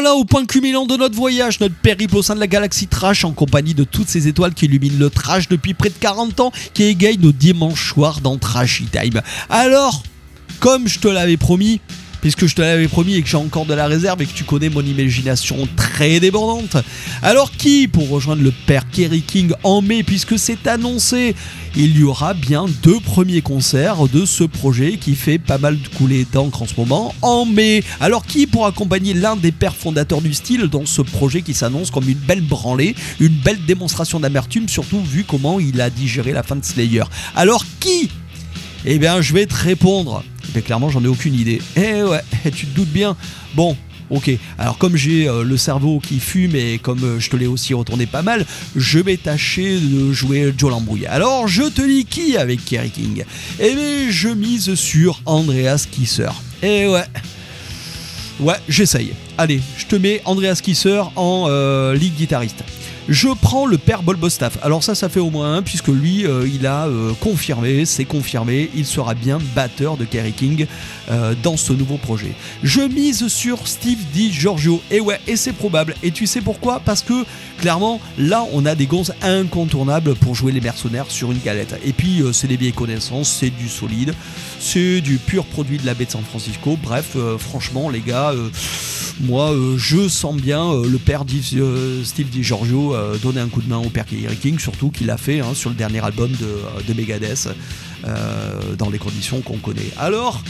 Voilà 0.01 0.15
au 0.15 0.25
point 0.25 0.47
culminant 0.47 0.87
de 0.87 0.97
notre 0.97 1.15
voyage, 1.15 1.61
notre 1.61 1.75
périple 1.75 2.17
au 2.17 2.23
sein 2.23 2.35
de 2.35 2.41
la 2.41 2.47
galaxie 2.47 2.87
Trash 2.87 3.27
en 3.27 3.33
compagnie 3.33 3.75
de 3.75 3.85
toutes 3.85 4.09
ces 4.09 4.29
étoiles 4.29 4.55
qui 4.55 4.65
illuminent 4.65 4.99
le 4.99 5.11
trash 5.11 5.47
depuis 5.47 5.75
près 5.75 5.91
de 5.91 5.95
40 6.01 6.41
ans, 6.41 6.53
qui 6.73 6.85
égayent 6.85 7.19
nos 7.19 7.33
dimanches 7.33 7.91
soirs 7.91 8.23
dans 8.23 8.39
Trashy 8.39 8.85
Time. 8.85 9.21
Alors, 9.51 10.03
comme 10.59 10.89
je 10.89 11.01
te 11.01 11.09
l'avais 11.09 11.37
promis, 11.37 11.83
puisque 12.21 12.47
je 12.47 12.55
te 12.55 12.63
l'avais 12.63 12.89
promis 12.89 13.15
et 13.15 13.23
que 13.23 13.29
j'ai 13.29 13.37
encore 13.37 13.67
de 13.67 13.75
la 13.75 13.87
réserve 13.87 14.23
et 14.23 14.27
que 14.27 14.33
tu 14.33 14.45
connais 14.45 14.69
mon 14.69 14.83
imagination 14.83 15.69
très 15.77 16.21
débordante. 16.21 16.77
Alors 17.23 17.51
qui 17.53 17.89
pour 17.89 18.09
rejoindre 18.09 18.43
le 18.43 18.53
père 18.67 18.89
Kerry 18.91 19.23
King 19.23 19.53
en 19.63 19.83
mai 19.83 20.03
puisque 20.03 20.39
c'est 20.39 20.67
annoncé? 20.67 21.35
Il 21.77 21.97
y 21.97 22.03
aura 22.03 22.35
bien 22.35 22.67
deux 22.83 22.99
premiers 22.99 23.43
concerts 23.43 24.09
de 24.09 24.25
ce 24.25 24.43
projet 24.45 24.97
qui 24.97 25.15
fait 25.15 25.39
pas 25.39 25.59
mal 25.59 25.79
couler 25.97 26.27
d'encre 26.33 26.63
en 26.63 26.67
ce 26.67 26.75
moment 26.77 27.15
en 27.23 27.45
mai. 27.45 27.85
Alors 28.01 28.27
qui 28.27 28.47
pour 28.47 28.67
accompagner 28.67 29.15
l'un 29.15 29.37
des 29.37 29.53
pères 29.53 29.77
fondateurs 29.77 30.21
du 30.21 30.35
style 30.35 30.67
dans 30.67 30.87
ce 30.87 31.03
projet 31.03 31.43
qui 31.43 31.55
s'annonce 31.55 31.91
comme 31.91 32.09
une 32.09 32.19
belle 32.19 32.41
branlée, 32.41 32.95
une 33.21 33.29
belle 33.29 33.65
démonstration 33.67 34.21
d'amertume 34.21 34.69
surtout 34.69 35.01
vu 35.01 35.25
comment 35.25 35.61
il 35.61 35.81
a 35.81 35.91
digéré 35.91 36.33
la 36.33 36.43
fin 36.43 36.57
de 36.57 36.65
Slayer? 36.65 37.05
Alors 37.37 37.65
qui? 37.79 38.11
Eh 38.87 38.99
bien, 38.99 39.21
je 39.21 39.35
vais 39.35 39.47
te 39.47 39.55
répondre. 39.55 40.25
Mais 40.55 40.63
clairement, 40.63 40.89
j'en 40.89 41.03
ai 41.05 41.09
aucune 41.09 41.35
idée. 41.35 41.61
Eh 41.77 42.03
ouais, 42.03 42.23
tu 42.55 42.67
te 42.67 42.75
doutes 42.75 42.89
bien. 42.89 43.17
Bon, 43.55 43.77
ok. 44.11 44.31
Alors, 44.59 44.79
comme 44.79 44.97
j'ai 44.97 45.29
euh, 45.29 45.45
le 45.45 45.57
cerveau 45.57 46.01
qui 46.01 46.21
fume 46.21 46.55
et 46.57 46.79
comme 46.79 47.03
euh, 47.05 47.21
je 47.21 47.31
te 47.31 47.37
l'ai 47.37 47.47
aussi 47.47 47.75
retourné 47.75 48.07
pas 48.07 48.23
mal, 48.23 48.45
je 48.77 48.99
vais 48.99 49.17
tâcher 49.17 49.79
de 49.79 50.13
jouer 50.13 50.53
Joe 50.57 50.71
Lambrouille. 50.71 51.07
Alors, 51.07 51.49
je 51.49 51.63
te 51.63 51.83
dis 51.83 52.05
qui 52.05 52.37
avec 52.37 52.65
Kerry 52.65 52.91
King? 52.91 53.25
Eh 53.59 53.75
bien, 53.75 54.11
je 54.11 54.29
mise 54.29 54.75
sur 54.75 55.21
Andreas 55.27 55.87
Kisser. 55.91 56.31
Eh 56.63 56.87
ouais. 56.89 57.05
Ouais, 58.41 58.57
j'essaye. 58.69 59.13
Allez, 59.37 59.61
je 59.77 59.87
te 59.87 59.97
mets 59.97 60.23
Andreas 60.25 60.61
Kisser 60.63 61.03
en 61.17 61.47
euh, 61.49 61.97
guitariste. 61.97 62.65
Je 63.11 63.27
prends 63.29 63.67
le 63.67 63.77
père 63.77 64.05
Bolbostaff. 64.05 64.57
Alors 64.63 64.85
ça, 64.85 64.95
ça 64.95 65.09
fait 65.09 65.19
au 65.19 65.31
moins 65.31 65.57
un, 65.57 65.63
puisque 65.63 65.89
lui, 65.89 66.25
euh, 66.25 66.47
il 66.47 66.65
a 66.65 66.87
euh, 66.87 67.13
confirmé, 67.19 67.85
c'est 67.85 68.05
confirmé, 68.05 68.71
il 68.77 68.87
sera 68.87 69.15
bien 69.15 69.39
batteur 69.57 69.97
de 69.97 70.05
Kerry 70.05 70.31
King 70.31 70.69
euh, 71.11 71.35
dans 71.43 71.57
ce 71.57 71.73
nouveau 71.73 71.97
projet. 71.97 72.33
Je 72.63 72.83
mise 72.83 73.27
sur 73.27 73.67
Steve 73.67 73.99
Di 74.13 74.33
Giorgio. 74.33 74.81
Et 74.93 75.01
ouais, 75.01 75.19
et 75.27 75.35
c'est 75.35 75.53
probable. 75.53 75.97
Et 76.05 76.13
tu 76.13 76.27
sais 76.27 76.41
pourquoi? 76.41 76.79
Parce 76.79 77.03
que 77.03 77.25
clairement, 77.59 78.01
là, 78.17 78.45
on 78.53 78.65
a 78.65 78.77
des 78.77 78.87
gonzes 78.87 79.13
incontournables 79.21 80.15
pour 80.15 80.37
jouer 80.37 80.53
les 80.53 80.61
mercenaires 80.61 81.07
sur 81.11 81.33
une 81.33 81.41
galette. 81.41 81.75
Et 81.85 81.93
puis, 81.93 82.23
euh, 82.23 82.33
c'est 82.33 82.47
des 82.47 82.57
vieilles 82.57 82.73
connaissances, 82.73 83.29
c'est 83.29 83.51
du 83.51 83.69
solide, 83.69 84.15
c'est 84.61 85.01
du 85.01 85.17
pur 85.17 85.45
produit 85.47 85.79
de 85.79 85.87
la 85.87 85.95
baie 85.95 86.05
de 86.05 86.13
San 86.13 86.23
Francisco. 86.23 86.79
Bref, 86.81 87.15
euh, 87.17 87.39
franchement, 87.39 87.91
les 87.91 88.01
gars, 88.01 88.33
moi, 89.21 89.53
je 89.77 90.09
sens 90.09 90.37
bien 90.37 90.73
le 90.81 90.99
père 90.99 91.25
Steve 92.05 92.29
Di 92.29 92.45
Giorgio 92.45 92.95
donner 93.23 93.41
un 93.41 93.49
coup 93.49 93.63
de 93.63 93.69
main 93.69 93.79
au 93.79 93.91
père 93.91 94.07
Kerry 94.07 94.37
King, 94.37 94.59
surtout 94.59 94.91
qu'il 94.91 95.09
l'a 95.09 95.17
fait 95.17 95.41
hein, 95.41 95.55
sur 95.55 95.71
le 95.71 95.77
dernier 95.77 96.05
album 96.05 96.31
de 96.31 96.95
Megadeth, 96.95 97.49
euh, 98.07 98.75
dans 98.77 98.91
les 98.91 98.99
conditions 98.99 99.41
qu'on 99.41 99.59
connaît. 99.59 99.91
Alors, 99.99 100.43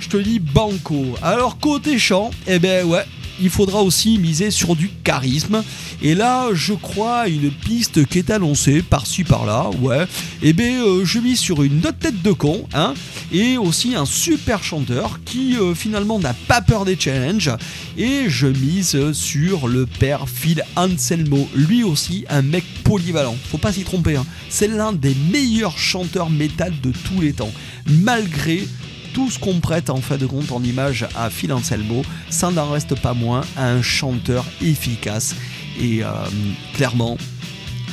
je 0.00 0.08
te 0.08 0.16
dis 0.16 0.38
banco. 0.38 1.04
Alors, 1.22 1.58
côté 1.58 1.98
chant, 1.98 2.30
eh 2.46 2.58
ben 2.58 2.86
ouais, 2.86 3.04
il 3.40 3.50
faudra 3.50 3.82
aussi 3.82 4.18
miser 4.18 4.50
sur 4.50 4.76
du 4.76 4.90
charisme. 5.04 5.62
Et 6.02 6.14
là, 6.14 6.48
je 6.52 6.74
crois 6.74 7.28
une 7.28 7.50
piste 7.50 8.06
qui 8.06 8.18
est 8.18 8.30
annoncée 8.30 8.82
par-ci 8.82 9.24
par-là, 9.24 9.70
ouais. 9.80 10.06
Et 10.42 10.52
ben, 10.52 10.80
euh, 10.80 11.04
je 11.04 11.18
mise 11.18 11.38
sur 11.38 11.62
une 11.62 11.78
autre 11.78 11.98
tête 11.98 12.22
de 12.22 12.32
con, 12.32 12.66
hein, 12.74 12.94
et 13.32 13.56
aussi 13.56 13.94
un 13.94 14.04
super 14.04 14.62
chanteur 14.62 15.20
qui 15.24 15.56
euh, 15.56 15.74
finalement 15.74 16.18
n'a 16.18 16.34
pas 16.34 16.60
peur 16.60 16.84
des 16.84 16.98
challenges. 16.98 17.50
Et 17.96 18.28
je 18.28 18.46
mise 18.46 19.12
sur 19.12 19.68
le 19.68 19.86
père 19.86 20.28
Phil 20.28 20.62
Anselmo, 20.76 21.48
lui 21.54 21.82
aussi 21.82 22.24
un 22.28 22.42
mec 22.42 22.64
polyvalent. 22.84 23.36
Faut 23.50 23.58
pas 23.58 23.72
s'y 23.72 23.84
tromper, 23.84 24.16
hein. 24.16 24.26
c'est 24.48 24.68
l'un 24.68 24.92
des 24.92 25.16
meilleurs 25.30 25.78
chanteurs 25.78 26.30
métal 26.30 26.72
de 26.82 26.92
tous 26.92 27.20
les 27.20 27.32
temps, 27.32 27.52
malgré 27.86 28.66
tout 29.18 29.32
ce 29.32 29.38
qu'on 29.40 29.58
prête 29.58 29.90
en 29.90 30.00
fin 30.00 30.16
de 30.16 30.26
compte 30.26 30.52
en 30.52 30.62
image 30.62 31.04
à 31.16 31.28
Phil 31.28 31.52
Anselmo, 31.52 32.02
ça 32.30 32.52
n'en 32.52 32.70
reste 32.70 32.94
pas 33.00 33.14
moins 33.14 33.40
un 33.56 33.82
chanteur 33.82 34.44
efficace. 34.62 35.34
Et 35.80 36.04
euh, 36.04 36.08
clairement, 36.74 37.18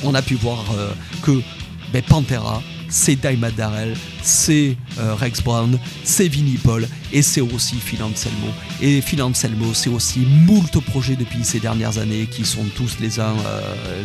on 0.03 0.13
a 0.13 0.21
pu 0.21 0.36
voir 0.36 0.63
euh, 0.78 0.91
que 1.23 1.41
ben, 1.91 2.03
Pantera, 2.03 2.61
c'est 2.89 3.15
Diamond 3.15 3.49
Darrell, 3.57 3.95
c'est 4.21 4.78
euh, 4.99 5.15
Rex 5.15 5.41
Brown, 5.41 5.80
c'est 6.03 6.28
Vinnie 6.28 6.59
Paul 6.63 6.88
et 7.11 7.23
c'est 7.23 7.41
aussi 7.41 7.78
Phil 7.78 8.03
Anselmo. 8.03 8.49
Et 8.80 9.01
Phil 9.01 9.23
Anselmo, 9.23 9.73
c'est 9.73 9.89
aussi 9.89 10.19
moult 10.19 10.80
projets 10.80 11.15
depuis 11.15 11.43
ces 11.43 11.59
dernières 11.59 11.97
années 11.97 12.28
qui 12.28 12.45
sont 12.45 12.65
tous 12.76 12.99
les 12.99 13.19
uns, 13.19 13.34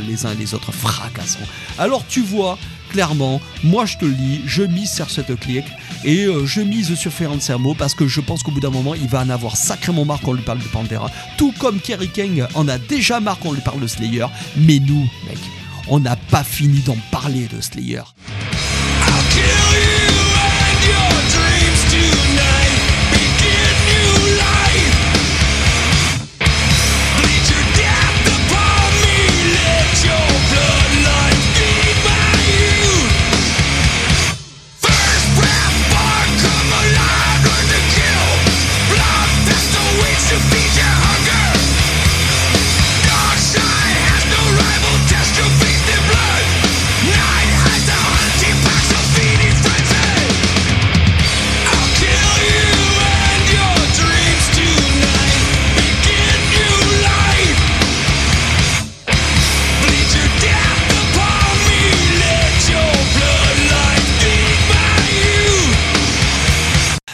les 0.09 0.25
uns 0.25 0.33
les 0.33 0.55
autres 0.55 0.73
fracassants. 0.73 1.39
Alors 1.77 2.03
tu 2.09 2.23
vois, 2.23 2.57
clairement, 2.91 3.41
moi 3.64 3.86
je 3.86 3.97
te 3.97 4.05
le 4.05 4.12
dis, 4.12 4.43
je 4.45 4.62
mise 4.62 4.93
sur 4.93 5.11
cette 5.11 5.38
clique 5.41 5.66
et 6.05 6.24
euh, 6.24 6.45
je 6.45 6.61
mise 6.61 6.95
sur 6.95 7.12
Phil 7.12 7.28
Anselmo 7.28 7.74
parce 7.74 7.95
que 7.95 8.07
je 8.07 8.20
pense 8.20 8.43
qu'au 8.43 8.51
bout 8.51 8.61
d'un 8.61 8.70
moment, 8.70 8.95
il 8.95 9.09
va 9.09 9.20
en 9.20 9.30
avoir 9.30 9.57
sacrément 9.57 10.05
marre 10.05 10.20
qu'on 10.20 10.34
lui 10.34 10.43
parle 10.43 10.59
de 10.59 10.64
Pantera. 10.64 11.11
Tout 11.38 11.55
comme 11.59 11.80
Kerry 11.80 12.09
King 12.09 12.45
en 12.55 12.68
a 12.68 12.78
déjà 12.78 13.20
marre 13.20 13.38
qu'on 13.38 13.53
lui 13.53 13.62
parle 13.62 13.80
de 13.80 13.86
Slayer. 13.86 14.26
Mais 14.57 14.78
nous, 14.78 15.09
mec, 15.28 15.38
on 15.88 16.01
n'a 16.01 16.16
pas 16.16 16.45
fini 16.45 16.80
d'en 16.80 16.97
parler 17.11 17.47
de 17.47 17.61
Slayer. 17.61 18.03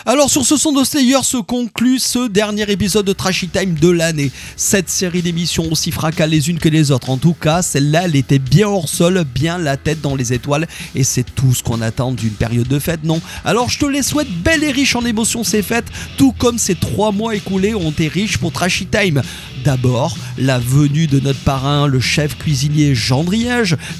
Alors 0.09 0.31
sur 0.31 0.47
ce 0.47 0.57
son 0.57 0.71
de 0.71 0.85
Slayer 0.85 1.25
se 1.25 1.37
conclut 1.37 1.99
ce 1.99 2.29
dernier 2.29 2.71
épisode 2.71 3.07
de 3.07 3.13
Trashy 3.13 3.49
Time 3.49 3.75
de 3.75 3.89
l'année. 3.89 4.31
Cette 4.55 4.89
série 4.89 5.21
d'émissions 5.21 5.69
aussi 5.73 5.91
fracas 5.91 6.29
les 6.29 6.49
unes 6.49 6.61
que 6.61 6.69
les 6.69 6.93
autres. 6.93 7.11
En 7.11 7.17
tout 7.17 7.33
cas, 7.33 7.61
celle-là, 7.61 8.03
elle 8.05 8.15
était 8.15 8.39
bien 8.39 8.69
hors 8.69 8.89
sol, 8.89 9.25
bien 9.35 9.59
la 9.59 9.77
tête 9.77 10.01
dans 10.01 10.15
les 10.15 10.33
étoiles. 10.33 10.69
Et 10.95 11.03
c'est 11.03 11.25
tout 11.35 11.53
ce 11.53 11.65
qu'on 11.65 11.83
attend 11.83 12.13
d'une 12.13 12.31
période 12.31 12.69
de 12.69 12.79
fête, 12.79 13.03
non? 13.03 13.21
Alors 13.45 13.69
je 13.69 13.81
te 13.81 13.87
les 13.87 14.05
souhaite 14.05 14.31
belle 14.45 14.63
et 14.63 14.71
riche 14.71 14.95
en 14.95 15.05
émotions 15.05 15.43
ces 15.43 15.61
fêtes, 15.61 15.91
tout 16.17 16.31
comme 16.31 16.57
ces 16.57 16.77
trois 16.77 17.11
mois 17.11 17.35
écoulés 17.35 17.75
ont 17.75 17.91
été 17.91 18.07
riches 18.07 18.39
pour 18.39 18.53
Trashy 18.53 18.87
Time. 18.87 19.23
D'abord, 19.65 20.17
la 20.39 20.61
venue 20.61 21.09
de 21.09 21.19
notre 21.19 21.41
parrain, 21.41 21.89
le 21.89 21.99
chef 21.99 22.39
cuisinier 22.39 22.95
Jean 22.95 23.25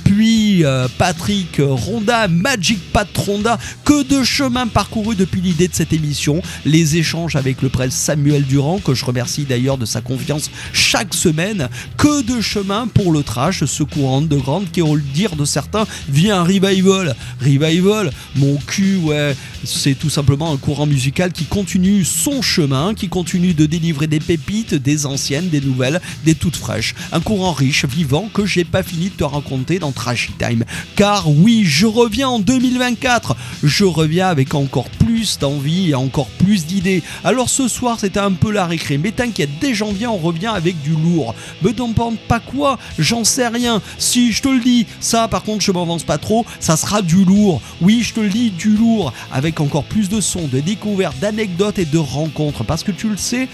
puis 0.05 0.65
euh, 0.65 0.87
Patrick 0.99 1.61
Ronda, 1.61 2.29
Magic 2.29 2.79
Pat 2.93 3.09
Ronda, 3.17 3.59
que 3.85 4.05
de 4.05 4.23
chemin 4.23 4.69
parcouru 4.69 5.17
depuis 5.17 5.41
l'idée 5.41 5.67
de 5.67 5.75
cette 5.75 5.93
les 6.65 6.97
échanges 6.97 7.37
avec 7.37 7.63
le 7.63 7.69
prêtre 7.69 7.93
Samuel 7.93 8.45
Durand, 8.45 8.79
que 8.79 8.95
je 8.95 9.05
remercie 9.05 9.45
d'ailleurs 9.45 9.79
de 9.79 9.87
sa 9.87 10.01
confiance 10.01 10.51
chaque 10.73 11.15
semaine, 11.15 11.69
que 11.97 12.23
de 12.23 12.41
chemin 12.41 12.87
pour 12.87 13.13
le 13.13 13.23
trash, 13.23 13.65
ce 13.65 13.83
courant 13.83 14.23
de 14.23 14.37
grande 14.37 14.71
qui, 14.71 14.83
au 14.83 14.97
le 14.97 15.03
dire 15.03 15.37
de 15.37 15.45
certains, 15.45 15.87
vient 16.09 16.41
un 16.41 16.45
revival. 16.45 17.15
Revival, 17.41 18.13
mon 18.35 18.57
cul, 18.57 18.97
ouais, 18.97 19.37
c'est 19.65 19.95
tout 19.95 20.11
simplement 20.11 20.53
un 20.53 20.57
courant 20.57 20.87
musical 20.87 21.33
qui 21.33 21.45
continue 21.45 22.05
son 22.05 22.43
chemin, 22.43 22.95
qui 22.95 23.09
continue 23.09 23.55
de 23.55 23.67
délivrer 23.67 24.07
des 24.07 24.21
pépites, 24.21 24.75
des 24.75 25.07
anciennes, 25.07 25.49
des 25.49 25.61
nouvelles, 25.61 26.01
des 26.25 26.35
toutes 26.35 26.57
fraîches. 26.57 26.95
Un 27.13 27.21
courant 27.21 27.53
riche, 27.53 27.85
vivant, 27.85 28.29
que 28.33 28.47
j'ai 28.47 28.65
pas 28.65 28.83
fini 28.83 29.07
de 29.07 29.15
te 29.15 29.25
raconter 29.25 29.79
dans 29.79 29.93
Trashy 29.93 30.33
Time. 30.39 30.65
Car 30.95 31.31
oui, 31.31 31.65
je 31.65 31.87
reviens 31.87 32.29
en 32.29 32.39
2024. 32.39 33.37
Je 33.63 33.85
reviens 33.85 34.29
avec 34.29 34.55
encore 34.55 34.89
plus 34.91 35.39
d'envie 35.39 35.86
et 35.91 35.95
encore 35.95 36.29
plus 36.29 36.67
d'idées. 36.67 37.03
Alors 37.25 37.49
ce 37.49 37.69
soir, 37.69 37.99
c'était 38.01 38.21
un 38.21 38.33
peu 38.33 38.51
la 38.51 38.67
récré. 38.67 38.99
Mais 38.99 39.13
t'inquiète, 39.13 39.51
dès 39.61 39.75
janvier, 39.75 40.07
on 40.07 40.19
revient 40.19 40.53
avec 40.55 40.81
du 40.83 40.91
lourd. 40.91 41.35
Me 41.63 41.73
demande 41.73 42.19
pas 42.29 42.41
quoi, 42.41 42.79
j'en 42.99 43.25
sais 43.25 43.49
rien. 43.49 43.81
Si, 43.99 44.33
je 44.33 44.43
te 44.43 44.49
le 44.49 44.61
dis, 44.61 44.87
ça 45.01 45.29
par 45.29 45.43
contre, 45.43 45.65
je 45.65 45.73
m'avance 45.73 46.05
pas 46.05 46.19
trop, 46.19 46.45
ça 46.61 46.77
sera 46.77 47.03
du 47.03 47.25
lourd. 47.25 47.61
Oui, 47.81 48.03
je 48.03 48.15
te 48.15 48.21
le 48.21 48.29
dis, 48.29 48.51
du 48.51 48.71
lourd. 48.71 49.13
Avec 49.33 49.61
encore 49.61 49.85
plus 49.85 50.09
de 50.09 50.21
sons, 50.21 50.49
de 50.51 50.61
découvertes, 50.61 51.19
d'anecdotes 51.21 51.79
et 51.79 51.85
de 51.85 51.99
rencontres. 51.99 52.65
Parce 52.65 52.83
que 52.83 52.93
tu 52.93 53.09
le 53.09 53.17
sais, 53.17 53.49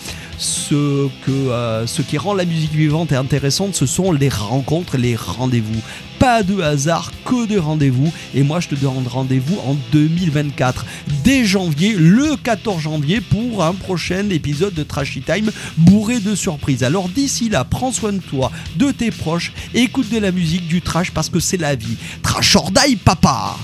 euh, 0.73 1.87
ce 1.87 2.03
qui 2.03 2.19
rend 2.19 2.35
la 2.35 2.45
musique 2.45 2.73
vivante 2.73 3.13
et 3.13 3.17
intéressante, 3.17 3.75
ce 3.75 3.87
sont 3.87 4.13
les 4.13 4.29
rencontres, 4.29 4.97
les 4.97 5.17
rendez-vous. 5.17 5.81
Pas 6.19 6.43
de 6.43 6.61
hasard, 6.61 7.11
que 7.25 7.47
de 7.47 7.59
rendez-vous. 7.59 8.13
Et 8.35 8.43
moi, 8.43 8.61
je 8.61 8.69
te 8.69 8.75
donne 8.75 9.07
rendez-vous 9.07 9.59
en 9.67 9.77
2024, 9.93 10.87
dès 11.25 11.45
janvier, 11.45 11.95
le 11.99 12.37
14 12.37 12.81
janvier, 12.81 13.21
pour 13.21 13.65
un 13.65 13.75
prochain 13.75 14.29
épisode 14.31 14.75
de 14.75 14.83
Trashy 14.83 15.23
Time 15.23 15.51
bourré 15.77 16.21
de 16.21 16.35
surprises. 16.35 16.85
Alors 16.85 17.09
d'ici 17.09 17.49
là, 17.49 17.65
prends 17.65 17.93
soin 17.93 18.13
de 18.13 18.21
toi, 18.21 18.53
de 18.77 18.93
tes 18.93 19.11
proches, 19.11 19.53
écoute 19.75 20.11
de 20.11 20.19
la 20.19 20.31
musique, 20.31 20.69
du 20.69 20.81
trash 20.81 21.11
parce 21.11 21.29
que 21.29 21.41
c'est 21.41 21.57
la 21.57 21.75
vie. 21.75 21.97
Trash 22.23 22.57
or 22.57 22.71
papa! 23.05 23.57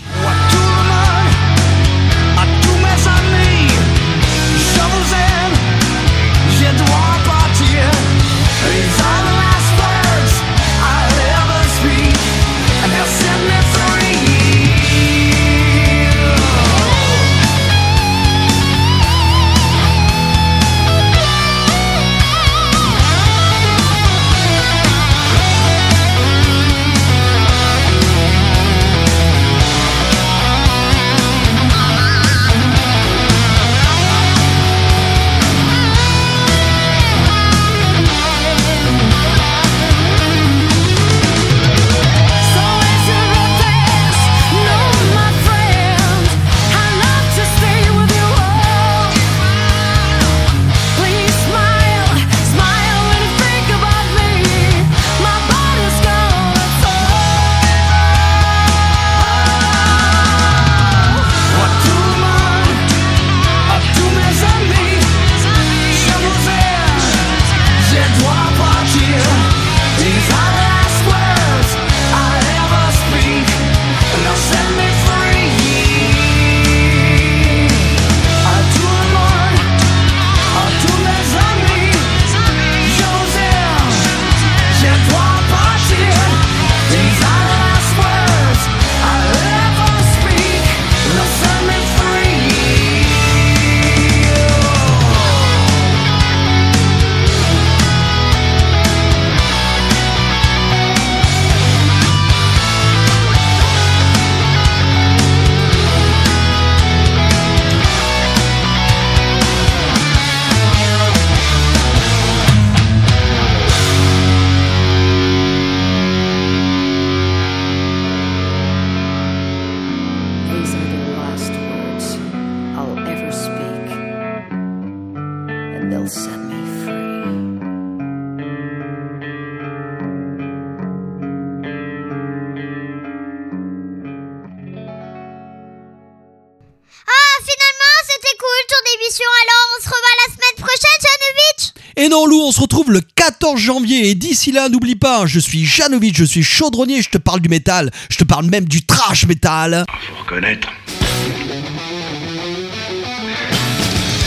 Janovic. 142.19 142.27
Et 142.27 142.27
non, 142.27 142.27
Lou, 142.27 142.41
on 142.43 142.53
se 142.53 142.61
retrouve 142.61 142.91
le 142.91 143.01
14 143.01 143.61
janvier. 143.61 144.11
Et 144.11 144.15
d'ici 144.15 144.53
là, 144.53 144.69
n'oublie 144.69 144.97
pas, 144.97 145.27
je 145.27 145.39
suis 145.39 145.65
Janovic, 145.65 146.17
je 146.17 146.25
suis 146.25 146.43
chaudronnier, 146.43 147.03
je 147.03 147.11
te 147.11 147.19
parle 147.19 147.41
du 147.41 147.49
métal. 147.49 147.91
Je 148.11 148.17
te 148.17 148.25
parle 148.25 148.47
même 148.47 148.65
du 148.65 148.85
trash 148.85 149.27
métal. 149.27 149.85
Faut 149.89 150.23
reconnaître. 150.23 150.69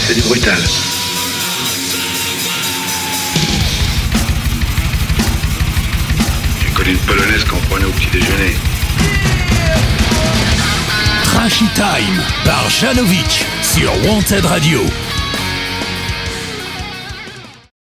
C'est 0.07 0.15
du 0.15 0.21
brutal. 0.21 0.57
J'ai 6.61 6.73
connu 6.73 6.91
une 6.91 6.97
polonaise 6.99 7.43
qu'on 7.45 7.59
prenait 7.69 7.85
au 7.85 7.91
petit 7.91 8.09
déjeuner. 8.11 8.55
Trashy 11.23 11.65
Time 11.75 12.21
par 12.45 12.69
Janovic 12.69 13.45
sur 13.63 13.91
Wanted 14.05 14.45
Radio. 14.45 14.81